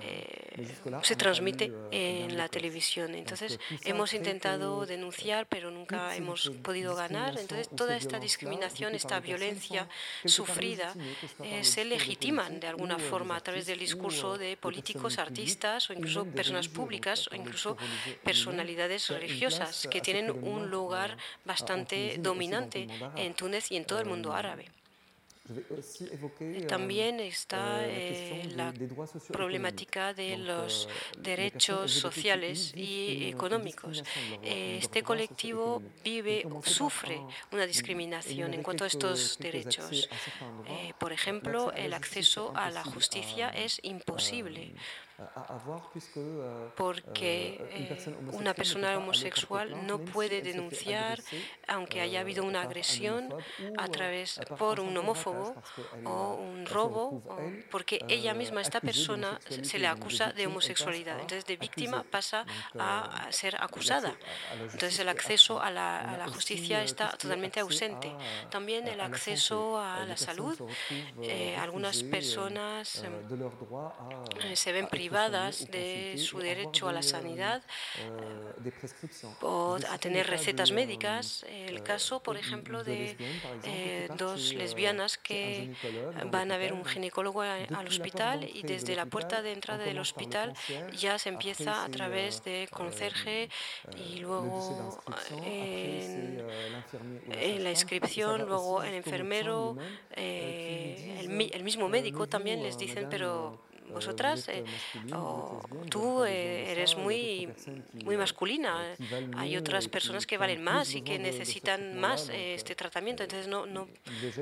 eh, 0.00 0.74
se 1.02 1.16
transmite 1.16 1.72
en 1.90 2.36
la 2.36 2.48
televisión. 2.48 3.14
Entonces 3.14 3.58
hemos 3.84 4.12
intentado 4.14 4.84
denunciar, 4.86 5.46
pero 5.46 5.70
nunca 5.70 6.14
hemos 6.16 6.50
podido 6.62 6.94
ganar. 6.94 7.38
Entonces 7.38 7.68
toda 7.74 7.96
esta 7.96 8.18
discriminación, 8.18 8.94
esta 8.94 9.20
violencia 9.20 9.88
sufrida, 10.24 10.94
eh, 11.42 11.64
se 11.64 11.84
legitiman 11.84 12.60
de 12.60 12.68
alguna 12.68 12.98
forma 12.98 13.36
a 13.36 13.40
través 13.40 13.66
del 13.66 13.78
discurso 13.78 14.03
de 14.38 14.56
políticos, 14.56 15.18
artistas 15.18 15.88
o 15.88 15.92
incluso 15.92 16.26
personas 16.26 16.68
públicas 16.68 17.28
o 17.32 17.34
incluso 17.34 17.76
personalidades 18.22 19.08
religiosas 19.08 19.88
que 19.90 20.00
tienen 20.00 20.30
un 20.30 20.70
lugar 20.70 21.16
bastante 21.44 22.16
dominante 22.18 22.88
en 23.16 23.34
Túnez 23.34 23.70
y 23.72 23.76
en 23.76 23.84
todo 23.84 24.00
el 24.00 24.06
mundo 24.06 24.32
árabe. 24.32 24.68
También 26.68 27.20
está 27.20 27.86
la 28.56 28.72
problemática 29.28 30.14
de 30.14 30.38
los 30.38 30.88
derechos 31.18 31.92
sociales 31.92 32.72
y 32.74 33.28
económicos. 33.28 34.02
Este 34.42 35.02
colectivo 35.02 35.82
vive, 36.02 36.46
sufre 36.64 37.20
una 37.52 37.66
discriminación 37.66 38.54
en 38.54 38.62
cuanto 38.62 38.84
a 38.84 38.86
estos 38.86 39.36
derechos. 39.38 40.08
por 40.98 41.12
ejemplo, 41.12 41.72
el 41.72 41.92
acceso 41.92 42.52
a 42.56 42.70
la 42.70 42.82
justicia 42.82 43.50
es 43.50 43.80
imposible 43.82 44.74
porque 46.76 47.88
una 48.32 48.52
persona 48.52 48.96
homosexual 48.98 49.86
no 49.86 49.98
puede 50.00 50.42
denunciar, 50.42 51.20
aunque 51.68 52.00
haya 52.00 52.20
habido 52.20 52.44
una 52.44 52.62
agresión 52.62 53.32
a 53.78 53.86
través 53.88 54.40
por 54.58 54.80
un 54.80 54.96
homófobo 54.96 55.54
o 56.04 56.34
un 56.34 56.66
robo, 56.66 57.22
porque 57.70 58.04
ella 58.08 58.34
misma, 58.34 58.60
esta 58.60 58.80
persona, 58.80 59.38
se 59.62 59.78
le 59.78 59.86
acusa 59.86 60.32
de 60.32 60.46
homosexualidad. 60.46 61.20
Entonces, 61.20 61.46
de 61.46 61.56
víctima 61.56 62.02
pasa 62.02 62.44
a 62.78 63.28
ser 63.30 63.56
acusada. 63.62 64.16
Entonces, 64.60 64.98
el 64.98 65.08
acceso 65.08 65.60
a 65.60 65.70
la, 65.70 66.26
justicia 66.34 66.82
está 66.82 67.10
totalmente 67.10 67.60
ausente. 67.60 68.12
También 68.50 68.88
el 68.88 69.00
acceso 69.00 69.78
a 69.78 70.04
la 70.04 70.16
salud. 70.16 70.58
algunas 71.58 72.02
personas 72.02 73.04
se 74.54 74.72
ven 74.72 74.88
privadas 74.88 75.03
privadas 75.04 75.70
de 75.70 76.16
su 76.16 76.38
derecho 76.38 76.88
a 76.88 76.92
la 76.92 77.02
sanidad 77.02 77.62
o 79.42 79.76
a 79.90 79.98
tener 79.98 80.26
recetas 80.28 80.72
médicas. 80.72 81.44
El 81.68 81.82
caso, 81.82 82.22
por 82.22 82.38
ejemplo, 82.38 82.82
de 82.84 83.14
eh, 83.64 84.08
dos 84.16 84.54
lesbianas 84.54 85.18
que 85.18 85.74
van 86.32 86.52
a 86.52 86.56
ver 86.56 86.72
un 86.72 86.86
ginecólogo 86.86 87.42
al 87.42 87.86
hospital 87.86 88.48
y 88.58 88.62
desde 88.62 88.96
la 88.96 89.04
puerta 89.04 89.42
de 89.42 89.52
entrada 89.52 89.84
del 89.84 89.98
hospital 89.98 90.54
ya 90.96 91.18
se 91.18 91.28
empieza 91.28 91.84
a 91.84 91.88
través 91.90 92.42
de 92.42 92.66
conserje 92.70 93.50
y 94.08 94.20
luego 94.20 95.02
en, 95.44 96.46
la 97.62 97.70
inscripción, 97.70 98.46
luego 98.46 98.82
el 98.82 98.94
enfermero, 98.94 99.76
eh, 100.16 101.20
el 101.52 101.62
mismo 101.62 101.90
médico 101.90 102.26
también 102.26 102.62
les 102.62 102.78
dicen, 102.78 103.06
pero 103.10 103.60
vosotras, 103.90 104.48
eh, 104.48 104.64
tú 105.90 106.24
eh, 106.24 106.70
eres 106.72 106.96
muy, 106.96 107.48
muy 108.04 108.16
masculina. 108.16 108.96
Hay 109.36 109.56
otras 109.56 109.88
personas 109.88 110.26
que 110.26 110.38
valen 110.38 110.62
más 110.62 110.94
y 110.94 111.02
que 111.02 111.18
necesitan 111.18 111.98
más 111.98 112.28
eh, 112.28 112.54
este 112.54 112.74
tratamiento, 112.74 113.22
entonces 113.22 113.48
no, 113.48 113.66
no, 113.66 113.88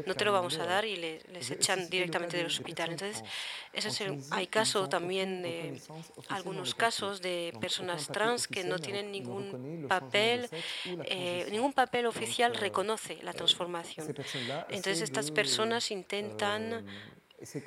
no 0.06 0.14
te 0.14 0.24
lo 0.24 0.32
vamos 0.32 0.58
a 0.58 0.66
dar 0.66 0.84
y 0.84 0.96
les 0.96 1.50
echan 1.50 1.88
directamente 1.88 2.36
del 2.36 2.46
hospital. 2.46 2.90
Entonces, 2.90 3.24
eso 3.72 3.88
es 3.88 4.02
hay 4.30 4.46
caso 4.46 4.88
también 4.88 5.42
de 5.42 5.80
algunos 6.28 6.74
casos 6.74 7.20
de 7.22 7.52
personas 7.60 8.08
trans 8.08 8.48
que 8.48 8.64
no 8.64 8.78
tienen 8.78 9.12
ningún 9.12 9.86
papel, 9.88 10.48
ningún 11.50 11.72
papel 11.72 12.06
oficial 12.06 12.54
reconoce 12.54 13.18
la 13.22 13.32
transformación. 13.32 14.06
Entonces, 14.68 15.02
estas 15.02 15.30
personas 15.30 15.90
intentan 15.90 16.84
eh, 17.42 17.62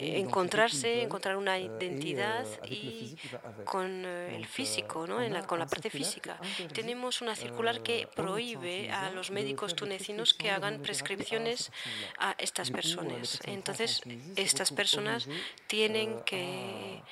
encontrarse, 0.00 1.02
encontrar 1.02 1.36
una 1.36 1.56
euh, 1.56 1.66
identidad 1.66 2.46
y 2.68 3.16
con 3.64 4.04
euh, 4.04 4.36
el 4.36 4.46
físico, 4.46 5.06
¿no? 5.06 5.20
en 5.22 5.32
la, 5.32 5.46
con 5.46 5.58
la 5.58 5.66
parte 5.66 5.90
física. 5.90 6.38
Tenemos 6.72 7.20
una 7.20 7.34
circular 7.34 7.82
que 7.82 8.02
euh, 8.02 8.08
prohíbe 8.14 8.90
a 8.90 9.10
los 9.10 9.30
médicos 9.30 9.74
tunecinos 9.74 10.34
que 10.34 10.50
hagan 10.50 10.80
prescripciones 10.82 11.72
a 12.18 12.34
estas 12.38 12.70
personas. 12.70 13.40
Entonces, 13.44 14.02
estas 14.36 14.72
personas 14.72 15.28
tienen 15.66 16.20
que 16.24 17.02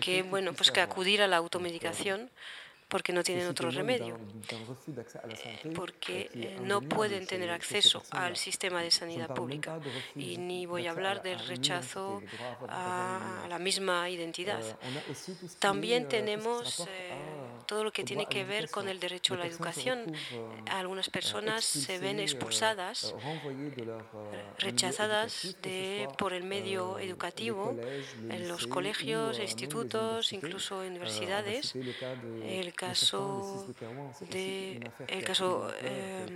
que 0.00 0.22
bueno 0.22 0.54
pues 0.54 0.70
que 0.70 0.80
acudir 0.80 1.20
a 1.20 1.28
la 1.28 1.36
automedicación 1.36 2.30
porque 2.88 3.12
no 3.12 3.22
tienen 3.22 3.46
otro 3.48 3.70
remedio, 3.70 4.18
porque 5.74 6.30
eh, 6.34 6.58
no 6.62 6.80
pueden 6.80 7.26
tener 7.26 7.50
acceso 7.50 8.02
al 8.10 8.36
sistema 8.36 8.82
de 8.82 8.90
sanidad 8.90 9.34
pública. 9.34 9.78
Y 10.14 10.36
ni 10.38 10.66
voy 10.66 10.86
a 10.86 10.90
hablar 10.90 11.22
del 11.22 11.38
rechazo 11.46 12.22
a 12.68 13.46
la 13.48 13.58
misma 13.58 14.08
identidad. 14.08 14.60
También 15.58 16.08
tenemos 16.08 16.86
eh, 16.88 17.12
todo 17.64 17.84
lo 17.84 17.92
que 17.92 18.04
tiene 18.04 18.26
que 18.26 18.44
ver 18.44 18.70
con 18.70 18.88
el 18.88 19.00
derecho 19.00 19.34
a 19.34 19.38
la 19.38 19.46
educación. 19.46 20.12
Algunas 20.70 21.10
personas 21.10 21.64
se 21.64 21.98
ven 21.98 22.20
expulsadas, 22.20 23.14
rechazadas 24.58 25.56
de, 25.62 26.08
por 26.18 26.32
el 26.32 26.44
medio 26.44 26.98
educativo 26.98 27.76
en 28.30 28.48
los 28.48 28.66
colegios, 28.66 29.38
institutos, 29.38 30.32
incluso 30.32 30.78
universidades. 30.78 31.74
El 32.44 32.74
caso 32.74 33.66
de 34.30 34.90
el 35.08 35.24
caso 35.24 35.70
eh, 35.80 36.26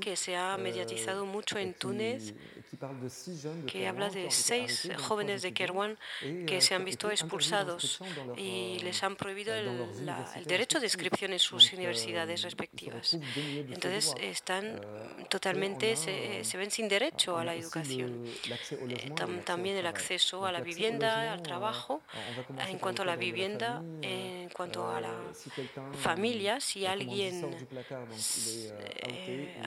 que 0.00 0.16
se 0.16 0.36
ha 0.36 0.56
mediatizado 0.56 1.26
mucho 1.26 1.58
en 1.58 1.74
Túnez, 1.74 2.34
que 3.66 3.86
habla 3.86 4.10
de 4.10 4.30
seis 4.30 4.90
jóvenes 4.98 5.42
de 5.42 5.52
Kerwan 5.52 5.98
que 6.46 6.60
se 6.60 6.74
han 6.74 6.84
visto 6.84 7.10
expulsados 7.10 8.00
y 8.36 8.78
les 8.80 9.02
han 9.02 9.16
prohibido 9.16 9.54
el, 9.54 9.83
derecho 10.44 10.80
de 10.80 10.86
inscripción 10.86 11.32
en 11.32 11.38
sus 11.38 11.72
universidades 11.72 12.42
respectivas. 12.42 13.18
Entonces 13.36 14.14
están 14.20 14.80
totalmente, 15.28 15.96
se, 15.96 16.44
se 16.44 16.56
ven 16.56 16.70
sin 16.70 16.88
derecho 16.88 17.38
a 17.38 17.44
la 17.44 17.54
educación. 17.54 18.24
también 19.44 19.76
el 19.76 19.86
acceso 19.86 20.46
a 20.46 20.52
la 20.52 20.60
vivienda, 20.60 21.32
al 21.32 21.42
trabajo. 21.42 22.02
En 22.68 22.78
cuanto 22.78 23.02
a 23.02 23.04
la 23.04 23.16
vivienda, 23.16 23.82
en 24.02 24.48
cuanto 24.50 24.88
a 24.88 25.00
la 25.00 25.14
familia, 25.98 26.60
si 26.60 26.86
alguien 26.86 27.54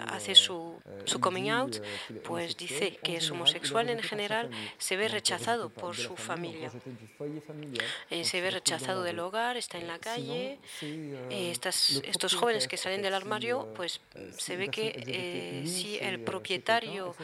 hace 0.07 0.36
su, 0.36 0.80
su 1.05 1.20
coming 1.20 1.49
out, 1.49 1.78
pues 2.24 2.57
dice 2.57 2.97
que 3.03 3.18
es 3.18 3.30
homosexual 3.32 3.89
en 3.89 4.01
general, 4.01 4.49
se 4.78 4.95
ve 4.97 5.07
rechazado 5.07 5.70
por 5.70 5.95
su 5.95 6.15
familia. 6.15 6.72
Eh, 8.09 8.24
se 8.24 8.41
ve 8.41 8.51
rechazado 8.51 9.03
del 9.03 9.20
hogar, 9.20 9.57
está 9.57 9.78
en 9.78 9.88
la 9.88 9.99
calle. 10.08 10.60
Eh, 10.82 11.51
estas, 11.51 12.01
estos 12.03 12.36
jóvenes 12.36 12.68
que 12.68 12.78
salen 12.78 13.01
del 13.01 13.14
armario, 13.14 13.74
pues 13.76 14.01
se 14.38 14.58
ve 14.58 14.70
que 14.70 14.88
eh, 15.08 15.64
si 15.68 15.97
el 15.99 16.20
propietario 16.20 17.16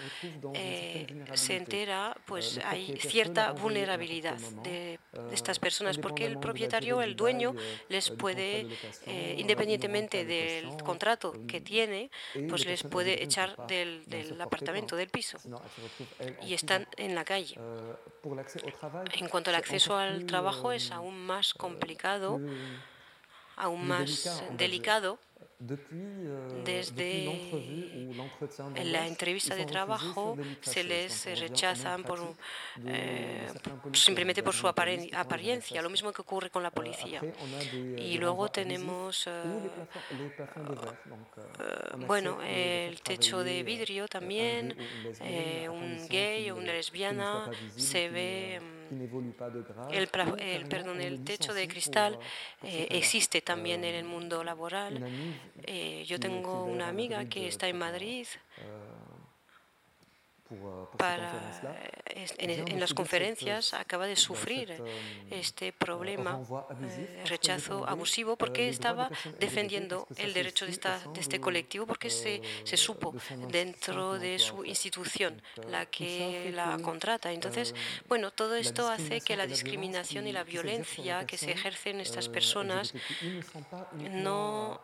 se 1.34 1.58
entera, 1.58 2.16
pues 2.26 2.60
hay 2.64 2.98
cierta 3.00 3.52
vulnerabilidad 3.52 4.40
de, 4.64 5.00
estas 5.32 5.60
personas, 5.60 5.98
porque 5.98 6.26
el 6.26 6.40
propietario, 6.40 7.02
el 7.02 7.16
dueño, 7.16 7.56
les 7.90 8.10
puede, 8.10 8.68
independientemente 9.38 10.26
del 10.26 10.68
contrato 10.84 11.34
que 11.48 11.62
tiene, 11.62 12.10
pues 12.50 12.66
les 12.66 12.84
puede 12.84 13.24
echar 13.24 13.56
del, 13.68 14.04
del 14.06 14.40
apartamento, 14.42 14.96
del 14.96 15.10
piso. 15.10 15.38
Y 16.42 16.54
están 16.54 16.88
en 16.98 17.16
la 17.16 17.24
calle. 17.24 17.58
En 19.14 19.28
cuanto 19.28 19.50
al 19.50 19.56
acceso 19.56 19.98
al 19.98 20.26
trabajo 20.26 20.72
es 20.72 20.92
aún 20.92 21.26
más 21.26 21.54
complicado, 21.54 22.40
aún 23.56 23.88
más 23.88 24.44
delicado 24.58 25.20
Euh, 25.64 26.64
Desde 26.66 27.30
la 28.84 29.08
entrevista 29.08 29.56
de 29.56 29.66
trabajo 29.66 30.38
se 30.62 30.84
les 30.84 31.26
rechazan 31.40 32.04
por, 32.04 32.20
eh, 32.86 33.48
simplemente 33.94 34.44
por 34.44 34.54
su 34.54 34.68
apariencia, 34.68 35.82
lo 35.82 35.90
mismo 35.90 36.12
que 36.12 36.22
ocurre 36.22 36.50
con 36.50 36.64
la 36.64 36.72
policía. 36.72 37.22
Y 37.98 38.18
luego 38.18 38.50
tenemos, 38.50 39.26
eh, 39.28 39.30
eh, 39.30 39.70
bueno, 42.08 42.42
el 42.42 43.00
techo 43.02 43.42
de 43.44 43.64
vidrio 43.64 44.08
también, 44.08 44.76
un 45.70 46.08
gay 46.10 46.50
o 46.52 46.58
una 46.58 46.74
lesbiana 46.74 47.50
se 47.78 48.10
ve 48.10 48.60
el, 49.92 50.10
el, 50.40 50.68
perdón, 50.68 51.02
el 51.02 51.24
techo 51.24 51.54
de 51.54 51.68
cristal 51.68 52.18
eh, 52.64 52.88
existe 52.92 53.42
también 53.42 53.84
en 53.84 53.96
el 53.96 54.06
mundo 54.06 54.44
laboral. 54.44 55.04
Eh, 55.64 56.04
yo 56.06 56.20
tengo 56.20 56.64
una 56.64 56.88
amiga 56.88 57.26
que 57.26 57.48
está 57.48 57.68
en 57.68 57.78
Madrid 57.78 58.28
para, 60.98 61.32
en, 62.38 62.80
las 62.80 62.94
conferencias 62.94 63.74
acaba 63.74 64.06
de 64.06 64.16
sufrir 64.16 64.74
este 65.32 65.72
problema, 65.74 66.40
eh, 66.82 67.24
rechazo 67.26 67.88
abusivo, 67.88 68.36
porque 68.36 68.70
estaba 68.70 69.10
defendiendo 69.40 70.08
el 70.18 70.34
derecho 70.34 70.66
de, 70.66 70.72
esta, 70.72 71.00
de 71.14 71.22
este 71.22 71.40
colectivo, 71.40 71.86
porque 71.88 72.10
se, 72.10 72.42
se 72.64 72.78
supo 72.78 73.14
dentro 73.50 74.20
de 74.20 74.38
su 74.40 74.66
institución 74.66 75.42
la 75.70 75.86
que 75.86 76.52
la 76.54 76.78
contrata. 76.80 77.32
Entonces, 77.32 77.74
bueno, 78.08 78.32
todo 78.32 78.56
esto 78.56 78.88
hace 78.90 79.22
que 79.22 79.36
la 79.36 79.48
discriminación 79.48 80.28
y 80.28 80.32
la 80.32 80.44
violencia 80.44 81.26
que 81.26 81.38
se 81.38 81.52
ejercen 81.52 82.00
estas 82.00 82.30
personas 82.30 82.94
no, 84.12 84.82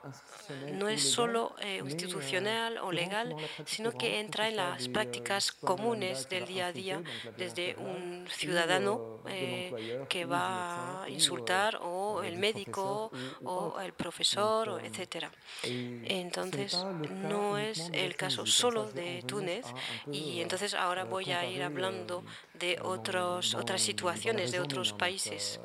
no 0.74 0.90
es 0.90 1.12
solo 1.12 1.56
eh, 1.62 1.82
institucional 1.84 2.78
o 2.80 2.92
legal, 2.92 3.36
sino 3.66 3.92
que 3.92 4.20
entra 4.20 4.48
en 4.48 4.56
las 4.56 4.88
prácticas 4.88 5.49
comunes 5.52 6.30
del 6.30 6.46
día 6.46 6.68
a 6.68 6.72
día, 6.72 7.02
desde 7.38 7.76
un 7.78 8.28
ciudadano 8.30 9.20
eh, 9.28 10.06
que 10.10 10.26
va 10.26 11.04
a 11.04 11.10
insultar 11.10 11.80
o 11.82 12.24
el 12.24 12.38
médico 12.38 13.12
o 13.44 13.80
el 13.80 13.94
profesor, 13.94 14.82
etcétera. 14.84 15.32
Entonces, 15.64 16.86
no 17.10 17.58
es 17.58 17.90
el 17.94 18.16
caso 18.16 18.46
solo 18.46 18.92
de 18.92 19.24
Túnez 19.24 19.66
y 20.12 20.42
entonces 20.42 20.74
ahora 20.74 21.04
voy 21.04 21.32
a 21.32 21.46
ir 21.46 21.64
hablando 21.64 22.24
de 22.54 22.80
otros, 22.82 23.56
otras 23.56 23.82
situaciones 23.82 24.52
de 24.52 24.60
otros 24.60 24.94
países 24.94 25.60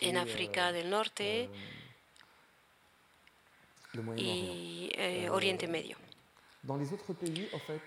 en 0.00 0.16
África 0.16 0.72
del 0.72 0.90
Norte 0.90 1.48
y 4.16 4.90
eh, 4.94 5.28
Oriente 5.30 5.68
Medio. 5.68 5.96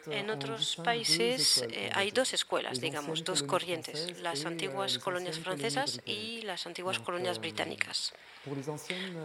En 0.08 0.30
otros 0.30 0.76
países 0.84 1.64
eh, 1.72 1.90
hay 1.94 2.12
dos 2.12 2.34
escuelas, 2.34 2.82
digamos, 2.82 3.24
dos 3.24 3.42
corrientes, 3.42 4.20
las 4.22 4.46
antiguas 4.46 5.00
colonias 5.00 5.40
francesas 5.40 6.02
y 6.06 6.42
las 6.42 6.66
antiguas 6.68 7.00
colonias 7.00 7.40
británicas. 7.40 8.14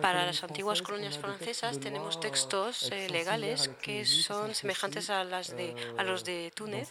Para 0.01 0.25
las 0.25 0.45
antiguas 0.45 0.83
colonias 0.83 1.19
francesas 1.19 1.81
tenemos 1.81 2.21
textos 2.21 2.91
eh, 2.93 3.11
legales 3.11 3.69
que 3.83 4.07
son 4.07 4.55
semejantes 4.55 5.11
a, 5.11 5.25
las 5.25 5.55
de, 5.55 5.75
a 5.99 6.05
los 6.05 6.25
de 6.25 6.53
Túnez. 6.55 6.89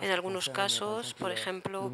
En 0.00 0.10
algunos 0.10 0.48
casos, 0.48 1.14
por 1.14 1.30
ejemplo, 1.30 1.92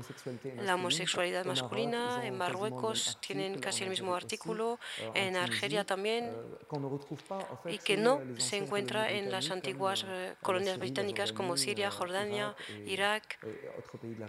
la 0.62 0.76
homosexualidad 0.76 1.44
masculina, 1.44 2.24
en 2.24 2.38
Marruecos 2.38 3.18
tienen 3.20 3.58
casi 3.58 3.82
el 3.82 3.90
mismo 3.90 4.14
artículo, 4.14 4.78
en 5.14 5.36
Argelia 5.36 5.84
también, 5.84 6.32
y 7.66 7.78
que 7.78 7.96
no 7.96 8.22
se 8.38 8.56
encuentra 8.56 9.10
en 9.10 9.30
las 9.30 9.50
antiguas 9.50 9.87
eh, 10.06 10.34
colonias 10.42 10.78
británicas 10.78 11.32
como 11.32 11.56
Siria, 11.56 11.90
Jordania, 11.90 12.54
Irak 12.86 13.38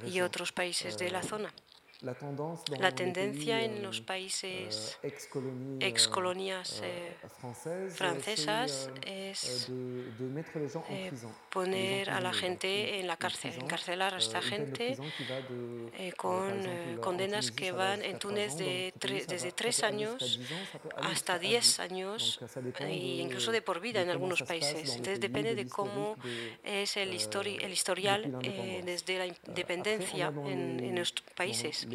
y 0.06 0.22
otros 0.22 0.52
países 0.52 0.98
de 0.98 1.12
la 1.12 1.24
zona. 1.24 1.54
La 2.02 2.96
tendencia 2.96 3.62
en 3.62 3.84
los 3.84 4.00
países 4.00 4.98
ex 5.04 6.08
colonias 6.08 6.82
francesas 7.90 8.90
es 9.06 9.70
poner 11.50 12.10
a 12.10 12.22
la 12.22 12.32
gente 12.32 13.02
en 13.02 13.08
la 13.08 13.18
cárcel, 13.18 13.54
encarcelar 13.60 14.14
a 14.14 14.18
esta 14.20 14.42
gente 14.42 14.96
eh, 15.98 16.14
con 16.14 16.66
eh, 16.66 16.98
condenas 17.02 17.52
que 17.52 17.74
van 17.74 18.02
en 18.02 18.18
Túnez 18.18 18.56
de 18.56 18.94
desde 19.28 19.52
tres 19.52 19.84
años 19.84 20.40
hasta 20.96 21.38
diez 21.38 21.82
años 21.82 22.40
e 22.80 22.96
incluso 22.96 23.52
de 23.52 23.62
por 23.62 23.82
vida 23.82 24.02
en 24.02 24.10
algunos 24.10 24.44
países. 24.44 24.96
Entonces 24.96 25.20
depende 25.20 25.54
de 25.54 25.68
cómo 25.68 26.16
es 26.64 26.96
el, 26.96 27.10
el 27.10 27.74
historial 27.74 28.40
desde 28.86 29.18
la 29.18 29.26
independencia 29.28 30.28
en, 30.28 30.80
en 30.80 30.96
nuestros 30.96 31.30
países. 31.36 31.89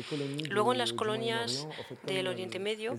Luego 0.49 0.72
en 0.72 0.78
las 0.78 0.92
colonias 0.92 1.68
del 2.05 2.26
Oriente 2.26 2.59
Medio, 2.59 2.97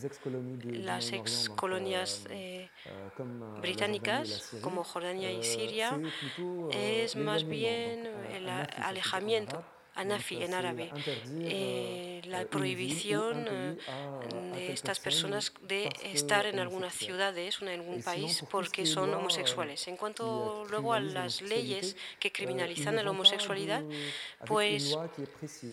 las 0.63 1.11
ex 1.11 1.49
colonias 1.49 2.25
eh, 2.29 2.69
británicas 3.61 4.55
como 4.61 4.83
Jordania 4.83 5.31
y 5.31 5.43
Siria, 5.43 5.99
es 6.71 7.15
más 7.15 7.45
bien 7.45 8.07
el 8.31 8.49
alejamiento 8.49 9.63
anafi 9.95 10.43
en 10.43 10.53
árabe, 10.53 10.91
eh, 11.41 12.21
la 12.25 12.45
prohibición 12.45 13.45
de 13.45 14.73
estas 14.73 14.99
personas 14.99 15.53
de 15.61 15.89
estar 16.03 16.45
en 16.45 16.59
algunas 16.59 16.93
ciudades 16.93 17.61
o 17.61 17.65
en 17.65 17.79
algún 17.79 18.03
país 18.03 18.43
porque 18.51 18.85
son 18.85 19.13
homosexuales. 19.13 19.87
En 19.87 19.97
cuanto 19.97 20.65
luego 20.69 20.93
a 20.93 20.99
las 20.99 21.41
leyes 21.41 21.95
que 22.19 22.31
criminalizan 22.31 22.95
la 22.95 23.09
homosexualidad, 23.09 23.83
pues 24.45 24.97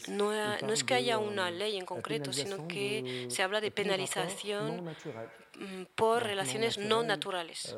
no, 0.08 0.32
no 0.60 0.72
es 0.72 0.84
que 0.84 0.94
haya 0.94 1.18
una 1.18 1.50
ley 1.50 1.76
en 1.76 1.84
concreto, 1.84 2.32
sino 2.32 2.68
que 2.68 3.26
se 3.28 3.42
habla 3.42 3.60
de 3.60 3.70
penalización 3.70 4.84
mm, 4.84 5.84
por 5.94 6.22
relaciones 6.22 6.78
no 6.78 7.02
naturales. 7.02 7.76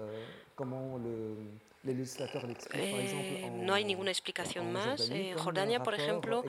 Eh, 2.72 3.50
no 3.52 3.74
hay 3.74 3.84
ninguna 3.84 4.10
explicación 4.10 4.72
más. 4.72 5.10
En 5.10 5.36
Jordania, 5.36 5.82
por 5.82 5.94
ejemplo, 5.94 6.42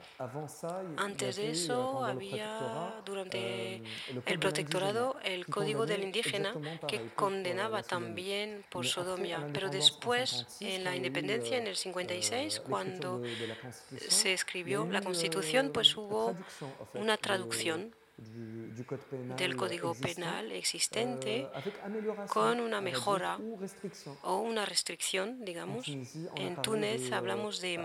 Antes 0.97 1.37
de 1.37 1.51
eso 1.51 2.03
había, 2.03 3.01
durante 3.05 3.81
el 4.25 4.39
protectorado, 4.39 5.17
el 5.23 5.45
Código 5.45 5.85
del 5.85 6.03
Indígena 6.03 6.53
que 6.87 7.09
condenaba 7.15 7.83
también 7.83 8.63
por 8.69 8.85
sodomía. 8.85 9.47
Pero 9.53 9.69
después, 9.69 10.45
en 10.59 10.83
la 10.83 10.95
independencia, 10.95 11.57
en 11.57 11.67
el 11.67 11.75
56, 11.75 12.61
cuando 12.61 13.21
se 14.07 14.33
escribió 14.33 14.85
la 14.85 15.01
Constitución, 15.01 15.71
pues 15.73 15.95
hubo 15.95 16.35
una 16.93 17.17
traducción 17.17 17.93
del 19.37 19.55
Código 19.55 19.93
Penal 19.93 20.51
existente 20.51 21.47
con 22.27 22.59
una 22.59 22.81
mejora 22.81 23.37
o 24.23 24.37
una 24.37 24.65
restricción, 24.65 25.43
digamos. 25.43 25.87
En 26.35 26.61
Túnez 26.61 27.11
hablamos 27.11 27.61
de... 27.61 27.79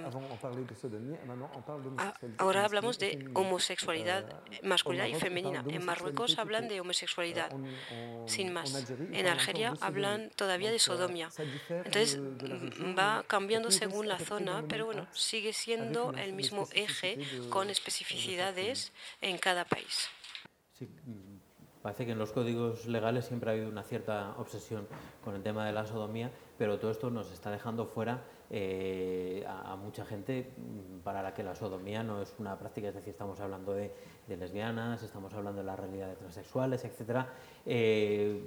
Ahora 2.38 2.64
hablamos 2.64 2.98
de 2.98 3.28
homosexualidad 3.34 4.42
masculina 4.62 5.08
y 5.08 5.14
femenina. 5.14 5.64
En 5.68 5.84
Marruecos 5.84 6.38
hablan 6.38 6.68
de 6.68 6.80
homosexualidad, 6.80 7.50
sin 8.26 8.52
más. 8.52 8.84
En 9.12 9.26
Argelia 9.26 9.74
hablan 9.80 10.30
todavía 10.36 10.70
de 10.70 10.78
sodomia. 10.78 11.30
Entonces 11.68 12.20
va 12.98 13.24
cambiando 13.26 13.70
según 13.70 14.08
la 14.08 14.18
zona, 14.18 14.64
pero 14.68 14.86
bueno, 14.86 15.06
sigue 15.12 15.52
siendo 15.52 16.12
el 16.12 16.32
mismo 16.32 16.68
eje 16.72 17.18
con 17.50 17.70
especificidades 17.70 18.92
en 19.20 19.38
cada 19.38 19.64
país. 19.64 20.08
Sí, 20.78 20.86
mm, 20.86 21.82
parece 21.82 22.04
que 22.04 22.12
en 22.12 22.18
los 22.18 22.32
códigos 22.32 22.86
legales 22.86 23.26
siempre 23.26 23.50
ha 23.50 23.52
habido 23.52 23.68
una 23.68 23.84
cierta 23.84 24.34
obsesión 24.38 24.86
con 25.22 25.36
el 25.36 25.42
tema 25.42 25.64
de 25.66 25.72
la 25.72 25.86
sodomía, 25.86 26.32
pero 26.58 26.78
todo 26.78 26.90
esto 26.90 27.10
nos 27.10 27.32
está 27.32 27.50
dejando 27.50 27.86
fuera 27.86 28.24
eh, 28.50 29.44
a, 29.46 29.76
mucha 29.76 30.04
gente 30.04 30.52
mm, 30.56 30.98
para 31.00 31.22
la 31.22 31.32
que 31.32 31.44
la 31.44 31.54
sodomía 31.54 32.02
no 32.02 32.20
es 32.20 32.34
una 32.38 32.58
práctica, 32.58 32.88
es 32.88 32.94
decir, 32.94 33.10
estamos 33.10 33.38
hablando 33.40 33.72
de, 33.72 33.92
lesbianas, 34.28 35.02
estamos 35.02 35.32
hablando 35.34 35.60
de 35.60 35.66
la 35.66 35.76
realidad 35.76 36.08
de 36.08 36.16
transexuales, 36.16 36.84
etc. 36.84 37.26
Eh, 37.66 38.42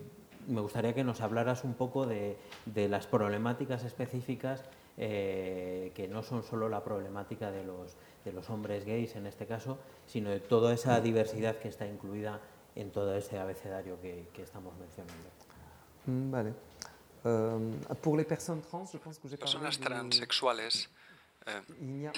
me 0.48 0.62
gustaría 0.62 0.94
que 0.94 1.04
nos 1.04 1.22
hablaras 1.22 1.64
un 1.64 1.74
poco 1.74 2.06
de, 2.06 2.38
las 2.76 3.08
problemáticas 3.08 3.84
específicas 3.84 4.64
eh, 4.98 5.92
que 5.94 6.08
no 6.08 6.24
son 6.24 6.44
solo 6.44 6.68
la 6.70 6.84
problemática 6.84 7.52
de 7.52 7.64
los, 7.64 7.96
de 8.26 8.32
los 8.32 8.50
hombres 8.50 8.86
gays 8.86 9.16
en 9.16 9.28
este 9.28 9.46
caso, 9.46 9.78
sino 10.06 10.30
de 10.30 10.40
toda 10.40 10.74
esa 10.74 11.00
diversidad 11.00 11.58
que 11.58 11.68
está 11.68 11.86
incluida 11.86 12.42
en 12.76 12.92
todo 12.92 13.16
ese 13.16 13.38
abecedario 13.38 14.00
que, 14.02 14.30
que 14.34 14.44
estamos 14.44 14.74
mencionando. 14.78 15.30
Mm, 16.06 16.32
vale. 16.32 16.54
Um, 17.24 17.74
pour 18.02 18.16
les 18.16 18.26
personnes 18.26 18.62
trans, 18.62 18.92
je 18.92 19.00
pense 19.00 19.20
que 19.20 19.38
Personas 19.38 19.80
transexuales 19.80 20.90
eh, 21.48 22.12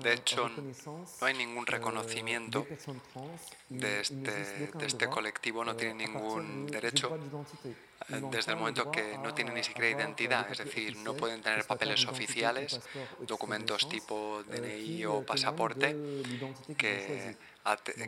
de 0.00 0.12
hecho, 0.12 0.48
no 0.48 1.26
hay 1.26 1.34
ningún 1.34 1.66
reconocimiento 1.66 2.66
de 3.68 4.00
este, 4.00 4.70
de 4.74 4.86
este 4.86 5.08
colectivo, 5.08 5.64
no 5.64 5.74
tiene 5.74 6.06
ningún 6.06 6.66
derecho 6.66 7.18
eh, 8.08 8.22
desde 8.30 8.52
el 8.52 8.58
momento 8.58 8.90
que 8.90 9.18
no 9.18 9.34
tienen 9.34 9.54
ni 9.54 9.64
siquiera 9.64 9.90
identidad, 9.90 10.50
es 10.50 10.58
decir, 10.58 10.96
no 10.98 11.14
pueden 11.14 11.42
tener 11.42 11.66
papeles 11.66 12.06
oficiales, 12.06 12.80
documentos 13.20 13.88
tipo 13.88 14.42
DNI 14.44 15.04
o 15.06 15.26
pasaporte 15.26 15.96
que 16.76 17.36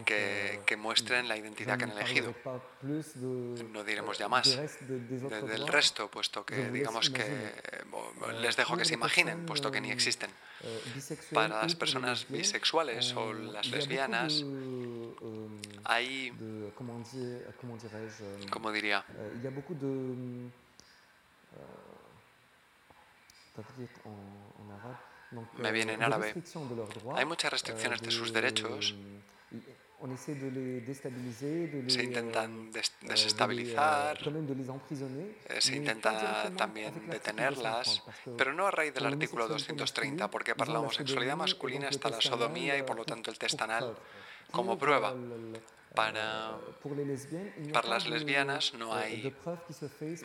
que, 0.05 0.61
que, 0.67 0.77
muestren 0.77 1.29
la 1.29 1.37
identidad 1.37 1.79
que 1.79 1.85
han 1.85 1.93
elegido. 1.93 2.35
No 3.73 3.85
diremos 3.85 4.19
ya 4.19 4.29
más 4.29 4.59
del 4.87 5.67
resto, 5.67 6.11
puesto 6.11 6.45
que 6.45 6.71
digamos 6.71 7.09
que 7.11 7.25
les 8.41 8.57
dejo 8.57 8.77
que 8.77 8.85
se 8.85 8.95
imaginen, 8.95 9.47
puesto 9.47 9.71
que 9.71 9.81
ni 9.81 9.91
existen. 9.91 10.31
Para 11.33 11.63
las 11.63 11.75
personas 11.75 12.27
bisexuales 12.29 13.15
o 13.15 13.33
las 13.33 13.69
lesbianas 13.69 14.45
hay, 15.85 16.33
como 18.51 18.73
diría, 18.73 19.05
me 25.59 25.73
viene 25.73 25.95
en 25.95 26.03
árabe. 26.03 26.35
Hay 27.15 27.25
muchas 27.25 27.51
restricciones 27.51 28.03
de 28.03 28.11
sus 28.11 28.33
derechos 28.33 28.95
se 31.89 32.03
intentan 32.03 32.71
desestabilizar, 32.71 34.19
eh, 34.19 35.61
se 35.61 35.77
intenta 35.77 36.51
también 36.57 37.09
detenerlas, 37.09 38.03
pero 38.37 38.53
no 38.53 38.67
a 38.67 38.71
raíz 38.71 38.93
del 38.95 39.07
artículo 39.07 39.49
230, 39.49 40.31
porque 40.31 40.55
para 40.55 40.73
la 40.73 40.81
homosexualidad 40.81 41.37
masculina 41.37 41.89
está 41.89 42.11
la 42.11 42.21
sodomía 42.21 42.77
y 42.77 42.83
por 42.83 42.97
lo 42.97 43.05
tanto 43.05 43.31
el 43.31 43.39
test 43.39 43.61
anal 43.63 43.97
como 44.51 44.79
prueba. 44.79 45.15
Para, 45.97 46.53
para 47.73 47.89
las 47.89 48.07
lesbianas 48.07 48.75
no 48.75 48.95
hay, 48.95 49.35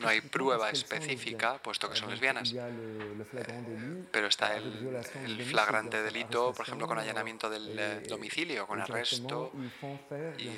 no 0.01 0.07
hay 0.09 0.19
prueba 0.19 0.69
específica, 0.69 1.59
puesto 1.63 1.89
que 1.89 1.95
son 1.95 2.09
lesbianas. 2.09 2.53
Pero 4.11 4.27
está 4.27 4.57
el, 4.57 5.01
el 5.25 5.45
flagrante 5.45 6.03
delito, 6.03 6.51
por 6.53 6.67
ejemplo, 6.67 6.87
con 6.87 6.99
allanamiento 6.99 7.49
del 7.49 7.79
eh, 7.79 8.03
domicilio, 8.07 8.67
con 8.67 8.81
arresto. 8.81 9.53
Y, 10.37 10.49
eh, 10.49 10.57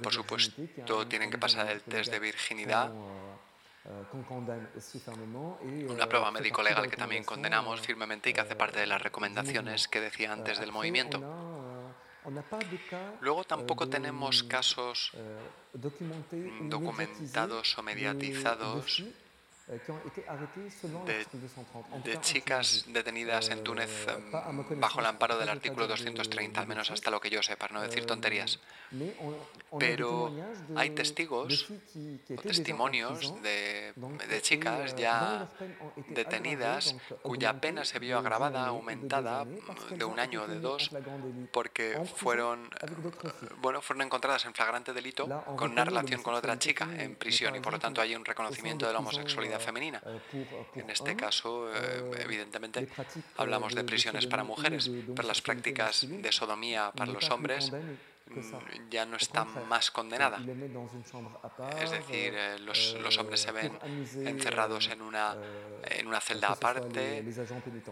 por 0.00 0.12
supuesto, 0.12 1.08
tienen 1.08 1.28
que 1.28 1.38
pasar 1.38 1.68
el 1.68 1.82
test 1.82 2.12
de 2.12 2.20
virginidad 2.20 2.92
una 5.88 6.06
prueba 6.06 6.30
médico-legal 6.30 6.88
que 6.88 6.96
también 6.96 7.24
condenamos 7.24 7.80
firmemente 7.80 8.30
y 8.30 8.32
que 8.32 8.40
hace 8.40 8.54
parte 8.54 8.78
de 8.78 8.86
las 8.86 9.00
recomendaciones 9.00 9.88
que 9.88 10.00
decía 10.00 10.32
antes 10.32 10.60
del 10.60 10.70
movimiento. 10.70 11.18
Luego 13.20 13.44
tampoco 13.44 13.88
tenemos 13.88 14.42
casos 14.42 15.12
documentados 15.72 17.78
o 17.78 17.82
mediatizados 17.82 19.04
de, 22.04 22.20
chicas 22.20 22.84
detenidas 22.88 23.50
en 23.50 23.62
Túnez 23.62 24.06
bajo 24.76 25.00
el 25.00 25.06
amparo 25.06 25.38
del 25.38 25.48
artículo 25.48 25.86
230, 25.86 26.60
al 26.60 26.66
menos 26.66 26.90
hasta 26.90 27.10
lo 27.10 27.20
que 27.20 27.30
yo 27.30 27.42
sé, 27.42 27.56
para 27.56 27.74
no 27.74 27.82
decir 27.82 28.04
tonterías. 28.04 28.58
Pero 29.78 30.32
hay 30.74 30.90
testigos 30.90 31.70
o 32.36 32.42
testimonios 32.42 33.40
de, 33.42 33.92
de 34.28 34.42
chicas 34.42 34.96
ya 34.96 35.48
detenidas 36.08 36.96
cuya 37.22 37.60
pena 37.60 37.84
se 37.84 37.98
vio 38.00 38.18
agravada, 38.18 38.66
aumentada 38.66 39.44
de 39.44 40.04
un 40.04 40.18
año 40.18 40.42
o 40.42 40.46
de 40.48 40.58
dos, 40.58 40.90
porque 41.52 42.00
fueron, 42.16 42.68
bueno, 43.58 43.80
fueron 43.80 44.06
encontradas 44.06 44.44
en 44.46 44.54
flagrante 44.54 44.92
delito 44.92 45.28
con 45.56 45.70
una 45.70 45.84
relación 45.84 46.22
con 46.22 46.34
otra 46.34 46.58
chica 46.58 46.88
en 46.98 47.14
prisión 47.14 47.54
y 47.54 47.60
por 47.60 47.72
lo 47.72 47.78
tanto 47.78 48.00
hay 48.00 48.16
un 48.16 48.24
reconocimiento 48.24 48.86
de 48.86 48.92
la 48.92 48.98
homosexualidad 48.98 49.60
femenina. 49.60 50.02
En 50.74 50.90
este 50.90 51.14
caso, 51.14 51.70
evidentemente, 52.18 52.88
hablamos 53.36 53.74
de 53.74 53.84
prisiones 53.84 54.26
para 54.26 54.42
mujeres, 54.42 54.90
pero 55.14 55.28
las 55.28 55.40
prácticas 55.42 56.06
de 56.08 56.32
sodomía 56.32 56.90
para 56.90 57.12
los 57.12 57.30
hombres 57.30 57.70
ya 58.90 59.06
no 59.06 59.16
está 59.16 59.44
más 59.44 59.90
condenada. 59.90 60.38
Es 61.80 61.90
decir, 61.90 62.34
eh, 62.34 62.58
los, 62.60 62.96
los, 63.00 63.18
hombres 63.18 63.40
se 63.40 63.52
ven 63.52 63.78
encerrados 64.24 64.88
en 64.88 65.02
una, 65.02 65.36
en 65.84 66.06
una 66.06 66.20
celda 66.20 66.48
aparte, 66.48 67.24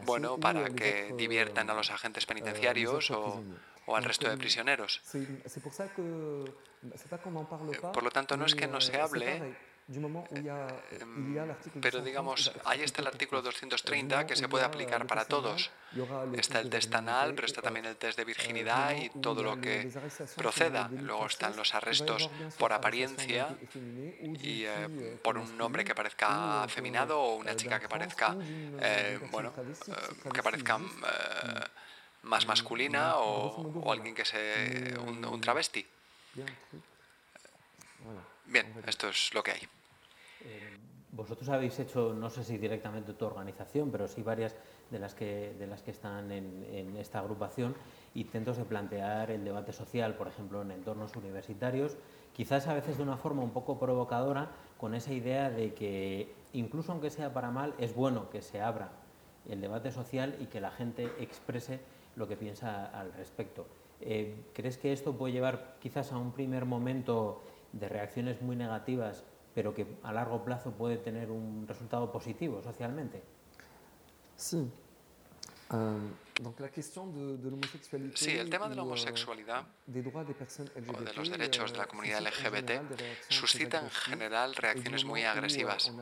bueno, 0.05 0.39
para 0.39 0.71
que 0.71 1.15
diviertan 1.17 1.71
a 1.71 1.75
los 1.75 1.91
agentes 1.91 2.27
penitenciarios 2.27 3.11
o, 3.11 3.43
o 3.87 3.97
al 3.97 4.05
resto 4.05 4.29
de 4.29 4.37
prisioneros. 4.37 5.01
Por 7.93 8.03
lo 8.03 8.11
tanto, 8.11 8.37
no 8.37 8.47
es 8.47 8.55
que 8.55 8.67
no 8.67 8.81
se 8.81 9.01
hable 9.01 9.57
pero 11.81 12.03
digamos, 12.03 12.53
ahí 12.67 12.83
está 12.83 13.01
el 13.01 13.07
artículo 13.07 13.41
230 13.41 14.27
que 14.27 14.37
se 14.37 14.47
puede 14.47 14.67
aplicar 14.67 15.07
para 15.07 15.25
todos. 15.25 15.71
Está 16.35 16.61
el 16.61 16.69
test 16.69 16.95
anal, 16.95 17.35
pero 17.35 17.47
está 17.47 17.63
también 17.63 17.87
el 17.87 17.97
test 17.97 18.19
de 18.19 18.25
virginidad 18.27 18.95
y 18.95 19.09
todo 19.09 19.43
lo 19.43 19.59
que 19.59 19.91
proceda. 20.37 20.91
Luego 20.93 21.27
están 21.27 21.57
los 21.57 21.75
arrestos 21.75 22.29
por 22.59 22.75
apariencia 22.75 23.57
y 23.75 24.65
eh, 24.65 25.19
por 25.23 25.39
un 25.39 25.59
hombre 25.59 25.85
que 25.85 25.95
parezca 25.95 26.65
afeminado 26.65 27.19
o 27.19 27.37
una 27.37 27.57
chica 27.57 27.81
que 27.81 27.89
parezca, 27.89 28.37
eh, 28.43 29.19
bueno, 29.31 29.55
eh, 29.57 30.31
que 30.35 30.43
parezca 30.43 30.79
más 32.25 32.47
masculina 32.47 33.17
o, 33.17 33.91
alguien 33.91 34.15
que 34.15 34.27
sea 34.27 35.01
un 35.01 35.41
travesti. 35.41 35.87
Bien, 38.45 38.83
esto 38.87 39.09
es 39.09 39.33
lo 39.33 39.43
que 39.43 39.53
hay. 39.53 39.69
Vosotros 41.19 41.49
habéis 41.49 41.77
hecho, 41.81 42.15
no 42.15 42.31
sé 42.31 42.45
si 42.45 42.59
directamente 42.59 43.13
tu 43.13 43.25
organización, 43.25 43.91
pero 43.91 44.07
sí 44.07 44.23
varias 44.23 44.55
de 44.89 45.01
las 45.01 45.17
que, 45.17 45.53
de 45.59 45.67
las 45.67 45.83
que 45.83 45.91
están 45.91 46.31
en, 46.31 46.97
esta 46.97 47.19
agrupación, 47.19 47.75
intentos 48.15 48.57
de 48.57 48.65
plantear 48.65 49.33
el 49.33 49.45
debate 49.45 49.73
social, 49.73 50.15
por 50.15 50.29
ejemplo, 50.29 50.63
en 50.63 50.71
entornos 50.71 51.17
universitarios, 51.17 51.97
quizás 52.33 52.69
a 52.69 52.75
veces 52.75 52.99
de 52.99 53.03
una 53.03 53.17
forma 53.17 53.43
un 53.43 53.51
poco 53.51 53.81
provocadora, 53.81 54.53
con 54.77 54.95
esa 54.95 55.13
idea 55.13 55.51
de 55.51 55.75
que, 55.75 56.33
incluso 56.53 56.93
aunque 56.93 57.11
sea 57.11 57.35
para 57.35 57.51
mal, 57.51 57.75
es 57.79 57.97
bueno 57.97 58.31
que 58.31 58.41
se 58.41 58.61
abra 58.61 58.93
el 59.49 59.61
debate 59.61 59.91
social 59.91 60.37
y 60.39 60.47
que 60.47 60.61
la 60.61 60.71
gente 60.71 61.11
exprese 61.19 61.81
lo 62.15 62.29
que 62.29 62.37
piensa 62.37 62.87
al 62.97 63.13
respecto. 63.15 63.67
Eh, 64.01 64.37
¿Crees 64.55 64.79
que 64.79 64.93
esto 64.93 65.15
puede 65.15 65.33
llevar 65.33 65.79
quizás 65.81 66.13
a 66.13 66.17
un 66.17 66.31
primer 66.31 66.65
momento 66.65 67.43
de 67.73 67.89
reacciones 67.89 68.41
muy 68.41 68.55
negativas 68.55 69.25
pero 69.59 69.75
que 69.75 69.85
a 70.05 70.13
largo 70.13 70.45
plazo 70.45 70.71
puede 70.71 70.99
tener 70.99 71.33
un 71.33 71.67
resultado 71.67 72.13
positivo 72.13 72.63
socialmente. 72.63 73.21
Sí. 74.37 74.71
Um, 75.73 76.13
Sí, 78.15 78.31
el 78.37 78.49
tema 78.49 78.69
de 78.69 78.77
la 78.77 78.83
homosexualidad 78.83 79.65
o 79.87 81.03
de 81.03 81.13
los 81.15 81.31
derechos 81.31 81.73
de 81.73 81.79
la 81.79 81.87
comunidad 81.87 82.21
LGBT 82.21 82.71
suscita 83.29 83.81
en 83.81 83.91
general 83.91 84.55
reacciones 84.55 85.05
muy 85.05 85.25
agresivas. 85.25 85.93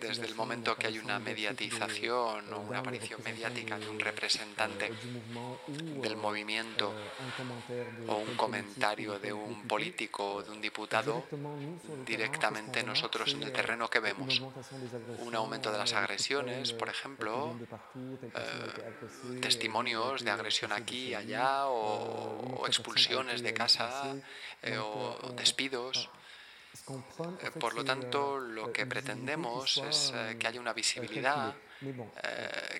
Desde 0.00 0.26
el 0.26 0.34
momento 0.34 0.76
que 0.76 0.88
hay 0.88 0.98
una 0.98 1.18
mediatización 1.18 2.52
o 2.52 2.60
una 2.60 2.78
aparición 2.78 3.20
mediática 3.24 3.78
de 3.78 3.88
un 3.88 4.00
representante 4.00 4.90
del 6.02 6.16
movimiento 6.16 6.92
o 8.08 8.16
un 8.16 8.34
comentario 8.36 9.18
de 9.18 9.32
un 9.32 9.66
político 9.68 10.34
o 10.34 10.42
de 10.42 10.50
un 10.50 10.60
diputado, 10.60 11.24
directamente 12.04 12.82
nosotros 12.82 13.32
en 13.34 13.44
el 13.44 13.52
terreno 13.52 13.88
que 13.88 14.00
vemos 14.00 14.42
un 15.20 15.34
aumento 15.34 15.70
de 15.70 15.78
las 15.78 15.92
agresiones, 15.92 16.72
por 16.72 16.88
ejemplo, 16.88 17.56
testimonios 19.40 20.24
de 20.24 20.30
agresión 20.30 20.72
aquí 20.72 21.08
y 21.08 21.14
allá 21.14 21.66
o, 21.66 22.66
expulsiones 22.66 23.42
de 23.42 23.54
casa 23.54 24.14
eh, 24.62 24.78
o 24.78 25.32
despidos. 25.36 26.08
Eh, 27.42 27.50
por 27.58 27.74
lo 27.74 27.84
tanto, 27.84 28.38
lo 28.38 28.72
que 28.72 28.86
pretendemos 28.86 29.78
es 29.78 30.12
eh, 30.14 30.36
que 30.38 30.46
haya 30.46 30.60
una 30.60 30.72
visibilidad 30.72 31.54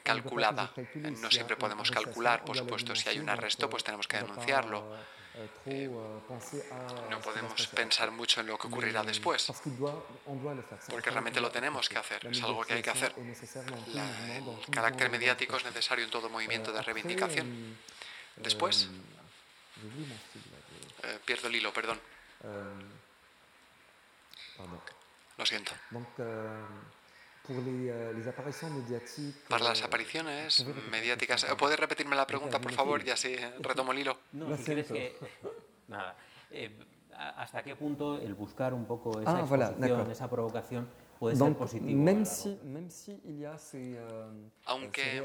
calculada. 0.03 0.73
No 0.95 1.31
siempre 1.31 1.57
podemos 1.57 1.91
calcular, 1.91 2.45
por 2.45 2.57
supuesto, 2.57 2.95
si 2.95 3.09
hay 3.09 3.19
un 3.19 3.29
arresto, 3.29 3.69
pues 3.69 3.85
tenemos 3.85 4.07
que 4.07 4.19
denunciarlo. 4.19 4.97
No 7.11 7.21
podemos 7.21 7.67
pensar 7.69 8.11
mucho 8.11 8.41
en 8.41 8.47
lo 8.47 8.59
que 8.59 8.67
ocurrirá 8.69 9.03
después, 9.03 9.53
porque 10.89 11.11
realmente 11.11 11.41
lo 11.41 11.51
tenemos 11.51 11.89
que 11.89 11.99
hacer, 11.99 12.27
es 12.27 12.43
algo 12.43 12.65
que 12.65 12.75
hay 12.75 12.83
que 12.83 12.91
hacer. 12.91 13.15
el 13.17 14.71
carácter 14.71 15.11
mediático 15.11 15.57
es 15.57 15.65
necesario 15.65 16.05
en 16.05 16.11
todo 16.11 16.29
movimiento 16.29 16.73
de 16.73 16.83
reivindicación. 16.83 17.79
Después, 18.37 18.89
eh, 21.03 21.19
pierdo 21.25 21.49
el 21.49 21.57
hilo, 21.57 21.73
perdón. 21.73 22.01
Lo 25.37 25.45
siento. 25.45 25.73
Para 29.49 29.65
las 29.65 29.83
apariciones 29.83 30.67
mediáticas. 30.91 31.47
¿Puedes 31.59 31.79
repetirme 31.79 32.17
la 32.17 32.27
pregunta, 32.27 32.61
por 32.61 32.73
favor? 32.73 33.05
Ya 33.05 33.17
sí, 33.17 33.37
retomo 33.61 33.93
el 33.93 34.01
hilo. 34.01 34.19
No, 34.33 34.57
si 34.57 34.65
quieres 34.65 34.87
que... 34.89 35.17
Nada. 35.89 36.17
Eh, 36.51 36.77
¿Hasta 37.17 37.63
qué 37.63 37.75
punto 37.77 38.19
el 38.19 38.35
buscar 38.35 38.75
un 38.75 38.85
poco 38.85 39.21
esa 39.21 39.39
ah, 39.39 40.07
esa 40.11 40.29
provocación 40.29 40.87
puede 41.19 41.37
ser 41.37 41.55
positivo. 41.55 42.11
Euh, 43.75 44.49
Aunque 44.67 45.23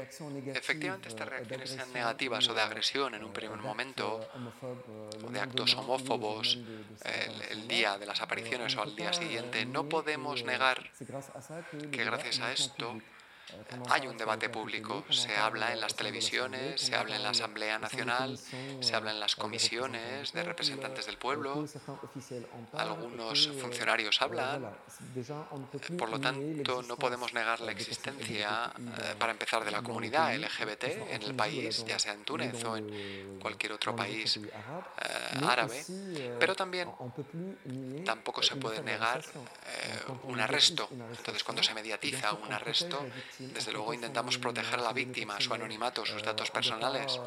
efectivamente 0.54 1.08
estas 1.08 1.26
euh, 1.26 1.30
reacciones 1.30 1.70
sean 1.70 1.92
negativas 1.92 2.48
o 2.48 2.54
de 2.54 2.60
agresión 2.60 3.14
en 3.14 3.24
un 3.24 3.32
primer 3.32 3.58
euh, 3.58 3.62
momento, 3.62 4.20
o 5.24 5.30
de 5.30 5.40
actos 5.40 5.74
homófobos 5.76 6.58
el, 7.50 7.68
día 7.68 7.98
de 7.98 8.06
las 8.06 8.20
apariciones 8.20 8.76
o 8.76 8.82
al 8.82 8.94
día 8.94 9.12
siguiente, 9.12 9.66
no 9.66 9.88
podemos 9.88 10.44
negar 10.44 10.90
que 11.90 12.04
gracias 12.04 12.40
a 12.40 12.52
esto 12.52 13.00
hay 13.88 14.06
un 14.06 14.16
debate 14.16 14.48
público, 14.48 15.04
se 15.10 15.36
habla 15.36 15.72
en 15.72 15.80
las 15.80 15.94
televisiones, 15.94 16.80
se 16.80 16.94
habla 16.94 17.16
en 17.16 17.22
la 17.22 17.30
Asamblea 17.30 17.78
Nacional, 17.78 18.38
se 18.80 18.94
habla 18.94 19.10
en 19.10 19.20
las 19.20 19.36
comisiones 19.36 20.32
de 20.32 20.42
representantes 20.42 21.06
del 21.06 21.18
pueblo, 21.18 21.64
algunos 22.74 23.48
funcionarios 23.60 24.20
hablan, 24.22 24.74
por 25.98 26.10
lo 26.10 26.20
tanto 26.20 26.82
no 26.82 26.96
podemos 26.96 27.32
negar 27.32 27.60
la 27.60 27.72
existencia, 27.72 28.72
eh, 28.78 29.14
para 29.18 29.32
empezar, 29.32 29.64
de 29.64 29.70
la 29.70 29.82
comunidad 29.82 30.34
LGBT 30.36 30.84
en 31.10 31.22
el 31.22 31.34
país, 31.34 31.84
ya 31.84 31.98
sea 31.98 32.12
en 32.12 32.24
Túnez 32.24 32.62
o 32.64 32.76
en 32.76 33.38
cualquier 33.40 33.72
otro 33.72 33.94
país 33.94 34.36
eh, 34.36 34.40
árabe, 35.46 35.84
pero 36.38 36.54
también 36.54 36.90
tampoco 38.04 38.42
se 38.42 38.56
puede 38.56 38.82
negar 38.82 39.20
eh, 39.20 40.12
un 40.24 40.40
arresto. 40.40 40.88
Entonces 40.90 41.44
cuando 41.44 41.62
se 41.62 41.74
mediatiza 41.74 42.32
un 42.32 42.52
arresto, 42.52 43.04
desde 43.48 43.72
luego 43.72 43.94
intentamos 43.94 44.38
proteger 44.38 44.78
a 44.78 44.82
la 44.82 44.92
víctima, 44.92 45.40
su 45.40 45.52
anonimato, 45.52 46.04
sus 46.04 46.22
datos 46.22 46.50
personales. 46.50 47.20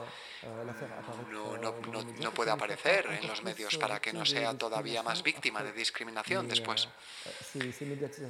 No, 2.22 2.32
puede 2.34 2.52
aparecer 2.52 3.08
en 3.08 3.28
los 3.28 3.44
medios 3.44 3.78
para 3.78 4.00
que 4.00 4.14
no 4.14 4.26
sea 4.26 4.56
todavía 4.58 5.02
más 5.02 5.24
víctima 5.24 5.64
de 5.64 5.74
discriminación 5.74 6.48
después. 6.48 6.88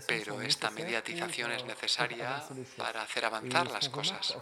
Pero 0.07 0.41
esta 0.41 0.69
mediatización 0.71 1.51
es 1.51 1.65
necesaria 1.65 2.43
para 2.77 3.01
hacer 3.01 3.25
avanzar 3.25 3.69
las 3.71 3.89
cosas. 3.89 4.37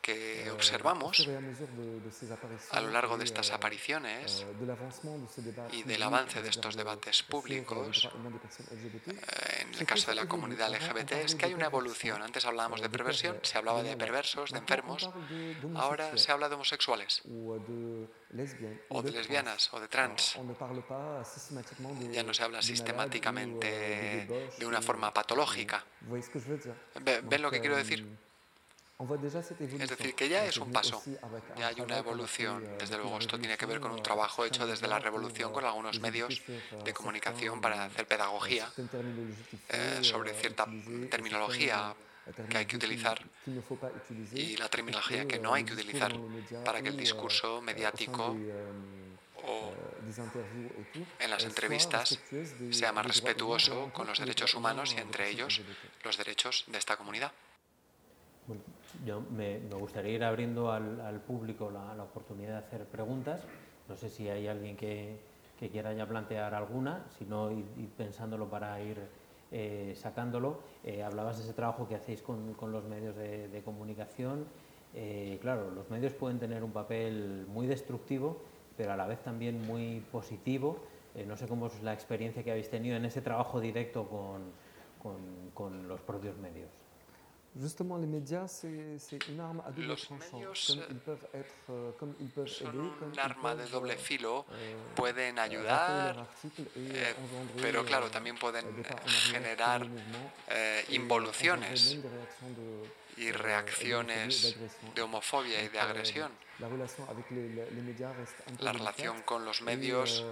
Que 0.00 0.46
euh, 0.46 0.52
observamos 0.52 1.28
a 2.70 2.80
lo 2.80 2.90
largo 2.90 3.18
de 3.18 3.24
estas 3.24 3.50
euh, 3.50 3.54
apariciones 3.54 4.46
euh, 4.46 5.68
y 5.72 5.82
del 5.82 6.02
avance 6.02 6.42
de 6.42 6.48
estos 6.48 6.76
debates 6.76 7.22
públicos, 7.22 8.08
en 9.60 9.74
el 9.74 9.86
caso 9.86 10.10
de 10.10 10.14
la 10.14 10.26
comunidad 10.26 10.70
LGBT, 10.70 11.12
es 11.12 11.34
que 11.34 11.46
hay 11.46 11.54
una 11.54 11.66
evolución. 11.66 12.22
Antes 12.22 12.44
hablábamos 12.44 12.80
de 12.80 12.88
perversión, 12.88 13.38
se 13.42 13.58
hablaba 13.58 13.82
de 13.82 13.96
perversos, 13.96 14.52
de 14.52 14.58
enfermos, 14.58 15.08
ahora 15.74 16.16
se 16.16 16.32
habla 16.32 16.48
de 16.48 16.54
homosexuales 16.54 17.22
o 18.88 19.02
de 19.02 19.12
lesbianas 19.12 19.72
o 19.72 19.80
de 19.80 19.88
trans. 19.88 20.38
Ya 22.12 22.22
no 22.22 22.34
se 22.34 22.42
habla 22.42 22.62
sistemáticamente 22.62 24.26
de 24.58 24.66
una 24.66 24.80
forma 24.80 25.12
patológica. 25.12 25.84
¿Ven 27.00 27.42
lo 27.42 27.50
que 27.50 27.60
quiero 27.60 27.76
decir? 27.76 28.27
Es 28.98 29.90
decir, 29.90 30.14
que 30.16 30.28
ya 30.28 30.44
es 30.44 30.56
un 30.56 30.72
paso, 30.72 31.00
ya 31.56 31.68
hay 31.68 31.80
una 31.80 31.98
evolución. 31.98 32.64
Desde 32.78 32.96
luego, 32.96 33.18
esto 33.18 33.38
tiene 33.38 33.56
que 33.56 33.64
ver 33.64 33.78
con 33.78 33.92
un 33.92 34.02
trabajo 34.02 34.44
hecho 34.44 34.66
desde 34.66 34.88
la 34.88 34.98
revolución 34.98 35.52
con 35.52 35.64
algunos 35.64 36.00
medios 36.00 36.42
de 36.84 36.92
comunicación 36.92 37.60
para 37.60 37.84
hacer 37.84 38.08
pedagogía 38.08 38.68
eh, 39.68 39.98
sobre 40.02 40.34
cierta 40.34 40.66
terminología 41.10 41.94
que 42.50 42.58
hay 42.58 42.66
que 42.66 42.74
utilizar 42.74 43.24
y 44.34 44.56
la 44.56 44.68
terminología 44.68 45.28
que 45.28 45.38
no 45.38 45.54
hay 45.54 45.62
que 45.62 45.74
utilizar 45.74 46.12
para 46.64 46.82
que 46.82 46.88
el 46.88 46.96
discurso 46.96 47.62
mediático 47.62 48.36
o 49.44 49.72
en 51.20 51.30
las 51.30 51.44
entrevistas 51.44 52.18
sea 52.72 52.92
más 52.92 53.06
respetuoso 53.06 53.92
con 53.92 54.08
los 54.08 54.18
derechos 54.18 54.54
humanos 54.54 54.92
y 54.96 55.00
entre 55.00 55.30
ellos 55.30 55.60
los 56.02 56.18
derechos 56.18 56.64
de 56.66 56.78
esta 56.78 56.96
comunidad. 56.96 57.30
Yo 59.04 59.20
me, 59.20 59.60
gustaría 59.78 60.12
ir 60.12 60.24
abriendo 60.24 60.72
al, 60.72 61.20
público 61.26 61.70
la, 61.70 62.02
oportunidad 62.02 62.52
de 62.52 62.58
hacer 62.58 62.84
preguntas. 62.86 63.44
No 63.88 63.96
sé 63.96 64.08
si 64.08 64.28
hay 64.28 64.48
alguien 64.48 64.76
que, 64.76 65.20
quiera 65.58 65.92
ya 65.92 66.06
plantear 66.06 66.54
alguna, 66.54 67.04
si 67.18 67.24
no 67.24 67.50
ir 67.50 67.88
pensándolo 67.96 68.48
para 68.48 68.80
ir 68.80 68.98
eh, 69.50 69.94
sacándolo. 69.96 70.60
Eh, 70.84 71.02
hablabas 71.02 71.38
de 71.38 71.44
ese 71.44 71.52
trabajo 71.52 71.88
que 71.88 71.94
hacéis 71.94 72.22
con, 72.22 72.54
los 72.72 72.84
medios 72.84 73.16
de, 73.16 73.62
comunicación. 73.64 74.46
Eh, 74.94 75.38
claro, 75.40 75.70
los 75.70 75.90
medios 75.90 76.12
pueden 76.14 76.38
tener 76.38 76.64
un 76.64 76.72
papel 76.72 77.46
muy 77.48 77.66
destructivo, 77.66 78.42
pero 78.76 78.92
a 78.92 78.96
la 78.96 79.06
vez 79.06 79.20
también 79.22 79.62
muy 79.66 80.00
positivo. 80.12 80.78
no 81.26 81.36
sé 81.36 81.46
cómo 81.48 81.66
es 81.66 81.82
la 81.82 81.92
experiencia 81.92 82.42
que 82.42 82.50
habéis 82.50 82.70
tenido 82.70 82.96
en 82.96 83.04
ese 83.04 83.20
trabajo 83.22 83.60
directo 83.60 84.08
con 84.08 85.88
los 85.88 86.00
propios 86.00 86.36
medios. 86.38 86.87
Justement, 87.60 87.96
les 87.96 88.06
médias, 88.06 88.46
c'est 88.46 89.18
une 89.28 89.40
arme 89.40 89.60
à 89.66 89.72
double 89.72 89.96
tranchant. 89.96 90.40
Comme 90.68 90.84
ils 90.90 90.98
peuvent 90.98 91.26
être, 91.34 91.54
euh, 91.70 91.90
comme 91.98 92.14
ils 92.20 92.28
peuvent 92.28 92.46
son 92.46 92.66
aider, 92.66 92.88
comme 93.00 93.12
un 93.12 93.18
arma 93.18 93.56
de 93.56 93.64
doble 93.66 93.90
filo, 93.96 94.44
euh, 94.52 94.74
pueden 94.94 95.38
ayudar, 95.40 96.24
eh, 96.76 97.14
pero 97.60 97.84
claro, 97.84 98.10
también 98.10 98.36
pueden 98.36 98.64
generar 99.32 99.84
eh, 100.50 100.84
involuciones 100.90 101.98
y 103.16 103.32
reacciones 103.32 104.56
de 104.94 105.02
homofobia 105.02 105.60
y 105.62 105.68
de 105.68 105.80
agresión. 105.80 106.30
La 108.60 108.72
relación 108.72 109.22
con 109.22 109.44
los 109.44 109.62
medios. 109.62 110.24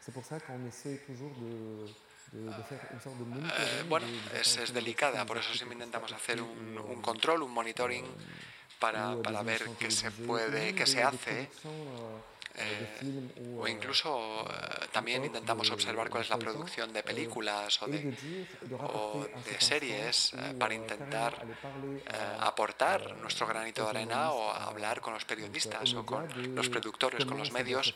C'est 0.00 0.14
pour 0.14 0.24
ça 0.24 0.40
qu'on 0.40 0.66
essaie 0.66 0.98
toujours 1.06 1.30
de 1.36 1.86
eh, 2.32 3.84
bueno, 3.88 4.06
es, 4.34 4.56
es, 4.56 4.72
delicada, 4.72 5.24
por 5.26 5.38
eso 5.38 5.52
siempre 5.54 5.74
intentamos 5.74 6.12
hacer 6.12 6.40
un, 6.40 6.78
un 6.78 7.02
control, 7.02 7.42
un 7.42 7.52
monitoring 7.52 8.04
para, 8.78 9.16
para 9.22 9.42
ver 9.42 9.68
qué 9.78 9.90
se 9.90 10.10
puede, 10.10 10.74
qué 10.74 10.86
se 10.86 11.02
hace 11.02 11.48
eh, 12.56 13.56
o 13.58 13.68
incluso 13.68 14.44
eh, 14.44 14.86
también 14.92 15.24
intentamos 15.24 15.70
observar 15.70 16.10
cuál 16.10 16.24
es 16.24 16.30
la 16.30 16.38
producción 16.38 16.92
de 16.92 17.02
películas 17.02 17.80
o 17.82 17.86
de, 17.86 18.14
series 19.58 20.34
eh, 20.34 20.54
para 20.58 20.74
intentar 20.74 21.46
aportar 22.40 23.16
nuestro 23.16 23.46
granito 23.46 23.84
de 23.84 23.90
arena 23.90 24.32
o 24.32 24.50
hablar 24.50 25.00
con 25.00 25.14
los 25.14 25.24
periodistas 25.24 25.94
o 25.94 26.04
con 26.04 26.28
los 26.54 26.68
productores, 26.68 27.24
con 27.24 27.38
los 27.38 27.52
medios, 27.52 27.94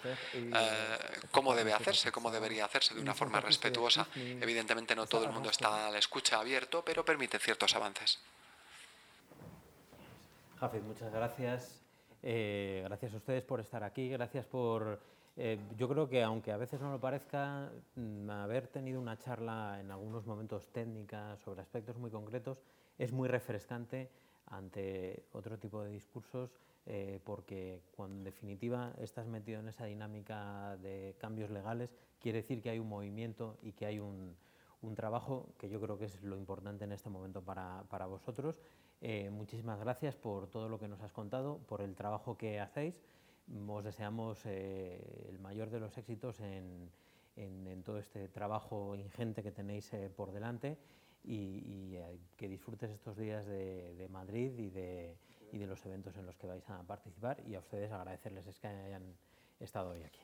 cómo 1.30 1.54
debe 1.54 1.72
hacerse, 1.72 2.12
cómo 2.12 2.30
debería 2.30 2.64
hacerse 2.64 2.94
de 2.94 3.00
una 3.00 3.14
forma 3.14 3.40
respetuosa. 3.40 4.06
Evidentemente 4.14 4.94
no 4.94 5.06
todo 5.06 5.24
el 5.24 5.32
mundo 5.32 5.50
está 5.50 5.88
a 5.88 5.90
la 5.90 5.98
escucha 5.98 6.38
abierto, 6.38 6.84
pero 6.84 7.04
permite 7.04 7.38
ciertos 7.38 7.74
avances. 7.74 8.20
Jafet, 10.60 10.82
muchas 10.82 11.12
gracias. 11.12 11.83
Eh, 12.26 12.80
gracias 12.86 13.12
a 13.12 13.18
ustedes 13.18 13.44
por 13.44 13.60
estar 13.60 13.84
aquí, 13.84 14.08
gracias 14.08 14.46
por... 14.46 14.98
Eh, 15.36 15.58
yo 15.76 15.86
creo 15.90 16.08
que 16.08 16.22
aunque 16.22 16.52
a 16.52 16.56
veces 16.56 16.80
no 16.80 16.90
lo 16.90 16.98
parezca, 16.98 17.70
mm, 17.96 18.30
haber 18.30 18.66
tenido 18.68 18.98
una 18.98 19.18
charla 19.18 19.78
en 19.78 19.90
algunos 19.90 20.24
momentos 20.24 20.68
técnica 20.68 21.36
sobre 21.36 21.60
aspectos 21.60 21.98
muy 21.98 22.10
concretos 22.10 22.62
es 22.96 23.12
muy 23.12 23.28
refrescante 23.28 24.08
ante 24.46 25.24
otro 25.32 25.58
tipo 25.58 25.82
de 25.82 25.90
discursos 25.90 26.50
eh, 26.86 27.20
porque 27.24 27.82
cuando 27.94 28.16
en 28.16 28.24
definitiva 28.24 28.94
estás 29.00 29.26
metido 29.26 29.60
en 29.60 29.68
esa 29.68 29.84
dinámica 29.84 30.78
de 30.78 31.16
cambios 31.18 31.50
legales 31.50 31.94
quiere 32.20 32.38
decir 32.38 32.62
que 32.62 32.70
hay 32.70 32.78
un 32.78 32.88
movimiento 32.88 33.58
y 33.60 33.72
que 33.72 33.84
hay 33.84 33.98
un, 33.98 34.34
un 34.80 34.94
trabajo 34.94 35.48
que 35.58 35.68
yo 35.68 35.78
creo 35.78 35.98
que 35.98 36.06
es 36.06 36.22
lo 36.22 36.38
importante 36.38 36.84
en 36.84 36.92
este 36.92 37.10
momento 37.10 37.42
para, 37.42 37.84
para 37.90 38.06
vosotros 38.06 38.60
eh, 39.06 39.28
muchísimas 39.28 39.78
gracias 39.78 40.16
por 40.16 40.46
todo 40.46 40.70
lo 40.70 40.78
que 40.78 40.88
nos 40.88 41.02
has 41.02 41.12
contado, 41.12 41.58
por 41.68 41.82
el 41.82 41.94
trabajo 41.94 42.38
que 42.38 42.58
hacéis. 42.58 43.02
Os 43.68 43.84
deseamos 43.84 44.40
eh, 44.46 45.26
el 45.28 45.38
mayor 45.40 45.68
de 45.68 45.78
los 45.78 45.98
éxitos 45.98 46.40
en, 46.40 46.90
todo 47.84 47.98
este 47.98 48.28
trabajo 48.28 48.96
ingente 48.96 49.42
que 49.42 49.52
tenéis 49.52 49.92
eh, 49.92 50.08
por 50.08 50.32
delante 50.32 50.78
y, 51.22 51.98
que 52.38 52.48
disfrutes 52.48 52.90
estos 52.92 53.18
días 53.18 53.44
de, 53.44 54.08
Madrid 54.10 54.58
y 54.58 54.70
de, 54.70 55.14
y 55.52 55.58
de, 55.58 55.66
los 55.66 55.84
eventos 55.84 56.16
en 56.16 56.24
los 56.24 56.38
que 56.38 56.46
vais 56.46 56.66
a 56.70 56.82
participar 56.84 57.42
y 57.46 57.56
a 57.56 57.58
ustedes 57.58 57.92
agradecerles 57.92 58.58
que 58.58 58.68
hayan 58.68 59.02
estado 59.60 59.90
hoy 59.90 60.02
aquí. 60.02 60.20